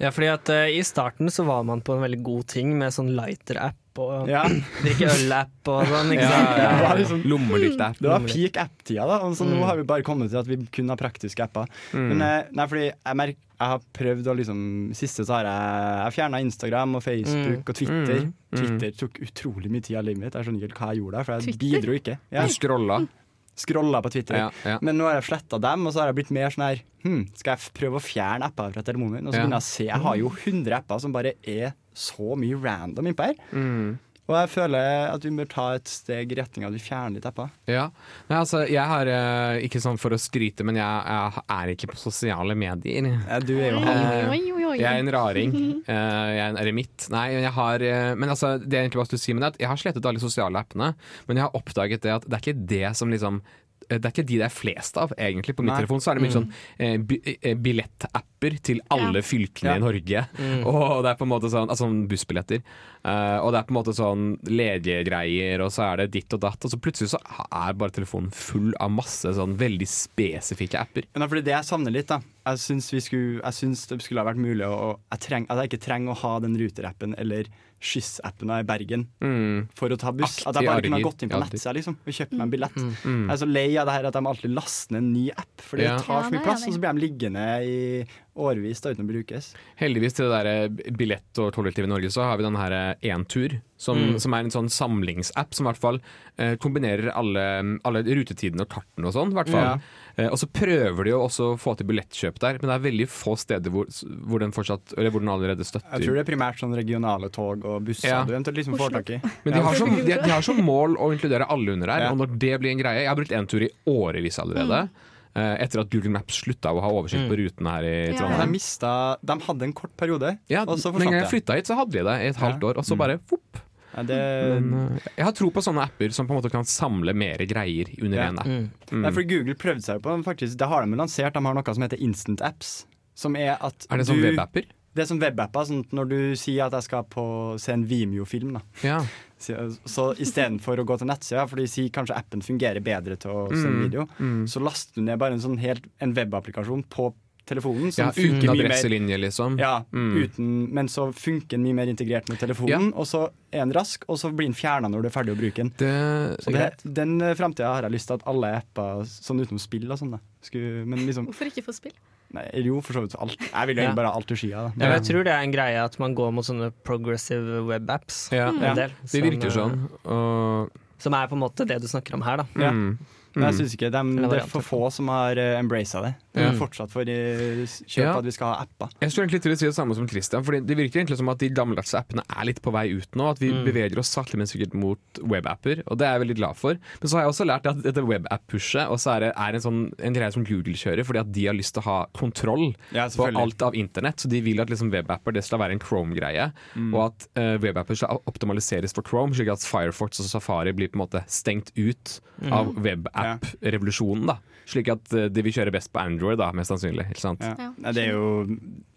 Ja, 0.01 0.09
fordi 0.09 0.31
at 0.33 0.49
uh, 0.49 0.65
I 0.73 0.81
starten 0.81 1.29
så 1.29 1.45
var 1.45 1.63
man 1.67 1.81
på 1.85 1.93
en 1.93 2.01
veldig 2.01 2.23
god 2.23 2.47
ting 2.47 2.73
med 2.79 2.89
sånn 2.95 3.13
lighter-app 3.13 3.77
og 3.99 4.27
Ja. 4.29 4.43
drikke 4.81 5.07
øl-app 5.09 5.67
og 5.69 5.85
sånn. 5.85 6.11
ikke 6.15 6.21
Ja, 6.25 6.29
sant? 6.29 6.57
ja, 6.57 6.71
det 6.77 6.83
var 6.87 6.97
liksom- 6.97 7.23
Lommelykt-app. 7.29 7.97
Det 7.99 8.09
var 8.09 8.19
peak 8.27 8.57
app-tida, 8.57 9.05
da. 9.07 9.17
Og 9.23 9.31
mm. 9.37 9.49
nå 9.53 9.63
har 9.65 9.75
vi 9.77 9.83
bare 9.83 10.01
kommet 10.03 10.29
til 10.29 10.37
at 10.39 10.47
vi 10.47 10.57
kun 10.71 10.87
har 10.89 10.97
praktiske 10.97 11.43
apper. 11.43 11.67
Mm. 11.93 12.07
Men 12.09 12.21
eh, 12.21 12.43
nei, 12.51 12.65
fordi 12.67 12.85
jeg, 12.91 13.15
merker, 13.15 13.37
jeg 13.59 13.67
har 13.73 13.79
prøvd 13.93 14.25
å 14.27 14.35
liksom 14.37 14.95
Siste 14.95 15.25
så 15.25 15.33
har 15.39 15.45
jeg, 15.45 16.03
jeg 16.03 16.13
fjerna 16.19 16.41
Instagram 16.41 16.95
og 16.95 17.03
Facebook 17.03 17.63
Mm. 17.63 17.69
og 17.69 17.75
Twitter. 17.75 18.19
Mm. 18.23 18.33
Mm. 18.53 18.57
Twitter 18.59 18.91
tok 18.91 19.13
utrolig 19.21 19.69
mye 19.71 19.81
tid 19.83 19.97
av 19.97 20.03
livet 20.05 20.17
mitt. 20.23 20.33
Jeg 20.33 20.45
skjønner 20.45 20.67
ikke 20.69 20.79
hva 20.79 20.93
jeg 20.93 21.01
gjorde 21.03 21.17
der, 21.17 21.23
for 21.23 21.33
jeg 21.33 21.43
Twitter? 21.43 21.81
bidro 21.81 21.93
ikke. 21.99 22.17
Du 22.31 22.53
scrolla. 22.53 23.07
Scrolla 23.55 24.01
på 24.01 24.09
Twitter. 24.09 24.35
Ja, 24.35 24.49
ja. 24.65 24.79
Men 24.81 24.97
nå 24.97 25.03
har 25.05 25.21
jeg 25.21 25.25
sletta 25.29 25.59
dem, 25.61 25.85
og 25.85 25.93
så 25.93 25.99
har 26.01 26.07
jeg 26.09 26.15
blitt 26.25 26.31
mer 26.33 26.49
sånn 26.49 26.65
her 26.65 26.79
hm, 27.03 27.27
Skal 27.37 27.53
jeg 27.55 27.73
prøve 27.77 27.99
å 27.99 28.01
fjerne 28.01 28.47
apper 28.49 28.73
fra 28.73 28.81
telefonen 28.81 29.11
min? 29.11 29.27
Og 29.27 29.33
så 29.33 29.37
Ja. 29.37 29.43
begynner 29.45 29.59
jeg 29.59 29.61
å 29.61 29.69
se 29.69 29.85
Jeg 29.85 30.01
har 30.01 30.15
jo 30.17 30.29
100 30.29 30.73
apper 30.79 30.99
som 30.99 31.11
bare 31.13 31.33
er 31.45 31.73
så 31.97 32.33
mye 32.39 32.57
random 32.63 33.11
innpå 33.11 33.29
her. 33.31 33.39
Mm. 33.51 33.93
Og 34.23 34.35
jeg 34.37 34.49
føler 34.53 35.09
at 35.11 35.25
vi 35.27 35.31
bør 35.35 35.47
ta 35.51 35.63
et 35.75 35.89
steg 35.91 36.31
i 36.31 36.35
retning 36.39 36.63
av 36.63 36.69
at 36.71 36.77
vi 36.77 36.83
fjerner 36.85 37.17
litt 37.17 37.25
apper. 37.27 37.49
Ja. 37.67 37.89
Nei, 38.29 38.37
altså, 38.39 38.61
jeg 38.71 38.85
har 38.87 39.09
eh, 39.11 39.57
Ikke 39.67 39.81
sånn 39.83 39.99
for 39.99 40.15
å 40.15 40.19
skryte, 40.21 40.63
men 40.63 40.79
jeg, 40.79 41.01
jeg 41.11 41.43
er 41.57 41.71
ikke 41.73 41.89
på 41.91 41.99
sosiale 41.99 42.55
medier. 42.55 43.09
du 43.43 43.51
er 43.57 43.73
jo 43.73 43.81
Eh, 43.81 43.89
han. 43.89 44.29
Oi, 44.31 44.39
oi, 44.55 44.63
oi. 44.69 44.77
Jeg 44.79 44.87
er 44.87 45.01
en 45.03 45.11
raring. 45.11 45.57
Eh, 45.83 46.29
jeg 46.31 46.39
er 46.39 46.53
en 46.53 46.57
eremitt. 46.61 47.09
Nei, 47.11 47.25
jeg 47.35 47.51
har 47.51 47.83
eh, 47.83 48.13
Men 48.15 48.31
altså, 48.31 48.53
det 48.61 48.77
er 48.77 48.85
egentlig 48.85 49.01
bare 49.01 49.11
du 49.11 49.19
si 49.19 49.33
med 49.35 49.43
det, 49.43 49.49
at 49.51 49.59
jeg 49.65 49.67
har 49.73 49.81
slettet 49.81 50.05
alle 50.07 50.21
sosiale 50.23 50.61
appene, 50.61 50.93
men 51.27 51.39
jeg 51.39 51.43
har 51.43 51.57
oppdaget 51.59 52.05
det 52.05 52.13
at 52.13 52.23
det 52.29 52.37
er 52.37 52.43
ikke 52.45 52.67
det 52.71 52.93
som 52.95 53.11
liksom 53.11 53.41
eh, 53.43 53.62
det 53.89 53.99
er 54.05 54.11
ikke 54.11 54.25
de 54.25 54.37
det 54.37 54.45
er 54.47 54.53
flest 54.53 54.97
av, 54.97 55.11
egentlig. 55.17 55.55
På 55.55 55.63
min 55.63 55.73
Nei. 55.73 55.81
telefon 55.81 55.99
så 55.99 56.11
er 56.11 56.15
det 56.19 56.23
mye 56.23 56.33
Mm. 56.33 56.37
sånn 56.39 56.51
eh, 56.79 57.37
eh, 57.43 57.55
billettapper 57.55 58.57
til 58.63 58.81
alle 58.89 59.19
Ja. 59.21 59.27
fylkene 59.27 59.69
Ja. 59.69 59.75
i 59.75 59.79
Norge. 59.79 60.27
Mm. 60.37 60.65
Og 60.71 61.03
det 61.03 61.11
er 61.11 61.15
på 61.15 61.23
en 61.27 61.33
måte 61.33 61.49
sånn 61.51 61.69
Altså 61.69 61.87
bussbilletter. 62.07 62.61
Uh, 63.05 63.43
og 63.43 63.51
det 63.51 63.59
er 63.59 63.63
på 63.67 63.73
en 63.75 63.83
måte 63.83 63.93
sånn 63.93 64.37
legegreier, 64.47 65.59
og 65.63 65.71
så 65.75 65.83
er 65.91 65.97
det 66.03 66.11
ditt 66.15 66.33
og 66.33 66.39
datt. 66.45 66.63
Og 66.63 66.71
så 66.71 66.79
plutselig 66.79 67.11
så 67.11 67.19
er 67.51 67.73
bare 67.75 67.91
telefonen 67.91 68.31
full 68.31 68.71
av 68.79 68.91
masse 68.95 69.27
sånn 69.35 69.57
veldig 69.59 69.87
spesifikke 69.89 70.79
apper. 70.79 71.03
Men 71.13 71.19
det 71.21 71.25
er 71.27 71.33
fordi 71.33 71.43
det 71.49 71.55
jeg 71.57 71.67
savner 71.67 71.91
litt, 71.95 72.07
da. 72.07 72.19
Jeg 72.47 72.61
syns, 72.63 72.89
vi 72.93 72.99
skulle, 73.03 73.41
jeg 73.41 73.53
syns 73.59 73.85
det 73.87 73.99
skulle 74.03 74.23
ha 74.23 74.27
vært 74.31 74.39
mulig 74.43 74.65
å 74.67 74.97
jeg 75.11 75.19
treng, 75.27 75.45
At 75.49 75.59
jeg 75.63 75.71
ikke 75.73 75.85
trenger 75.85 76.11
å 76.15 76.17
ha 76.23 76.39
den 76.43 76.55
Ruter-appen 76.59 77.15
eller 77.19 77.45
Skyss-appen 77.83 78.49
i 78.55 78.63
Bergen 78.63 79.07
Mm. 79.21 79.67
for 79.75 79.89
å 79.89 79.97
ta 79.99 80.11
buss. 80.15 80.39
At 80.47 80.55
Aktig 80.55 80.61
jeg 80.63 80.69
bare 80.71 80.81
kunne 80.85 80.99
ha 81.01 81.03
gått 81.09 81.23
inn 81.23 81.29
på 81.29 81.37
Ja, 81.37 81.43
nettsida 81.43 81.73
liksom, 81.75 81.97
og 82.07 82.13
kjøpt 82.13 82.31
meg 82.31 82.41
en 82.47 82.51
billett. 82.53 82.75
Mm. 83.03 83.27
Jeg 83.27 83.33
er 83.35 83.41
så 83.45 83.49
lei 83.51 83.77
av 83.77 83.85
det 83.87 83.93
her 83.97 84.05
at 84.07 84.13
de 84.13 84.23
alltid 84.31 84.51
laster 84.55 84.93
ned 84.95 85.03
en 85.03 85.13
ny 85.13 85.25
app, 85.31 85.61
Ja. 85.73 85.77
det 85.97 86.05
tar 86.05 86.21
Ja, 86.23 86.29
så 86.29 86.31
mye 86.31 86.43
plass, 86.43 86.67
og 86.67 86.73
så 86.73 86.79
blir 86.79 86.93
de 86.93 87.01
liggende 87.07 87.45
i 87.67 88.05
årevis 88.35 88.81
da, 88.81 88.89
uten 88.95 89.05
å 89.05 89.11
brukes. 89.11 89.51
Heldigvis 89.77 90.13
til 90.17 90.25
det 90.29 90.39
der 90.39 90.47
eh, 90.49 90.91
billett- 90.97 91.37
og 91.43 91.51
kollektiv 91.53 91.85
i 91.85 91.91
Norge 91.91 92.09
så 92.13 92.23
har 92.25 92.37
vi 92.39 92.43
den 92.47 92.55
her 92.57 92.71
eh, 92.71 93.09
Entur, 93.13 93.59
som, 93.77 93.97
Mm. 93.99 94.19
som 94.19 94.33
er 94.33 94.39
en 94.45 94.49
sånn 94.53 94.69
samlingsapp 94.71 95.53
som 95.53 95.65
i 95.67 95.69
hvert 95.71 95.81
fall 95.81 95.97
eh, 96.37 96.55
kombinerer 96.55 97.11
alle, 97.13 97.43
alle 97.83 98.01
rutetidene 98.07 98.63
og 98.63 98.69
kartene 98.71 99.09
og 99.09 99.13
sånn. 99.13 99.31
i 99.33 99.37
hvert 99.37 99.51
fall. 99.51 99.67
Ja. 99.67 99.77
Eh, 100.17 100.29
og 100.31 100.37
så 100.39 100.47
prøver 100.47 101.03
de 101.03 101.11
jo 101.13 101.19
også 101.25 101.51
å 101.53 101.59
få 101.59 101.75
til 101.77 101.87
billettkjøp 101.91 102.39
der, 102.39 102.57
men 102.61 102.69
det 102.71 102.75
er 102.77 102.83
veldig 102.87 103.07
få 103.11 103.35
steder 103.37 103.69
hvor, 103.73 103.85
hvor, 104.25 104.39
den, 104.41 104.53
fortsatt, 104.55 104.95
eller 104.97 105.11
hvor 105.13 105.19
den 105.25 105.29
allerede 105.33 105.65
støtter. 105.67 105.89
Jeg 105.99 106.07
tror 106.07 106.17
det 106.17 106.23
er 106.25 106.31
primært 106.31 106.61
sånn 106.63 106.73
regionale 106.77 107.29
tog 107.33 107.65
og 107.65 107.83
busser 107.85 108.09
Ja. 108.09 108.23
du 108.23 108.33
eventuelt 108.33 108.57
liksom 108.61 108.77
får 108.79 108.97
tak 109.01 109.09
i. 109.17 109.21
Men 109.45 109.53
de 109.59 109.61
har, 109.67 109.75
som, 109.75 109.93
de, 109.95 110.13
de 110.23 110.29
har 110.33 110.41
som 110.45 110.57
mål 110.73 110.97
å 110.97 111.11
inkludere 111.13 111.45
alle 111.49 111.73
under 111.77 111.91
her, 111.93 112.07
Ja. 112.07 112.11
og 112.13 112.17
når 112.23 112.37
det 112.39 112.55
blir 112.61 112.71
en 112.71 112.81
greie 112.81 113.01
Jeg 113.03 113.09
har 113.13 113.15
brukt 113.19 113.31
Entur 113.35 113.61
i 113.67 113.69
årevis 113.85 114.39
allerede. 114.39 114.83
eh, 114.87 115.09
Etter 115.35 115.79
at 115.81 115.89
Google 115.89 116.11
Maps 116.11 116.41
slutta 116.43 116.69
å 116.73 116.79
ha 116.81 116.89
oversikt 116.89 117.25
Mm. 117.25 117.29
på 117.29 117.37
rutene 117.39 117.69
her 117.71 117.83
i 117.83 118.11
Ja. 118.11 118.17
Trondheim. 118.19 118.45
De, 118.45 118.51
mista, 118.51 119.17
de 119.25 119.33
hadde 119.39 119.63
en 119.63 119.73
kort 119.73 119.95
periode, 119.97 120.37
Ja, 120.49 120.61
og 120.67 120.77
så 120.77 120.91
Den 120.91 121.01
gangen 121.07 121.21
jeg 121.21 121.29
det. 121.29 121.31
flytta 121.45 121.55
hit, 121.55 121.65
så 121.65 121.75
hadde 121.75 121.91
de 121.91 122.03
det 122.03 122.21
i 122.21 122.27
et 122.29 122.35
halvt 122.37 122.61
år, 122.61 122.77
og 122.77 122.83
så 122.85 122.93
Mm. 122.93 122.97
bare 122.99 123.17
vopp. 123.17 123.61
Ja, 123.95 124.01
det, 124.03 124.61
Men, 124.63 124.91
eh, 124.95 124.99
jeg 125.17 125.25
har 125.25 125.31
tro 125.33 125.49
på 125.51 125.61
sånne 125.61 125.83
apper 125.83 126.11
som 126.13 126.27
på 126.27 126.31
en 126.35 126.41
måte 126.41 126.51
kan 126.51 126.63
samle 126.63 127.13
mer 127.15 127.37
greier 127.45 127.85
under 128.01 128.17
Ja. 128.17 128.29
én 128.31 128.39
app. 128.39 128.45
Mm. 128.47 128.69
Mm. 128.91 129.01
Nei, 129.01 129.11
for 129.11 129.23
Google 129.23 129.53
prøvde 129.55 129.81
seg 129.83 130.01
på 130.01 130.23
faktisk. 130.23 130.57
Det 130.57 130.67
har 130.67 130.85
de 130.85 130.91
lansert. 130.95 131.33
De 131.33 131.39
har 131.45 131.53
noe 131.53 131.63
som 131.73 131.83
heter 131.83 131.99
Instant 132.01 132.41
Apps. 132.41 132.85
Som 133.15 133.35
er 133.35 133.57
at 133.61 133.85
Er 133.91 133.97
det 133.97 134.07
sånn 134.07 134.21
webapper? 134.21 134.65
Det 134.95 135.09
er 135.09 135.15
sånn 135.15 135.19
webapper. 135.19 135.65
Sånn 135.65 135.85
når 135.91 136.09
du 136.09 136.35
sier 136.35 136.65
at 136.65 136.71
jeg 136.71 136.83
skal 136.83 137.03
på, 137.03 137.59
se 137.59 137.71
en 137.73 137.85
Vimeo-film. 137.85 138.59
Ja. 138.83 139.03
Så, 139.43 140.05
istedenfor 140.23 140.79
å 140.79 140.85
gå 140.87 140.97
til 141.01 141.09
nettsida, 141.09 141.47
for 141.49 141.59
de 141.61 141.67
sier 141.67 141.89
kanskje 141.93 142.15
appen 142.17 142.41
fungerer 142.45 142.83
bedre 142.83 143.17
til 143.19 143.31
å 143.31 143.47
se 143.51 143.67
Mm, 143.67 143.81
video, 143.83 144.07
mm. 144.19 144.45
så 144.47 144.61
laster 144.63 144.95
du 144.95 145.01
ned 145.07 145.19
bare 145.19 145.33
en 145.37 145.43
sånn 145.43 145.59
helt 145.59 145.85
En 145.99 146.13
webapplikasjon 146.13 146.83
på 146.89 147.13
telefonen. 147.45 147.91
Som 147.91 148.05
Ja, 148.05 148.11
uten 148.15 148.49
adresselinje, 148.53 149.17
liksom. 149.19 149.57
Ja, 149.59 149.83
Mm. 149.91 150.23
uten, 150.23 150.73
men 150.73 150.87
så 150.87 151.11
funker 151.13 151.57
den 151.57 151.63
mye 151.63 151.75
mer 151.75 151.87
integrert 151.91 152.29
med 152.29 152.39
telefonen, 152.39 152.93
og 152.95 153.05
så 153.05 153.25
er 153.51 153.65
den 153.65 153.73
rask, 153.73 154.05
og 154.07 154.15
så 154.17 154.31
blir 154.33 154.47
den 154.47 154.55
fjerna 154.55 154.87
når 154.89 155.01
du 155.03 155.07
er 155.07 155.11
ferdig 155.11 155.35
å 155.35 155.39
bruke 155.41 155.55
den. 155.59 155.73
Det, 155.77 156.39
Så 156.39 156.51
det, 156.53 156.93
den 156.93 157.19
framtida 157.35 157.73
har 157.75 157.81
jeg 157.83 157.91
lyst 157.91 158.07
til 158.07 158.13
at 158.15 158.23
alle 158.25 158.55
apper, 158.63 159.03
sånn 159.03 159.41
utenom 159.43 159.59
spill 159.59 159.91
og 159.91 159.99
sånn, 159.99 160.11
da. 160.11 160.19
Skulle, 160.41 160.85
men 160.85 160.99
liksom 161.05 161.27
Hvorfor 161.27 161.51
ikke 161.51 161.65
få 161.67 161.73
spill? 161.75 161.91
Nei, 162.33 162.43
jo, 162.65 162.79
for 162.81 162.97
så 162.97 163.03
vidt 163.03 163.15
alt. 163.21 163.37
Jeg 163.37 163.69
vil 163.69 163.77
jo 163.77 163.83
egentlig 163.83 163.99
bare 163.99 164.09
ha 164.09 164.17
alt 164.17 164.27
til 164.31 164.39
skia. 164.41 164.63
Ja, 164.73 164.87
jeg 164.95 165.05
tror 165.05 165.25
det 165.27 165.33
er 165.35 165.43
en 165.45 165.53
greie 165.53 165.81
at 165.83 165.97
man 166.01 166.15
går 166.17 166.31
mot 166.33 166.47
sånne 166.47 166.71
progressive 166.87 167.61
webapps. 167.67 168.23
Ja, 168.33 168.47
ja. 168.49 168.73
det 168.73 169.21
virker 169.21 169.51
eh, 169.51 169.53
sånn. 169.53 169.75
Og 170.09 171.03
Som 171.03 171.17
er 171.17 171.29
på 171.29 171.37
en 171.37 171.43
måte 171.43 171.67
det 171.69 171.77
du 171.83 171.89
snakker 171.91 172.17
om 172.17 172.25
her, 172.25 172.41
da. 172.41 172.47
Ja. 172.57 172.71
Mm. 172.73 172.97
Men 173.33 173.47
jeg 173.49 173.57
synes 173.61 173.73
ikke 173.73 173.89
de, 173.89 174.01
Eller 174.01 174.29
Det 174.29 174.41
er 174.43 174.49
for 174.49 174.65
få 174.65 174.81
som 174.93 175.09
har 175.09 175.39
uh, 175.41 175.61
det. 176.05 176.13
De 176.33 176.41
Ja. 176.41 176.49
er 176.49 176.57
fortsatt 176.57 176.89
for 176.89 177.01
uh, 177.01 177.65
kjøp 177.85 177.97
Ja. 178.03 178.17
at 178.17 178.25
vi 178.25 178.31
skal 178.31 178.47
ha 178.55 178.61
apper. 178.65 178.89
Jeg 179.01 179.11
skulle 179.11 179.27
egentlig 179.27 179.41
til 179.43 179.51
å 179.53 179.57
si 179.57 179.65
det 179.67 179.75
samme 179.75 179.93
som 179.95 180.07
Christian, 180.07 180.43
Fordi 180.43 180.65
det 180.65 180.75
virker 180.77 180.99
egentlig 181.03 181.17
som 181.17 181.29
at 181.29 181.37
de 181.37 181.49
gammeldagse 181.49 181.93
appene 181.99 182.23
er 182.27 182.45
litt 182.45 182.61
på 182.61 182.71
vei 182.73 182.89
ut 182.91 183.11
nå. 183.15 183.29
At 183.29 183.37
vi 183.39 183.51
Mm. 183.51 183.65
beveger 183.65 183.99
oss 183.99 184.09
sakte, 184.09 184.35
men 184.35 184.47
sikkert 184.47 184.73
mot 184.73 184.97
webapper, 185.21 185.83
og 185.87 185.97
det 185.99 186.07
er 186.07 186.17
jeg 186.17 186.27
veldig 186.27 186.35
glad 186.37 186.55
for. 186.57 186.73
Men 186.73 187.07
så 187.07 187.13
har 187.13 187.21
jeg 187.21 187.29
også 187.33 187.45
lært 187.45 187.65
at 187.69 187.83
dette 187.83 188.01
webapp-pushet 188.03 188.89
også 188.89 189.11
er, 189.21 189.31
er 189.35 189.53
en, 189.53 189.61
sånn, 189.61 189.93
en 189.99 190.13
greie 190.13 190.31
som 190.33 190.43
Google 190.43 190.73
kjører, 190.73 191.05
fordi 191.05 191.19
at 191.19 191.31
de 191.31 191.45
har 191.45 191.53
lyst 191.53 191.73
til 191.75 191.81
å 191.83 191.85
ha 191.85 192.05
kontroll 192.17 192.75
Ja, 192.91 193.07
på 193.09 193.29
alt 193.37 193.61
av 193.61 193.73
internett. 193.75 194.17
Så 194.17 194.27
de 194.27 194.41
vil 194.41 194.59
at 194.59 194.69
liksom 194.69 194.89
webapper 194.91 195.31
det 195.33 195.43
skal 195.43 195.59
være 195.59 195.73
en 195.73 195.79
Chrome-greie, 195.79 196.51
Mm. 196.75 196.93
og 196.95 197.13
at 197.13 197.27
uh, 197.37 197.57
webapper 197.59 197.95
skal 197.95 198.19
optimaliseres 198.25 198.91
for 198.91 199.03
Chrome, 199.03 199.33
slik 199.35 199.51
at 199.51 199.59
Firefox 199.59 200.19
og 200.19 200.25
Safari 200.25 200.71
blir 200.73 200.89
på 200.89 200.95
en 200.99 201.05
måte 201.07 201.23
stengt 201.27 201.71
ut 201.77 202.19
Mm. 202.41 202.51
av 202.51 202.73
webapp-revolusjonen. 202.75 204.25
da 204.27 204.37
Slik 204.69 204.91
at 204.93 205.15
uh, 205.15 205.25
de 205.31 205.45
vil 205.45 205.55
kjøre 205.55 205.73
best 205.75 205.91
på 205.93 206.01
Android, 206.03 206.39
da, 206.41 206.51
mest 206.55 206.71
sannsynlig. 206.73 207.07
Ikke 207.11 207.23
sant? 207.23 207.43
Ja. 207.43 207.71
Det 207.91 208.05
er 208.07 208.13
jo 208.13 208.45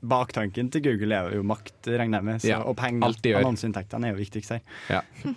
Baktanken 0.06 0.70
til 0.70 0.84
Google 0.84 1.16
er 1.16 1.34
jo 1.34 1.46
makt, 1.46 1.88
regner 1.88 2.20
jeg 2.20 2.28
med. 2.28 2.42
Så, 2.44 2.52
Ja, 2.52 2.60
og 2.62 2.76
penger. 2.78 3.16
Annonseinntektene 3.40 4.10
er 4.10 4.14
jo 4.16 4.22
viktigst 4.22 4.56
her. 4.56 4.62
Ja. 4.92 5.02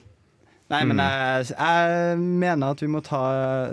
Nei, 0.69 0.83
men 0.85 0.97
Mm. 0.97 1.01
jeg, 1.01 1.45
jeg 1.57 2.17
mener 2.19 2.71
at 2.75 2.81
vi 2.83 2.87
må 2.93 2.99
ta 3.01 3.19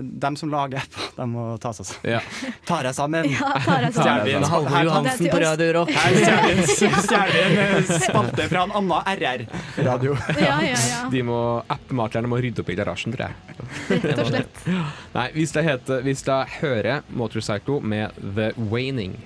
Dem 0.01 0.37
som 0.41 0.49
lager 0.49 0.79
apper, 0.83 1.11
de 1.19 1.27
må 1.29 1.43
ta 1.61 1.73
seg 1.77 1.85
sammen. 1.91 2.09
Ja. 2.15 2.21
Tar 2.65 2.87
jeg 2.89 2.95
sammen. 2.97 3.29
Ja, 3.29 3.51
tar 3.67 3.83
jeg 3.85 3.93
sammen. 3.99 4.47
Halvor 4.49 4.87
Johansen 4.89 5.29
på 5.29 5.41
Radio 5.43 5.73
Rock. 5.77 5.93
Stjeler 5.93 7.37
en- 7.37 7.61
eh, 7.67 7.93
spalte 8.07 8.49
fra 8.49 8.63
en 8.65 8.73
annen 8.81 9.13
RR-radio. 9.13 10.17
Ja, 10.41 10.57
ja, 10.65 10.73
ja. 10.73 11.03
De 11.13 11.23
må, 11.29 11.39
Appmaklerne 11.69 12.31
må 12.33 12.41
rydde 12.41 12.65
opp 12.65 12.73
i 12.73 12.79
garasjen, 12.81 13.13
tror 13.13 13.29
jeg. 13.29 14.01
Rett 14.07 14.19
og 14.25 14.33
slett. 14.33 14.65
Nei, 15.15 15.29
vi 15.37 15.45
skal, 15.53 15.69
hete, 15.69 16.01
vi 16.07 16.15
skal 16.17 16.49
høre 16.63 17.03
Motorcycle 17.13 17.83
med 17.85 18.17
The 18.37 18.53
Waning. 18.73 19.19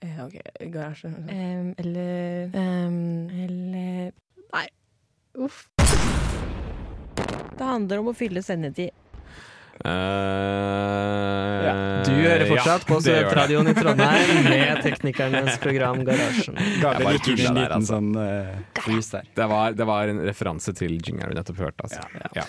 Eh, 0.00 0.16
OK, 0.24 0.40
garasje. 0.72 1.08
um, 1.12 1.74
eller 1.76 2.50
um, 2.56 3.28
Eller 3.44 4.12
Nei. 4.52 4.66
Uff. 5.44 5.66
Det 7.56 7.64
handler 7.64 8.02
om 8.02 8.12
å 8.12 8.16
fylle 8.16 8.42
sendetid. 8.44 8.92
Eh, 9.84 9.92
Du 12.06 12.12
hører 12.12 12.46
fortsatt 12.48 12.82
ja, 12.82 12.88
på. 12.88 13.00
Studentradioen 13.04 13.68
i 13.68 13.74
Trondheim 13.76 14.44
med 14.52 14.82
teknikernes 14.84 15.58
program 15.60 16.00
Garasjen. 16.06 16.56
Gikk 16.56 16.86
inn 17.02 17.20
tulla 17.26 17.52
der, 17.58 17.74
altså. 17.76 17.98
sånn 17.98 18.10
uh, 18.16 18.22
der. 19.12 19.28
Det 19.36 19.46
var, 19.50 19.76
det 19.76 19.86
var 19.88 20.12
en 20.12 20.20
referanse 20.24 20.72
til 20.78 20.96
jingeren 20.96 21.34
vi 21.34 21.38
nettopp 21.38 21.60
hørte. 21.60 21.88
Altså. 21.88 22.00
Ja. 22.36 22.44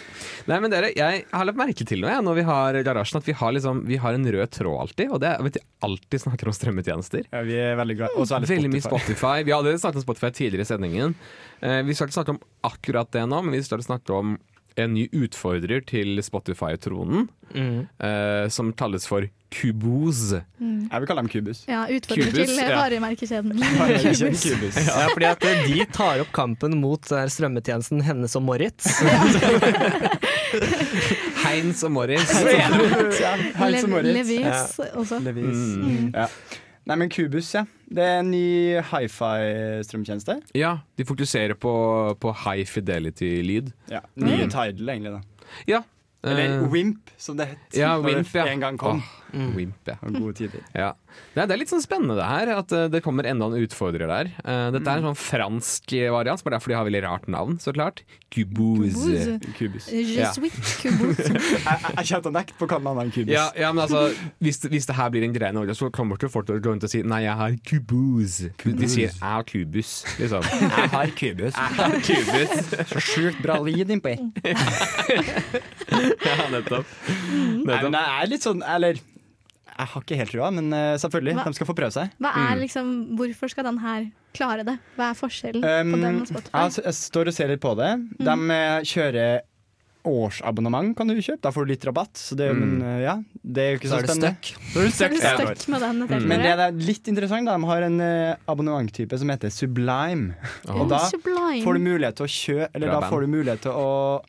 Nei, 0.48 0.60
men 0.64 0.74
dere, 0.74 0.94
Jeg 0.96 1.26
har 1.34 1.50
lagt 1.50 1.60
merke 1.60 1.88
til 1.90 2.00
noe 2.04 2.12
jeg, 2.14 2.26
når 2.28 2.36
vi 2.40 2.48
har 2.48 2.82
garasjen, 2.88 3.20
at 3.22 3.28
vi 3.28 3.36
har, 3.42 3.52
liksom, 3.58 3.76
vi 3.90 3.98
har 4.02 4.18
en 4.18 4.32
rød 4.38 4.50
tråd 4.56 4.78
alltid. 4.86 5.08
Og 5.12 5.24
det 5.24 5.34
er 5.34 5.44
at 5.44 5.48
vi 5.60 5.66
alltid 5.88 6.20
snakker 6.28 6.52
om 6.52 6.56
strømmetjenester. 6.56 7.24
Ja, 7.32 7.40
vi 7.48 7.56
er 7.60 7.76
veldig 7.80 7.96
glad. 8.02 8.10
Og 8.16 8.30
så 8.30 8.38
er 8.38 8.46
det 8.46 8.54
Veldig 8.56 8.72
mye 8.72 8.86
Spotify. 8.86 9.14
Spotify. 9.14 9.48
Vi 9.48 9.56
hadde 9.56 9.78
snakket 9.82 10.00
om 10.00 10.08
Spotify 10.08 10.32
tidligere 10.34 10.64
i 10.64 10.70
sendingen. 10.72 11.18
Uh, 11.60 11.82
vi 11.88 11.98
skal 11.98 12.08
ikke 12.08 12.22
snakke 12.22 12.38
om 12.38 12.46
akkurat 12.70 13.12
det 13.14 13.26
nå, 13.28 13.42
men 13.44 13.58
vi 13.58 13.66
skal 13.66 13.84
snakke 13.84 14.16
om 14.16 14.38
en 14.78 14.94
ny 14.94 15.08
utfordrer 15.14 15.82
til 15.90 16.22
Spotify-tronen, 16.24 17.28
Mm. 17.56 17.88
eh, 18.04 18.50
som 18.52 18.74
kalles 18.76 19.06
for 19.08 19.24
Kubose. 19.50 20.42
Jeg 20.60 21.00
vil 21.00 21.08
kalle 21.08 21.22
dem 21.24 21.30
Kubus. 21.32 21.62
Ja, 21.70 21.86
Utfordrer 21.88 22.26
Kubus, 22.34 22.50
til 22.52 22.74
varemerkekjeden. 22.76 23.54
ja. 23.64 23.70
Kubus. 24.36 24.76
Ja, 24.84 25.08
fordi 25.14 25.26
at 25.30 25.40
de 25.40 25.86
tar 25.96 26.20
opp 26.26 26.34
kampen 26.36 26.76
mot 26.82 27.00
eh, 27.16 27.24
strømmetjenesten 27.32 28.02
Hennes 28.04 28.36
og 28.36 28.44
Moritz. 28.44 28.84
Heinz 31.46 31.84
og 31.88 31.92
Morris. 31.96 32.28
Heins 32.36 33.84
og 33.84 33.90
Moritz. 33.90 34.18
Levis 34.20 34.80
også. 34.94 35.20
Levis. 35.24 35.56
Mm. 35.78 36.12
Ja. 36.16 36.26
Nei, 36.88 36.96
men 36.96 37.10
Kubus, 37.12 37.50
ja. 37.56 37.66
Det 37.92 38.04
er 38.04 38.22
en 38.22 38.30
ny 38.32 38.80
hifi-strømtjeneste. 38.90 40.38
Ja, 40.56 40.78
de 40.98 41.06
fokuserer 41.08 41.58
på, 41.60 41.74
på 42.22 42.34
high 42.46 42.68
fidelity-lyd. 42.68 43.74
Ja. 43.92 44.00
Nye 44.16 44.48
Tidal, 44.48 44.90
egentlig. 44.96 45.18
da 45.18 45.22
Ja. 45.68 45.84
Eller 46.24 46.62
uh, 46.62 46.72
Wimp, 46.72 47.12
som 47.18 47.38
det 47.38 47.52
het 47.52 47.78
ja, 47.78 47.92
Wimp, 48.02 48.32
det 48.34 48.48
en 48.52 48.64
gang 48.64 48.80
kom. 48.80 49.04
Åh, 49.34 49.50
Wimp, 49.58 49.82
ja. 49.90 49.96
Gode 50.02 50.34
tider. 50.38 50.62
Ja. 50.74 50.94
Det, 51.34 51.42
er, 51.42 51.48
det 51.50 51.56
er 51.56 51.60
litt 51.64 51.72
sånn 51.72 51.84
spennende 51.84 52.16
det 52.20 52.28
her, 52.28 52.52
at 52.60 52.72
eh, 52.76 52.88
det 52.94 53.02
kommer 53.06 53.26
enda 53.28 53.48
en 53.50 53.58
utfordrer 53.66 54.08
der. 54.08 54.30
Uh, 54.44 54.70
dette 54.76 54.88
er 54.92 55.02
en 55.02 55.10
sånn 55.10 55.18
fransk 55.20 55.96
variant, 56.14 56.40
som 56.42 56.50
er 56.52 56.56
derfor 56.58 56.72
de 56.74 56.78
har 56.78 56.88
veldig 56.88 57.04
rart 57.08 57.28
navn, 57.32 57.58
så 57.64 57.74
klart. 57.76 58.04
Kubose. 58.34 59.38
Kubus. 59.42 59.56
Kubus. 59.58 59.88
Je 59.92 60.04
Ja. 60.20 60.32
suis 60.36 60.54
kubus. 60.82 61.18
Jeg, 61.28 61.80
jeg 61.98 62.06
jeg 62.08 62.26
å 62.28 62.32
nekte 62.34 62.56
på 62.60 62.68
å 62.68 62.70
kalle 62.72 62.94
han 62.98 63.12
Kubus. 63.12 63.32
Ja, 63.34 63.48
ja, 63.58 63.72
men 63.76 63.84
altså, 63.86 64.08
hvis, 64.44 64.60
hvis 64.72 64.88
det 64.90 64.96
her 64.98 65.10
blir 65.14 65.24
en 65.28 65.34
greie 65.36 65.52
i 65.52 65.56
Norge, 65.56 65.76
så 65.78 65.90
kommer 65.94 66.18
ikke 66.20 66.30
folk 66.32 66.48
til 66.48 66.58
å 66.58 66.62
gå 66.64 66.72
rundt 66.72 66.86
og 66.88 66.92
si 66.92 67.02
'nei, 67.04 67.22
jeg 67.26 67.36
har 67.40 67.52
kubus'. 67.68 68.38
De 68.64 68.88
sier 68.88 69.10
'jeg 69.12 69.22
har 69.22 69.44
kubus', 69.48 69.94
liksom. 70.20 70.44
Jeg 70.78 70.90
har 70.94 71.08
Kubus. 71.18 71.54
Jeg 71.56 71.72
har 71.78 71.92
kubus. 72.04 72.54
Så 72.92 73.00
sjukt 73.02 73.42
bra 73.42 73.58
lyd 73.64 73.90
innpå. 73.90 74.14
ja, 76.28 76.36
nettopp. 76.52 76.86
Nei, 77.08 77.64
men 77.64 77.68
nettopp. 77.68 77.94
det 77.96 78.04
er 78.04 78.30
litt 78.32 78.46
sånn 78.46 78.64
Eller 78.66 79.00
jeg 79.78 79.88
har 79.94 80.02
ikke 80.02 80.18
helt 80.18 80.32
trua, 80.32 80.52
men 80.54 80.72
eh, 80.74 80.96
selvfølgelig. 80.98 81.34
Hva? 81.38 81.44
De 81.46 81.54
skal 81.54 81.68
få 81.68 81.76
prøve 81.78 81.92
seg. 81.94 82.10
Hva 82.20 82.32
Mm. 82.34 82.52
er 82.52 82.56
liksom, 82.64 82.88
hvorfor 83.18 83.50
skal 83.50 83.64
den 83.64 83.78
her 83.80 84.08
klare 84.34 84.64
det? 84.66 84.80
Hva 84.98 85.12
er 85.12 85.14
forskjellen 85.16 85.62
på 85.62 85.82
Um, 85.82 86.02
den 86.02 86.22
og 86.22 86.28
Spotify? 86.28 86.52
jeg 86.84 86.94
står 86.94 87.28
og 87.28 87.34
ser 87.34 87.48
litt 87.48 87.62
på 87.62 87.76
det. 87.78 87.92
De 88.20 88.36
eh, 88.52 88.82
kjører 88.82 89.42
årsabonnement, 90.08 90.94
kan 90.96 91.08
du 91.10 91.16
kjøpe. 91.20 91.42
Da 91.44 91.52
får 91.52 91.66
du 91.68 91.72
litt 91.74 91.84
rabatt. 91.86 92.14
Så 92.16 92.36
det, 92.40 92.52
Mm. 92.56 92.60
men, 92.60 92.82
eh, 92.88 93.02
ja, 93.04 93.16
det 93.44 93.58
er 93.64 93.72
jo 93.74 93.80
ikke 93.80 93.90
Så 93.90 93.92
så, 93.92 93.98
er 93.98 94.08
spennende. 94.08 94.36
er 95.04 95.10
er 95.76 95.80
den 95.80 96.02
et 96.04 96.28
Men 96.28 96.40
det 96.40 96.60
er 96.60 96.72
litt 96.72 97.04
interessant, 97.08 97.46
da. 97.46 97.58
De 97.58 97.64
har 97.66 97.82
en 97.84 98.00
abonnementtype 98.48 99.18
som 99.20 99.28
heter 99.28 99.50
Sublime. 99.52 100.36
Og 100.70 100.88
da 100.90 101.00
Sublime. 101.10 101.64
får 101.64 101.74
du 101.74 101.80
mulighet 101.80 102.16
til 102.16 102.26
å 102.26 102.30
kjøpe 102.30 102.70
Eller 102.76 102.88
Bra 102.88 103.00
da 103.02 103.10
får 103.10 103.22
du 103.22 103.28
mulighet 103.28 103.62
til 103.62 103.72
å 103.72 104.22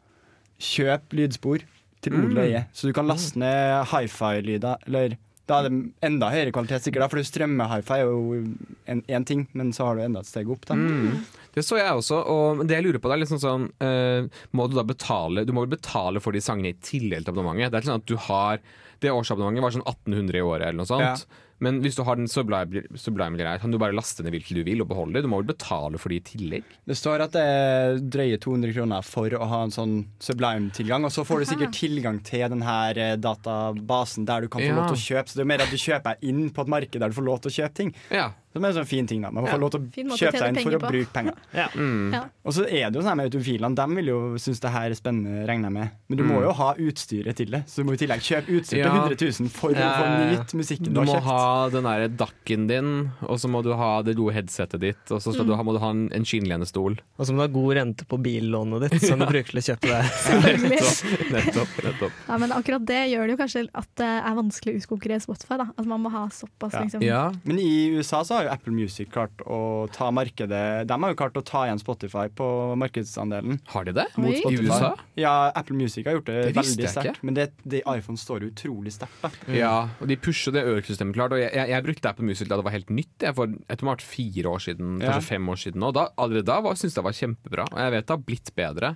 kjøpe 0.58 1.10
lydspor 1.14 1.62
til 2.02 2.12
Mm. 2.12 2.66
Så 2.74 2.82
du 2.88 2.92
kan 2.92 3.06
laste 3.06 3.36
ned 3.36 3.86
hifi-lyder. 3.86 4.76
Eller 4.86 5.16
da 5.48 5.58
er 5.58 5.68
det 5.68 5.78
enda 6.04 6.28
høyere 6.32 6.52
kvalitet, 6.52 6.84
sikkert. 6.84 7.08
For 7.12 7.24
strømme-hifi 7.24 7.96
er 7.96 8.04
jo 8.04 8.40
én 8.88 9.26
ting, 9.28 9.46
men 9.56 9.72
så 9.76 9.88
har 9.88 9.96
du 9.96 10.04
enda 10.04 10.20
et 10.20 10.28
steg 10.28 10.50
opp. 10.52 10.68
Mm. 10.68 11.22
Det 11.54 11.64
så 11.64 11.78
jeg 11.80 12.00
også, 12.00 12.20
og 12.28 12.60
det 12.68 12.76
jeg 12.76 12.84
lurer 12.84 13.00
på 13.02 13.10
det 13.10 13.16
er 13.16 13.22
litt 13.22 13.32
sånn 13.32 13.64
eh, 13.82 14.26
Må 14.54 14.68
du 14.68 14.76
da 14.76 14.84
betale 14.86 15.42
Du 15.48 15.54
må 15.56 15.64
vel 15.64 15.72
betale 15.72 16.20
for 16.22 16.36
de 16.36 16.42
sangene 16.44 16.70
i 16.70 16.76
tillegg 16.84 17.24
til 17.24 17.32
abonnementet? 17.32 17.72
Det 17.72 17.78
er 17.78 17.82
ikke 17.82 17.90
sånn 17.90 18.02
at 18.04 18.10
du 18.10 18.18
har 18.28 18.60
Det 19.00 19.10
årsabonnementet 19.10 19.64
var 19.64 19.74
sånn 19.74 19.86
1800 19.88 20.38
i 20.38 20.44
året 20.44 20.66
eller 20.68 20.78
noe 20.82 20.90
sånt. 20.90 21.24
Ja. 21.24 21.42
Men 21.60 21.80
hvis 21.82 21.96
du 21.98 22.04
har 22.06 22.14
den 22.20 22.28
Sublime 22.30 22.84
Sublime 22.94 23.36
greia, 23.38 23.58
kan 23.58 23.72
du 23.74 23.78
bare 23.82 23.96
laste 23.96 24.22
ned 24.22 24.30
hvilken 24.36 24.60
du 24.60 24.62
vil 24.66 24.80
og 24.84 24.88
beholde 24.92 25.14
det? 25.18 25.24
Du 25.26 25.28
må 25.32 25.40
vel 25.40 25.48
betale 25.50 25.98
for 25.98 26.08
det 26.14 26.20
i 26.20 26.26
tillegg? 26.36 26.62
Det 26.86 26.96
står 26.96 27.24
at 27.26 27.32
det 27.34 27.42
er 27.42 27.98
drøye 27.98 28.38
200 28.38 28.72
kroner 28.76 29.02
for 29.06 29.34
å 29.34 29.48
ha 29.50 29.62
en 29.66 29.74
sånn 29.74 29.96
Sublime-tilgang. 30.22 31.04
Og 31.08 31.10
så 31.14 31.24
får 31.26 31.42
du 31.42 31.48
sikkert 31.50 31.74
tilgang 31.74 32.20
til 32.22 32.46
denne 32.54 32.76
eh, 32.94 33.16
databasen 33.18 34.26
der 34.28 34.42
du 34.46 34.48
kan 34.48 34.62
få 34.62 34.68
Ja. 34.70 34.76
lov 34.76 34.92
til 34.92 34.98
å 34.98 35.06
kjøpe. 35.08 35.28
Så 35.28 35.34
det 35.40 35.44
er 35.46 35.50
mer 35.52 35.62
at 35.66 35.70
du 35.74 35.76
kjøper 35.76 36.14
deg 36.14 36.28
inn 36.30 36.50
på 36.50 36.62
et 36.62 36.68
marked 36.68 37.00
der 37.00 37.08
du 37.08 37.14
får 37.18 37.26
lov 37.26 37.40
til 37.42 37.50
å 37.50 37.56
kjøpe 37.58 37.74
ting. 37.74 37.94
Ja. 38.10 38.30
Som 38.52 38.64
er 38.64 38.68
en 38.68 38.74
sånn 38.78 38.86
fin 38.88 39.06
ting 39.06 39.20
da 39.22 39.30
Man 39.30 39.44
får 39.44 39.52
Ja. 39.52 39.56
lov 39.58 39.70
til 39.70 39.80
å 39.80 40.16
kjøpe 40.16 40.38
seg 40.38 40.48
inn 40.56 40.62
for 40.64 40.70
å 40.72 40.80
på. 40.80 40.88
bruke 40.90 41.12
penger. 41.12 41.34
Mm. 41.76 42.12
Ja. 42.14 42.22
Og 42.44 42.52
så 42.56 42.64
er 42.64 42.90
det 42.90 42.94
jo 42.94 43.02
sånn 43.02 43.08
her 43.12 43.14
med 43.16 43.30
autofilene. 43.30 43.74
De 43.76 43.86
vil 43.94 44.06
jo 44.06 44.20
synes 44.40 44.60
det 44.60 44.70
her 44.70 44.90
er 44.90 44.94
spennende, 44.94 45.46
regner 45.46 45.68
jeg 45.68 45.72
med. 45.72 45.90
Men 46.08 46.16
du 46.18 46.24
Mm. 46.24 46.30
må 46.32 46.40
jo 46.42 46.52
ha 46.52 46.74
utstyret 46.74 47.36
til 47.36 47.46
det. 47.50 47.64
Så 47.66 47.76
du 47.76 47.84
må 47.84 47.92
i 47.92 47.96
tillegg 48.00 48.20
kjøpe 48.24 48.48
utstyr 48.58 48.78
Ja. 48.78 48.84
til 48.88 49.16
100 49.16 49.40
000 49.40 49.48
for 49.50 49.70
å 49.70 49.74
få 49.74 50.04
nytt 50.32 50.54
musikken 50.54 50.84
Du 50.94 50.94
du, 50.94 51.00
må 51.04 51.20
ha 51.20 51.68
den 51.68 51.82
derre 51.84 52.08
dakken 52.08 52.66
din, 52.68 53.12
og 53.22 53.36
så 53.38 53.48
må 53.50 53.62
du 53.62 53.72
ha 53.74 54.02
det 54.02 54.16
gode 54.16 54.32
headsetet 54.34 54.80
ditt, 54.80 55.10
og 55.10 55.20
så 55.20 55.32
skal 55.34 55.44
du 55.46 55.54
ha, 55.54 55.62
må 55.62 55.72
du 55.74 55.78
ha 55.78 55.90
en, 55.90 56.08
en 56.12 56.24
skinnlenestol. 56.24 56.98
Og 57.18 57.26
så 57.26 57.32
må 57.34 57.36
du 57.36 57.40
ha 57.42 57.52
god 57.62 57.76
rente 57.76 58.04
på 58.06 58.16
billånet 58.22 58.90
ditt, 58.90 59.02
som 59.02 59.18
du 59.22 59.26
bruker 59.26 59.44
til 59.52 59.60
å 59.60 59.66
kjøpe 59.68 59.92
deg. 59.92 60.04
nettopp, 60.72 61.30
Nettopp. 61.30 61.68
nettopp. 61.84 62.12
Ja, 62.28 62.38
men 62.38 62.50
akkurat 62.52 62.84
det 62.86 63.02
gjør 63.12 63.26
det 63.28 63.36
jo 63.36 63.40
kanskje 63.44 63.68
at 63.74 63.88
det 64.00 64.08
er 64.08 64.34
vanskelig 64.38 64.74
å 64.74 64.80
utkonkurrere 64.82 65.20
Spotify. 65.22 65.56
da 65.58 65.66
At 65.76 65.86
man 65.86 66.02
må 66.02 66.10
ha 66.10 66.26
såpass 66.28 66.72
Ja. 66.72 66.80
liksom 66.84 67.02
Ja. 67.02 67.32
Men 67.44 67.58
i 67.58 67.90
USA 67.96 68.22
så 68.22 68.37
har 68.38 68.46
jo 68.48 68.52
Apple 68.54 68.72
Music 68.74 69.10
klart 69.14 69.42
å 69.46 69.58
ta 69.94 70.08
markedet 70.14 70.86
De 70.88 70.96
har 71.02 71.12
jo 71.12 71.18
klart 71.18 71.36
å 71.38 71.42
ta 71.46 71.64
igjen 71.66 71.80
Spotify 71.82 72.26
på 72.32 72.46
markedsandelen. 72.80 73.58
Har 73.72 73.84
de 73.88 73.92
det? 73.96 74.06
Mot 74.16 74.32
I 74.34 74.56
USA? 74.62 74.94
Ja, 75.18 75.50
Apple 75.54 75.76
Music 75.76 76.06
har 76.06 76.16
gjort 76.18 76.26
det, 76.30 76.38
Det 76.48 76.56
veldig 76.56 76.88
sterkt. 76.92 77.22
Men 77.26 77.34
det, 77.38 77.48
det 77.64 77.82
iPhone 77.86 78.18
står 78.20 78.46
utrolig 78.48 78.92
sterkt. 78.94 79.38
Mm. 79.48 79.56
Ja, 79.58 79.74
og 80.00 80.08
de 80.10 80.16
pusher 80.16 80.54
det 80.54 80.64
økosystemet 80.64 81.16
klart. 81.18 81.34
Og 81.36 81.40
jeg, 81.42 81.50
jeg, 81.54 81.68
jeg 81.74 81.86
brukte 81.88 82.08
Apple 82.12 82.26
Music 82.28 82.48
da 82.48 82.58
det 82.60 82.66
var 82.66 82.74
helt 82.76 82.90
nytt, 82.94 83.14
jeg, 83.26 83.34
for 83.36 83.50
jeg 83.52 83.76
tror 83.80 83.88
det 83.88 83.92
var 83.92 84.06
fire 84.08 84.52
år 84.54 84.64
siden, 84.68 84.94
Ja. 85.02 85.12
kanskje 85.12 85.28
fem 85.34 85.48
år 85.52 85.60
siden. 85.64 85.82
Og 85.88 85.94
da, 85.98 86.06
allerede 86.18 86.46
da 86.48 86.60
var- 86.64 86.78
syntes 86.78 86.94
jeg 86.94 87.02
det 87.02 87.06
var 87.08 87.18
kjempebra, 87.18 87.64
og 87.72 87.78
jeg 87.82 87.92
vet 87.96 88.06
det 88.08 88.14
har 88.16 88.24
blitt 88.28 88.54
bedre. 88.58 88.92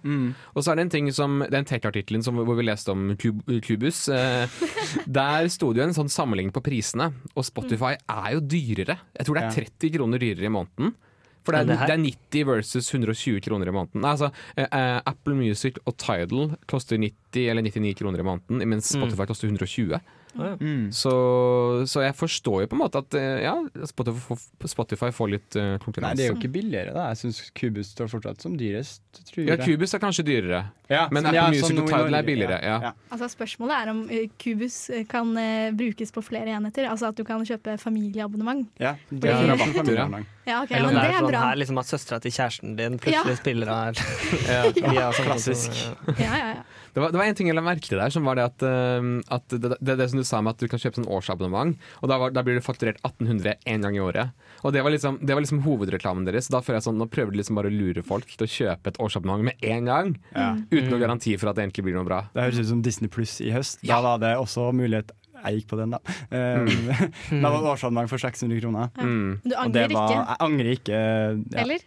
Og 0.55 0.63
så 0.63 0.73
er 0.73 0.77
det 0.81 0.87
en 0.87 0.95
ting 0.97 1.11
som 1.13 1.39
Den 1.53 1.65
tech-artikkelen 1.69 2.23
hvor 2.23 2.57
vi 2.57 2.65
leste 2.67 2.93
om 2.93 3.11
Cub- 3.21 3.45
Cubus, 3.67 4.09
eh, 4.09 4.47
der 5.07 5.49
sto 5.53 5.73
det 5.73 5.83
jo 5.83 5.87
en 5.89 5.95
sånn 5.97 6.11
sammenligning 6.13 6.53
på 6.55 6.63
prisene, 6.65 7.11
og 7.37 7.45
Spotify 7.47 7.95
er 8.09 8.35
jo 8.37 8.41
dyrere. 8.41 8.97
Jeg 9.17 9.27
tror 9.27 9.32
det 9.39 9.45
er 9.49 9.57
30 9.65 9.91
kroner 9.97 10.23
dyrere 10.23 10.49
i 10.49 10.53
måneden. 10.53 10.95
For 11.43 11.53
det 11.57 11.61
Er 11.61 11.67
det 11.67 11.79
det 11.91 11.95
er 11.95 12.03
90 12.07 12.47
versus 12.47 12.89
120 12.95 13.41
kroner 13.43 13.67
i 13.67 13.75
måneden. 13.75 14.01
Nei, 14.05 14.13
altså, 14.15 14.31
eh, 14.57 14.67
eh, 14.71 15.01
Apple 15.11 15.35
Music 15.35 15.79
og 15.85 15.97
Tidal 15.99 16.53
koster 16.71 16.97
90 17.03 17.49
eller 17.51 17.63
99 17.67 17.95
kroner 17.99 18.23
i 18.23 18.27
måneden, 18.29 18.63
mens 18.69 18.93
Spotify 18.95 19.27
koster 19.27 19.49
120. 19.51 19.99
Mm. 20.35 20.91
Så, 20.97 21.13
så 21.89 22.03
jeg 22.05 22.15
forstår 22.17 22.63
jo 22.65 22.71
på 22.71 22.77
en 22.77 22.81
måte 22.81 23.03
at 23.03 23.17
eh, 23.19 23.43
ja, 23.45 23.55
Spotify, 23.89 25.11
får- 25.13 25.31
litt 25.33 25.57
uh, 25.59 25.75
eh, 25.77 25.99
Nei, 26.03 26.13
det 26.17 26.27
er 26.27 26.31
jo 26.33 26.39
ikke 26.39 26.53
billigere, 26.53 26.95
da. 26.97 27.09
Jeg 27.13 27.21
syns 27.23 27.41
Cubus 27.57 27.93
står 27.93 28.11
fortsatt 28.13 28.45
som 28.45 28.57
dyrest. 28.59 29.03
Tror 29.29 29.45
ja, 29.45 29.57
jeg. 29.57 29.67
Cubus 29.67 29.95
er 29.97 30.03
kanskje 30.03 30.25
dyrere, 30.27 30.63
Ja, 30.93 31.07
men 31.13 31.25
Apple 31.29 31.39
ja, 31.39 31.47
Music 31.53 31.79
og 31.79 31.89
Tidal 31.89 32.19
er 32.19 32.27
billigere. 32.27 32.59
Ja. 32.65 32.79
ja. 32.89 32.93
Altså 33.13 33.29
Spørsmålet 33.33 33.77
er 33.79 33.93
om 33.93 34.03
eh, 34.11 34.29
Cubus 34.41 34.79
kan 35.13 35.33
uh, 35.37 35.71
brukes 35.77 36.15
på 36.15 36.25
flere 36.25 36.57
enheter. 36.57 36.89
Altså 36.91 37.13
at 37.13 37.19
du 37.19 37.25
kan 37.29 37.45
kjøpe 37.47 37.77
familieabonnement. 37.81 38.69
Ja, 38.81 38.97
det 39.11 39.31
er 39.31 39.45
rabatter, 39.53 39.73
ja. 39.73 39.81
familieabonnement. 39.83 40.39
Ja, 40.43 40.63
okay, 40.65 40.75
Eller 40.77 40.89
om 40.89 40.97
det 40.97 41.03
det 41.03 41.11
er 41.13 41.21
sånn 41.21 41.31
bra. 41.31 41.41
her 41.47 41.59
liksom 41.61 41.79
at 41.79 41.87
søstera 41.87 42.19
til 42.23 42.33
kjæresten 42.35 42.73
din 42.79 42.97
plutselig 42.99 43.37
Ja. 43.37 43.41
spiller 43.45 43.71
her. 43.71 44.01
Ja. 44.53 44.63
via 44.93 45.11
sånn 45.15 45.29
Klassisk. 45.29 45.77
Ja, 46.19 46.33
ja, 46.33 46.49
ja. 46.57 46.63
Det 46.93 47.01
var, 47.01 47.11
én 47.25 47.29
en 47.33 47.35
ting 47.39 47.47
jeg 47.49 47.57
la 47.57 47.63
merke 47.65 47.89
til 47.89 47.97
der, 47.99 48.11
som 48.13 48.25
var 48.29 48.37
det 48.37 48.45
at, 48.45 48.63
eh, 48.69 49.07
at 49.33 49.49
det, 49.49 49.79
det, 49.81 49.95
det 49.97 50.11
som 50.13 50.19
du 50.21 50.25
sa 50.29 50.43
med 50.45 50.53
at 50.53 50.61
du 50.61 50.69
kan 50.69 50.79
kjøpe 50.83 50.99
sånn 51.01 51.09
årsabonnement, 51.09 51.79
og 52.03 52.09
da, 52.13 52.19
var, 52.21 52.31
da 52.37 52.43
blir 52.45 52.59
det 52.59 52.65
fakturert 52.67 52.99
1800 53.01 53.55
én 53.65 53.81
gang 53.87 53.97
i 53.97 54.03
året. 54.05 54.35
Og 54.63 54.75
det 54.77 54.83
var, 54.85 54.93
liksom, 54.93 55.17
det 55.25 55.33
var 55.35 55.41
liksom 55.43 55.63
hovedreklamen 55.65 56.27
deres. 56.29 56.51
Da 56.53 56.61
føler 56.61 56.79
jeg 56.81 56.87
sånn, 56.91 56.99
Nå 57.01 57.09
prøver 57.11 57.33
de 57.33 57.41
liksom 57.41 57.57
bare 57.57 57.71
å 57.73 57.75
lure 57.75 58.03
folk 58.05 58.29
til 58.29 58.45
å 58.47 58.51
kjøpe 58.53 58.93
et 58.93 59.01
årsabonnement 59.01 59.49
med 59.49 59.65
en 59.65 59.89
gang. 59.89 60.13
Ja. 60.37 60.53
Uten 60.71 60.85
Mm. 60.85 60.91
noen 60.93 61.01
garanti 61.07 61.33
for 61.41 61.49
at 61.51 61.57
det 61.57 61.65
egentlig 61.65 61.85
blir 61.89 61.95
noe 61.97 62.05
bra. 62.05 62.21
Det 62.35 62.43
høres 62.45 62.61
ut 62.61 62.69
som 62.69 62.83
Disney 62.85 63.09
Pluss 63.09 63.41
i 63.41 63.51
høst. 63.55 63.81
Da 63.87 64.01
var 64.05 64.19
det 64.23 64.37
også 64.37 64.69
mulighet 64.77 65.11
Jeg 65.43 65.63
gikk 65.65 65.69
på 65.73 65.77
den, 65.81 65.91
da. 65.91 65.99
Mm. 66.31 66.69
da 67.43 67.49
var 67.51 67.57
det 67.65 67.71
årsabonnement 67.73 68.09
for 68.13 68.19
600 68.23 68.61
kroner. 68.63 68.91
Ja. 68.95 69.03
Mm. 69.03 69.41
Du 69.43 69.55
angrer 69.59 69.89
var, 69.91 70.05
ikke? 70.07 70.21
Jeg 70.29 70.39
angrer 70.47 70.71
ikke. 70.77 71.01
Ja. 71.57 71.63
Eller? 71.65 71.81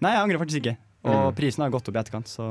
Nei, 0.00 0.12
jeg 0.14 0.22
angrer 0.22 0.40
faktisk 0.40 0.62
ikke. 0.62 0.76
Og 1.04 1.18
Mm. 1.32 1.36
prisen 1.36 1.62
har 1.66 1.70
gått 1.74 1.88
opp 1.90 1.96
i 1.96 2.00
etterkant, 2.00 2.30
så 2.30 2.46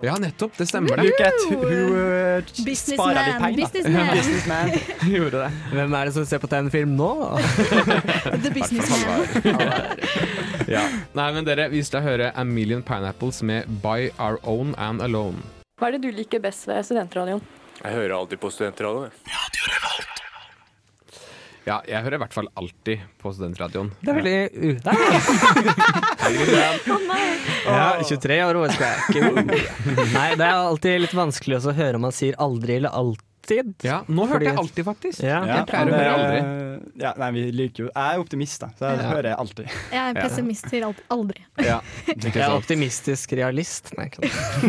Ja, 0.00 0.16
nettopp. 0.16 0.52
Det 0.56 0.66
stemmer 0.66 0.96
det. 0.96 1.02
Look 1.02 1.20
at 1.20 1.32
who 1.50 1.58
uh, 1.58 2.42
Businessman, 2.64 2.98
sparer 2.98 3.26
litt 3.26 3.40
penger, 3.42 3.56
businessman. 3.66 4.16
Businessman. 4.16 4.70
Gjorde 5.14 5.40
det. 5.42 5.48
Hvem 5.72 5.96
er 5.98 6.06
det 6.06 6.14
som 6.14 6.26
ser 6.30 6.42
på 6.42 6.50
tegnefilm 6.52 6.94
nå? 7.00 7.10
The 8.44 8.52
Businessman. 8.54 9.26
Ja. 10.70 10.84
Nei, 11.18 11.28
men 11.34 11.48
dere, 11.48 11.66
vi 11.74 11.82
skal 11.82 12.06
høre 12.06 12.30
A 12.30 12.46
Million 12.46 12.84
Pineapples 12.86 13.42
med 13.42 13.66
By 13.82 14.12
Our 14.22 14.38
Own 14.46 14.76
and 14.78 15.02
Alone. 15.02 15.42
Hva 15.82 15.90
er 15.90 15.98
det 15.98 16.06
du 16.06 16.14
liker 16.14 16.42
best 16.46 16.68
ved 16.70 16.86
studentradioen? 16.86 17.42
Jeg 17.82 17.94
hører 17.94 18.14
alltid 18.20 18.38
på 18.42 18.54
studentradioen. 18.54 19.10
jeg. 19.26 19.97
Ja, 21.68 21.78
jeg 21.84 22.00
hører 22.06 22.16
i 22.16 22.20
hvert 22.22 22.32
fall 22.32 22.48
alltid 22.56 23.02
på 23.20 23.32
studentradioen. 23.36 23.90
Det 24.00 24.08
er 24.08 24.16
veldig 24.22 24.38
uh, 24.56 24.76
der. 24.86 24.96
Ja, 27.68 27.86
23 28.08 28.38
år 28.48 28.58
og 28.62 28.72
skal 28.72 28.88
jeg 28.88 28.98
ikke 29.12 29.22
Nei, 30.14 30.28
det 30.38 30.44
er 30.46 30.54
alltid 30.56 31.02
litt 31.04 31.16
vanskelig 31.18 31.60
å 31.60 31.74
høre 31.76 31.98
om 32.00 32.06
man 32.08 32.14
sier 32.16 32.38
aldri 32.40 32.78
eller 32.80 32.94
alltid. 32.96 33.24
Ja, 33.84 34.00
nå 34.08 34.24
hørte 34.28 34.34
Fordi- 34.38 34.48
jeg 34.50 34.58
alltid, 34.62 34.84
faktisk. 34.88 35.20
Ja. 35.24 35.38
Jeg 35.48 35.68
pleier 35.70 35.88
å 35.92 35.94
høre 35.96 36.14
aldri. 36.16 36.40
aldri. 36.40 36.90
Ja, 37.04 37.12
nei, 37.20 37.28
vi 37.32 37.44
liker 37.56 37.84
jo 37.84 37.88
Jeg 37.94 38.16
er 38.16 38.20
optimist, 38.24 38.60
da, 38.64 38.68
så 38.78 38.90
jeg 38.90 38.98
Ja. 39.02 39.08
hører 39.12 39.38
alltid. 39.44 39.70
Jeg 39.92 40.02
er 40.02 40.18
pessimist, 40.22 40.68
sier 40.72 40.88
aldri. 41.10 41.44
Ja. 41.64 41.78
Jeg 42.08 42.36
er 42.36 42.56
optimistisk 42.56 43.32
realist. 43.38 43.92
Nei, 43.96 44.08
ikke 44.10 44.28
sant. 44.28 44.68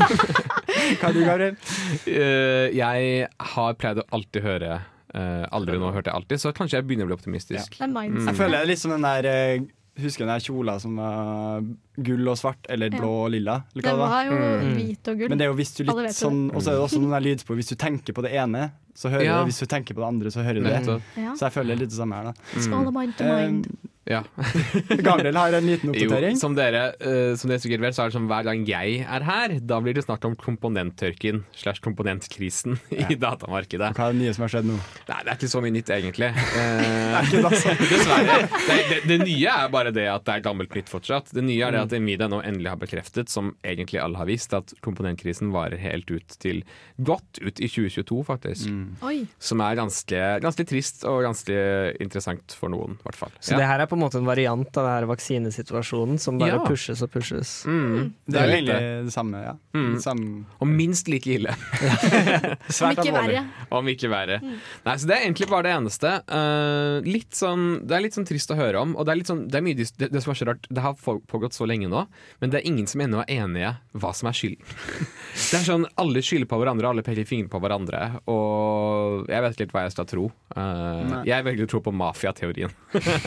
Hva 0.99 1.09
er 1.09 1.13
du, 1.15 1.23
Gabriel? 1.27 1.55
Uh, 2.09 2.67
jeg 2.73 3.27
har 3.53 3.75
pleid 3.77 3.99
å 4.01 4.03
alltid 4.15 4.41
høre 4.43 4.79
eh, 5.15 5.45
Aldri 5.55 5.79
nå 5.81 5.91
hørte 5.95 6.11
jeg 6.11 6.19
alltid, 6.21 6.41
så 6.43 6.53
kanskje 6.55 6.79
jeg 6.79 6.87
begynner 6.89 7.07
å 7.07 7.11
bli 7.11 7.17
optimistisk. 7.17 7.79
Ja. 7.79 7.89
Mm. 7.89 8.23
Jeg 8.27 8.37
føler 8.37 8.57
det 8.57 8.63
er 8.63 8.71
litt 8.71 8.81
som 8.83 8.95
den 8.95 9.07
der 9.07 9.29
eh, 9.29 9.67
Husker 9.99 10.23
du 10.23 10.29
den 10.29 10.37
der 10.37 10.43
kjola 10.45 10.77
som 10.79 10.93
var 10.95 11.65
gull 12.03 12.27
og 12.31 12.37
svart, 12.39 12.65
eller 12.69 12.89
blå 12.89 13.11
og 13.25 13.31
lilla? 13.31 13.63
Eller 13.75 13.83
hva 13.83 13.91
Det 13.91 13.99
var 13.99 14.25
jo 14.25 14.37
Mm. 14.39 14.75
hvit 14.77 15.07
og 15.07 15.17
gull. 15.19 15.29
Men 15.29 15.37
det 15.37 15.45
er 15.45 15.51
jo 15.51 15.57
hvis 15.59 15.75
du 15.77 15.83
litt 15.83 16.15
sånn. 16.15 16.41
Og 16.55 16.61
så 16.61 16.71
er 16.71 16.75
det 16.79 16.83
også 16.87 16.99
noen 17.01 17.11
der 17.17 17.25
lydspor. 17.29 17.55
Hvis 17.59 17.69
du 17.69 17.75
tenker 17.75 18.13
på 18.13 18.21
det 18.23 18.33
ene, 18.33 18.71
så 18.95 19.09
hører 19.09 19.23
Ja. 19.23 19.37
du 19.39 19.45
det. 19.45 19.53
Hvis 19.53 19.59
du 19.59 19.65
tenker 19.65 19.93
på 19.95 20.01
det 20.03 20.07
andre, 20.07 20.27
så 20.31 20.43
hører 20.43 20.63
du 20.63 20.63
det. 20.63 21.01
Ja. 21.17 21.33
Så 21.35 21.39
jeg 21.47 21.53
føler 21.53 21.75
det 21.75 21.79
litt 21.79 21.89
det 21.89 21.99
samme 21.99 22.15
her, 22.15 22.23
da. 22.33 22.91
Mind 22.91 23.15
to 23.17 23.23
mind. 23.23 23.65
Eh, 23.67 23.89
Ja. 24.09 24.23
Gabriel 25.05 25.35
har 25.35 25.53
en 25.53 25.63
liten 25.67 25.93
Jo, 25.93 26.07
oppdatering. 26.09 26.35
som 26.35 26.55
dere, 26.55 26.95
uh, 26.99 27.35
som 27.37 27.47
dere 27.51 27.59
sikkert 27.61 27.79
vet, 27.83 27.93
så 27.93 28.01
er 28.05 28.09
det 28.09 28.15
sånn 28.17 28.25
hver 28.27 28.43
gang 28.43 28.65
jeg 28.65 29.05
er 29.05 29.21
her, 29.21 29.59
da 29.59 29.79
blir 29.79 29.93
det 29.93 30.03
snart 30.03 30.25
om 30.25 30.35
komponenttørken 30.35 31.43
slash 31.53 31.79
komponentkrisen 31.85 32.79
i 32.89 33.13
datamarkedet. 33.13 33.93
Hva 33.93 34.07
er 34.09 34.13
det 34.13 34.21
nye 34.23 34.33
som 34.33 34.47
har 34.47 34.49
skjedd 34.55 34.65
nå? 34.65 34.79
Nei, 35.11 35.19
det 35.23 35.29
er 35.29 35.37
ikke 35.37 35.51
så 35.53 35.61
mye 35.61 35.75
nytt, 35.77 35.91
egentlig. 35.93 36.31
Eh, 36.59 37.21
ikke 37.21 37.37
det, 37.37 37.45
altså. 37.51 37.75
Dessverre. 37.91 38.49
Det, 38.65 38.77
det, 38.89 38.97
det 39.11 39.19
nye 39.27 39.53
er 39.53 39.69
bare 39.69 39.91
det 39.93 40.07
at 40.09 40.25
det 40.25 40.33
er 40.39 40.41
gammelt 40.49 40.73
nytt 40.73 40.89
fortsatt. 40.89 41.29
Det 41.33 41.43
nye 41.45 41.61
er 41.67 41.71
det 41.77 41.81
at 41.85 41.88
Nvidia 41.97 42.27
nå 42.29 42.41
endelig 42.45 42.69
har 42.73 42.79
bekreftet, 42.81 43.29
som 43.31 43.53
egentlig 43.65 43.99
alle 44.03 44.17
har 44.19 44.27
visst, 44.29 44.53
at 44.53 44.73
komponentkrisen 44.85 45.51
varer 45.53 45.79
helt 45.81 46.09
ut 46.11 46.35
til 46.41 46.61
godt 47.01 47.39
ut 47.41 47.59
i 47.59 47.67
2022, 47.69 48.19
faktisk. 48.27 48.69
Oi. 49.05 49.23
Som 49.39 49.61
er 49.65 49.75
ganske, 49.79 50.21
ganske 50.43 50.65
trist 50.69 51.05
og 51.09 51.23
ganske 51.25 51.55
interessant 52.03 52.53
for 52.59 52.69
noen, 52.73 52.97
i 52.99 53.07
hvert 53.07 53.19
fall. 53.19 53.31
Så 53.39 53.57
det 53.57 53.65
her 53.69 53.79
er 53.79 53.89
på 53.89 53.97
en 53.97 54.03
måte 54.03 54.19
en 54.19 54.27
variant 54.29 54.77
av 54.81 54.89
denne 54.89 55.09
vaksinesituasjonen 55.09 56.19
som 56.19 56.37
bare 56.41 56.57
Ja. 56.59 56.65
pushes 56.67 57.01
og 57.05 57.11
pushes. 57.13 57.63
Mm, 57.65 58.13
Det 58.27 58.35
er 58.41 58.47
jo 58.47 58.55
egentlig 58.59 59.05
det 59.05 59.13
samme, 59.13 59.43
ja. 59.43 59.55
Mm. 59.73 59.93
Det 59.95 60.03
samme. 60.03 60.45
Og 60.59 60.67
minst 60.67 61.07
like 61.07 61.27
ille. 61.29 61.53
Svært 62.69 62.99
alvorlig. 63.03 63.41
Om 63.71 63.87
ikke 63.93 64.09
verre. 64.11 64.39
Nei, 64.41 64.95
så 64.97 65.07
Det 65.07 65.15
er 65.15 65.23
egentlig 65.25 65.47
bare 65.49 65.63
det 65.69 65.73
eneste. 65.77 66.11
Uh, 66.29 66.99
litt 67.05 67.31
sånn, 67.37 67.85
det 67.87 67.95
er 67.97 68.01
litt 68.05 68.17
sånn 68.17 68.27
trist 68.27 68.51
å 68.51 68.57
høre 68.59 68.81
om. 68.81 68.95
Og 68.99 69.05
det 69.07 69.13
er 69.13 69.19
litt 69.21 69.29
sånn, 69.31 69.45
det, 69.49 69.59
er 69.59 69.65
mye, 69.65 69.77
det, 69.79 70.09
det 70.11 70.21
som 70.23 70.33
er 70.33 70.39
så 70.41 70.47
rart, 70.51 70.67
det 70.69 70.83
har 70.83 70.95
pågått 70.99 71.53
så 71.55 71.65
lenge 71.69 71.78
nå, 71.87 72.01
men 72.41 72.51
det 72.51 72.59
er 72.59 72.67
ingen 72.67 72.87
som 72.89 72.99
ennå 73.05 73.21
er 73.23 73.31
enige 73.45 73.69
hva 73.95 74.11
som 74.17 74.27
er 74.27 74.35
skylden. 74.35 74.65
Det 75.39 75.55
er 75.55 75.63
sånn, 75.63 75.85
Alle 76.01 76.21
skylder 76.25 76.49
på 76.49 76.57
hverandre, 76.59 76.89
alle 76.89 77.03
peker 77.05 77.25
fingre 77.25 77.47
på 77.53 77.61
hverandre. 77.63 77.99
Og 78.29 79.29
jeg 79.29 79.43
vet 79.45 79.55
ikke 79.55 79.63
helt 79.63 79.75
hva 79.77 79.83
jeg 79.85 79.93
skal 79.93 80.07
tro. 80.09 80.25
Uh, 80.51 81.21
jeg 81.29 81.45
velger 81.45 81.67
å 81.67 81.71
tro 81.71 81.81
på 81.85 81.93
mafiateorien. 81.95 82.73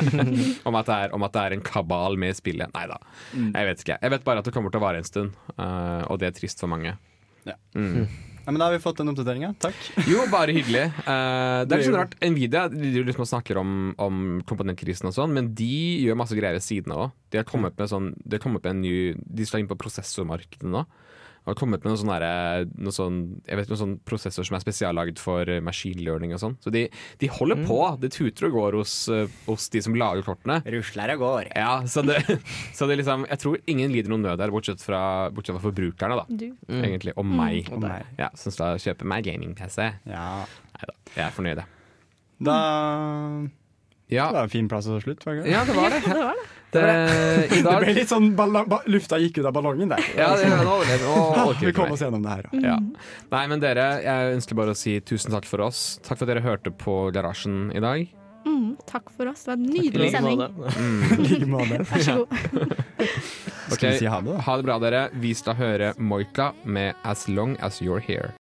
om, 0.68 0.76
at 0.76 0.90
det 0.90 0.98
er, 0.98 1.14
om 1.16 1.24
at 1.24 1.34
det 1.34 1.46
er 1.46 1.56
en 1.56 1.64
kabal 1.64 2.18
med 2.20 2.34
i 2.34 2.36
spillet. 2.36 2.74
Nei 2.74 2.84
da, 2.90 2.98
jeg 3.32 3.70
vet 3.70 3.86
ikke. 3.86 3.96
Jeg 4.02 4.14
vet 4.16 4.26
bare 4.26 4.42
at 4.42 4.50
det 4.50 4.54
kommer 4.54 4.74
til 4.74 4.82
å 4.82 4.84
vare 4.84 5.00
en 5.00 5.08
stund, 5.08 5.40
uh, 5.56 6.02
og 6.10 6.20
det 6.20 6.28
er 6.28 6.36
trist 6.36 6.60
for 6.62 6.70
mange. 6.74 6.98
Ja. 7.48 7.56
Mm. 7.78 8.04
Ja, 8.42 8.50
men 8.50 8.58
da 8.58 8.66
har 8.66 8.74
vi 8.74 8.82
fått 8.82 8.98
den 8.98 9.12
oppdateringa. 9.12 9.52
Takk. 9.62 9.78
Jo, 10.10 10.24
bare 10.32 10.54
hyggelig. 10.56 10.88
Uh, 11.06 11.62
det 11.68 11.76
er 11.76 11.84
sånn 11.86 11.98
rart. 12.00 12.16
Nvidia 12.22 12.64
de 12.72 12.90
jo 12.96 13.04
liksom 13.06 13.28
snakker 13.28 13.60
om, 13.60 13.92
om 14.02 14.40
komponentkrisen 14.48 15.10
og 15.10 15.14
sånn, 15.16 15.34
men 15.36 15.52
de 15.58 15.70
gjør 16.02 16.18
masse 16.18 16.36
greier 16.38 16.58
ved 16.58 16.66
siden 16.66 16.94
av 16.94 17.06
òg. 17.06 17.14
De 17.32 17.40
har 17.40 17.46
kommet 17.48 17.78
med 17.78 17.88
sånn 17.88 18.10
De 18.20 18.36
har 18.36 18.42
kommet 18.42 18.60
med 18.66 18.74
en 18.74 18.82
ny 18.84 18.96
De 19.16 19.46
skal 19.48 19.62
inn 19.62 19.70
på 19.70 19.78
prosessormarkedet 19.80 20.68
nå. 20.68 20.82
Har 21.44 21.54
kommet 21.58 21.82
med 21.82 21.90
noen 21.90 21.98
sånne, 21.98 22.18
noen 22.22 22.84
noe 22.86 22.92
sånn, 22.94 23.16
jeg 23.48 23.56
vet, 23.58 23.68
noen 23.72 23.78
sånne 23.80 23.98
prosessor 24.06 24.46
som 24.46 24.54
er 24.54 24.62
spesiallagd 24.62 25.18
for 25.18 25.48
eh, 25.50 25.58
machine 25.60 25.98
learning 26.06 26.32
og 26.36 26.38
sånn. 26.38 26.54
Så 26.62 26.70
de, 26.70 26.84
de 27.18 27.26
holder 27.34 27.56
Mm. 27.58 27.66
på. 27.66 27.78
Det 28.00 28.12
tuter 28.14 28.46
og 28.46 28.52
går 28.54 28.76
hos, 28.78 29.08
eh, 29.08 29.26
hos 29.48 29.68
de 29.74 29.82
som 29.82 29.94
lager 29.98 30.22
kortene. 30.22 30.60
Rusler 30.70 31.14
og 31.16 31.18
går. 31.24 31.50
Ja, 31.56 31.80
så 31.90 32.04
det, 32.06 32.20
så 32.78 32.86
det 32.86 32.98
liksom 33.02 33.26
Jeg 33.28 33.38
tror 33.42 33.58
ingen 33.66 33.90
lider 33.90 34.08
noen 34.14 34.22
nød 34.22 34.38
der, 34.38 34.54
bortsett 34.54 34.80
fra, 34.80 35.02
bortsett 35.34 35.58
fra 35.58 35.64
forbrukerne, 35.66 36.20
da. 36.22 36.24
Du. 36.30 36.48
Egentlig. 36.70 37.12
Og 37.16 37.24
Mm. 37.26 37.36
meg. 37.36 37.72
Og 37.72 37.80
meg. 37.82 38.06
Ja, 38.18 38.30
Som 38.38 38.52
skal 38.54 38.78
kjøpe 38.78 39.02
meg 39.04 39.24
gaming-PC. 39.26 39.90
Ja. 40.06 40.44
Nei 40.46 40.86
da, 40.86 40.94
jeg 41.16 41.26
er 41.26 41.34
fornøyd, 41.34 41.56
jeg. 41.56 41.66
Da 42.42 42.56
Ja. 44.12 44.26
Det 44.28 44.34
var 44.36 44.42
en 44.44 44.48
fin 44.52 44.68
plass 44.68 44.86
å 44.86 45.00
slutte. 45.02 45.24
var 45.24 45.34
det 45.34 45.44
ikke? 45.46 45.52
Ja, 45.52 45.64
det 45.64 45.74
var 45.76 45.90
det. 45.90 46.02
Det 46.06 46.18
var 46.22 46.34
det. 46.38 46.48
Det, 46.72 46.82
I 47.52 47.60
Det 47.66 47.74
ble 47.82 47.92
litt 47.98 48.08
sånn 48.08 48.30
Lufta 48.88 49.18
gikk 49.20 49.42
ut 49.42 49.48
av 49.48 49.52
ballongen 49.56 49.92
der. 49.92 50.00
Ja, 50.16 50.30
det, 50.38 50.48
er 50.48 50.62
det, 50.62 50.96
nå 51.04 51.50
vi 51.52 51.68
kommer 51.68 51.76
kom 51.76 51.92
oss 51.96 52.04
gjennom 52.04 52.24
det 52.24 52.38
her. 52.38 52.48
Ja. 52.64 52.78
Nei, 53.34 53.44
men 53.50 53.60
dere, 53.62 53.86
jeg 54.04 54.38
ønsker 54.38 54.58
bare 54.58 54.72
å 54.72 54.78
si 54.78 54.96
tusen 55.04 55.34
takk 55.34 55.48
for 55.48 55.66
oss. 55.68 56.00
Takk 56.06 56.16
for 56.16 56.26
at 56.26 56.32
dere 56.32 56.44
hørte 56.44 56.72
på 56.72 56.96
Garasjen 57.14 57.68
i 57.76 57.82
dag. 57.82 58.06
Mm, 58.46 58.76
takk 58.88 59.10
for 59.14 59.28
oss. 59.30 59.44
Det 59.44 59.52
var 59.52 59.58
en 59.60 59.66
nydelig 59.66 60.06
like 60.06 60.10
sending. 60.16 60.38
måte. 60.38 60.72
I 61.12 61.28
like 61.28 61.50
måte. 61.50 61.82
Vær 61.90 62.06
så 62.06 62.16
god. 62.22 62.74
Skal 63.72 63.90
vi 63.90 63.98
si 63.98 64.06
ha 64.10 64.20
det, 64.20 64.32
da? 64.32 64.40
Ha 64.46 64.56
det 64.58 64.66
bra, 64.66 64.78
dere. 64.82 65.02
Vi 65.22 65.34
skal 65.38 65.58
høre 65.58 65.92
Moika 65.98 66.52
med 66.64 66.94
'As 67.04 67.28
Long 67.28 67.56
As 67.60 67.80
You're 67.82 68.02
Here'. 68.02 68.30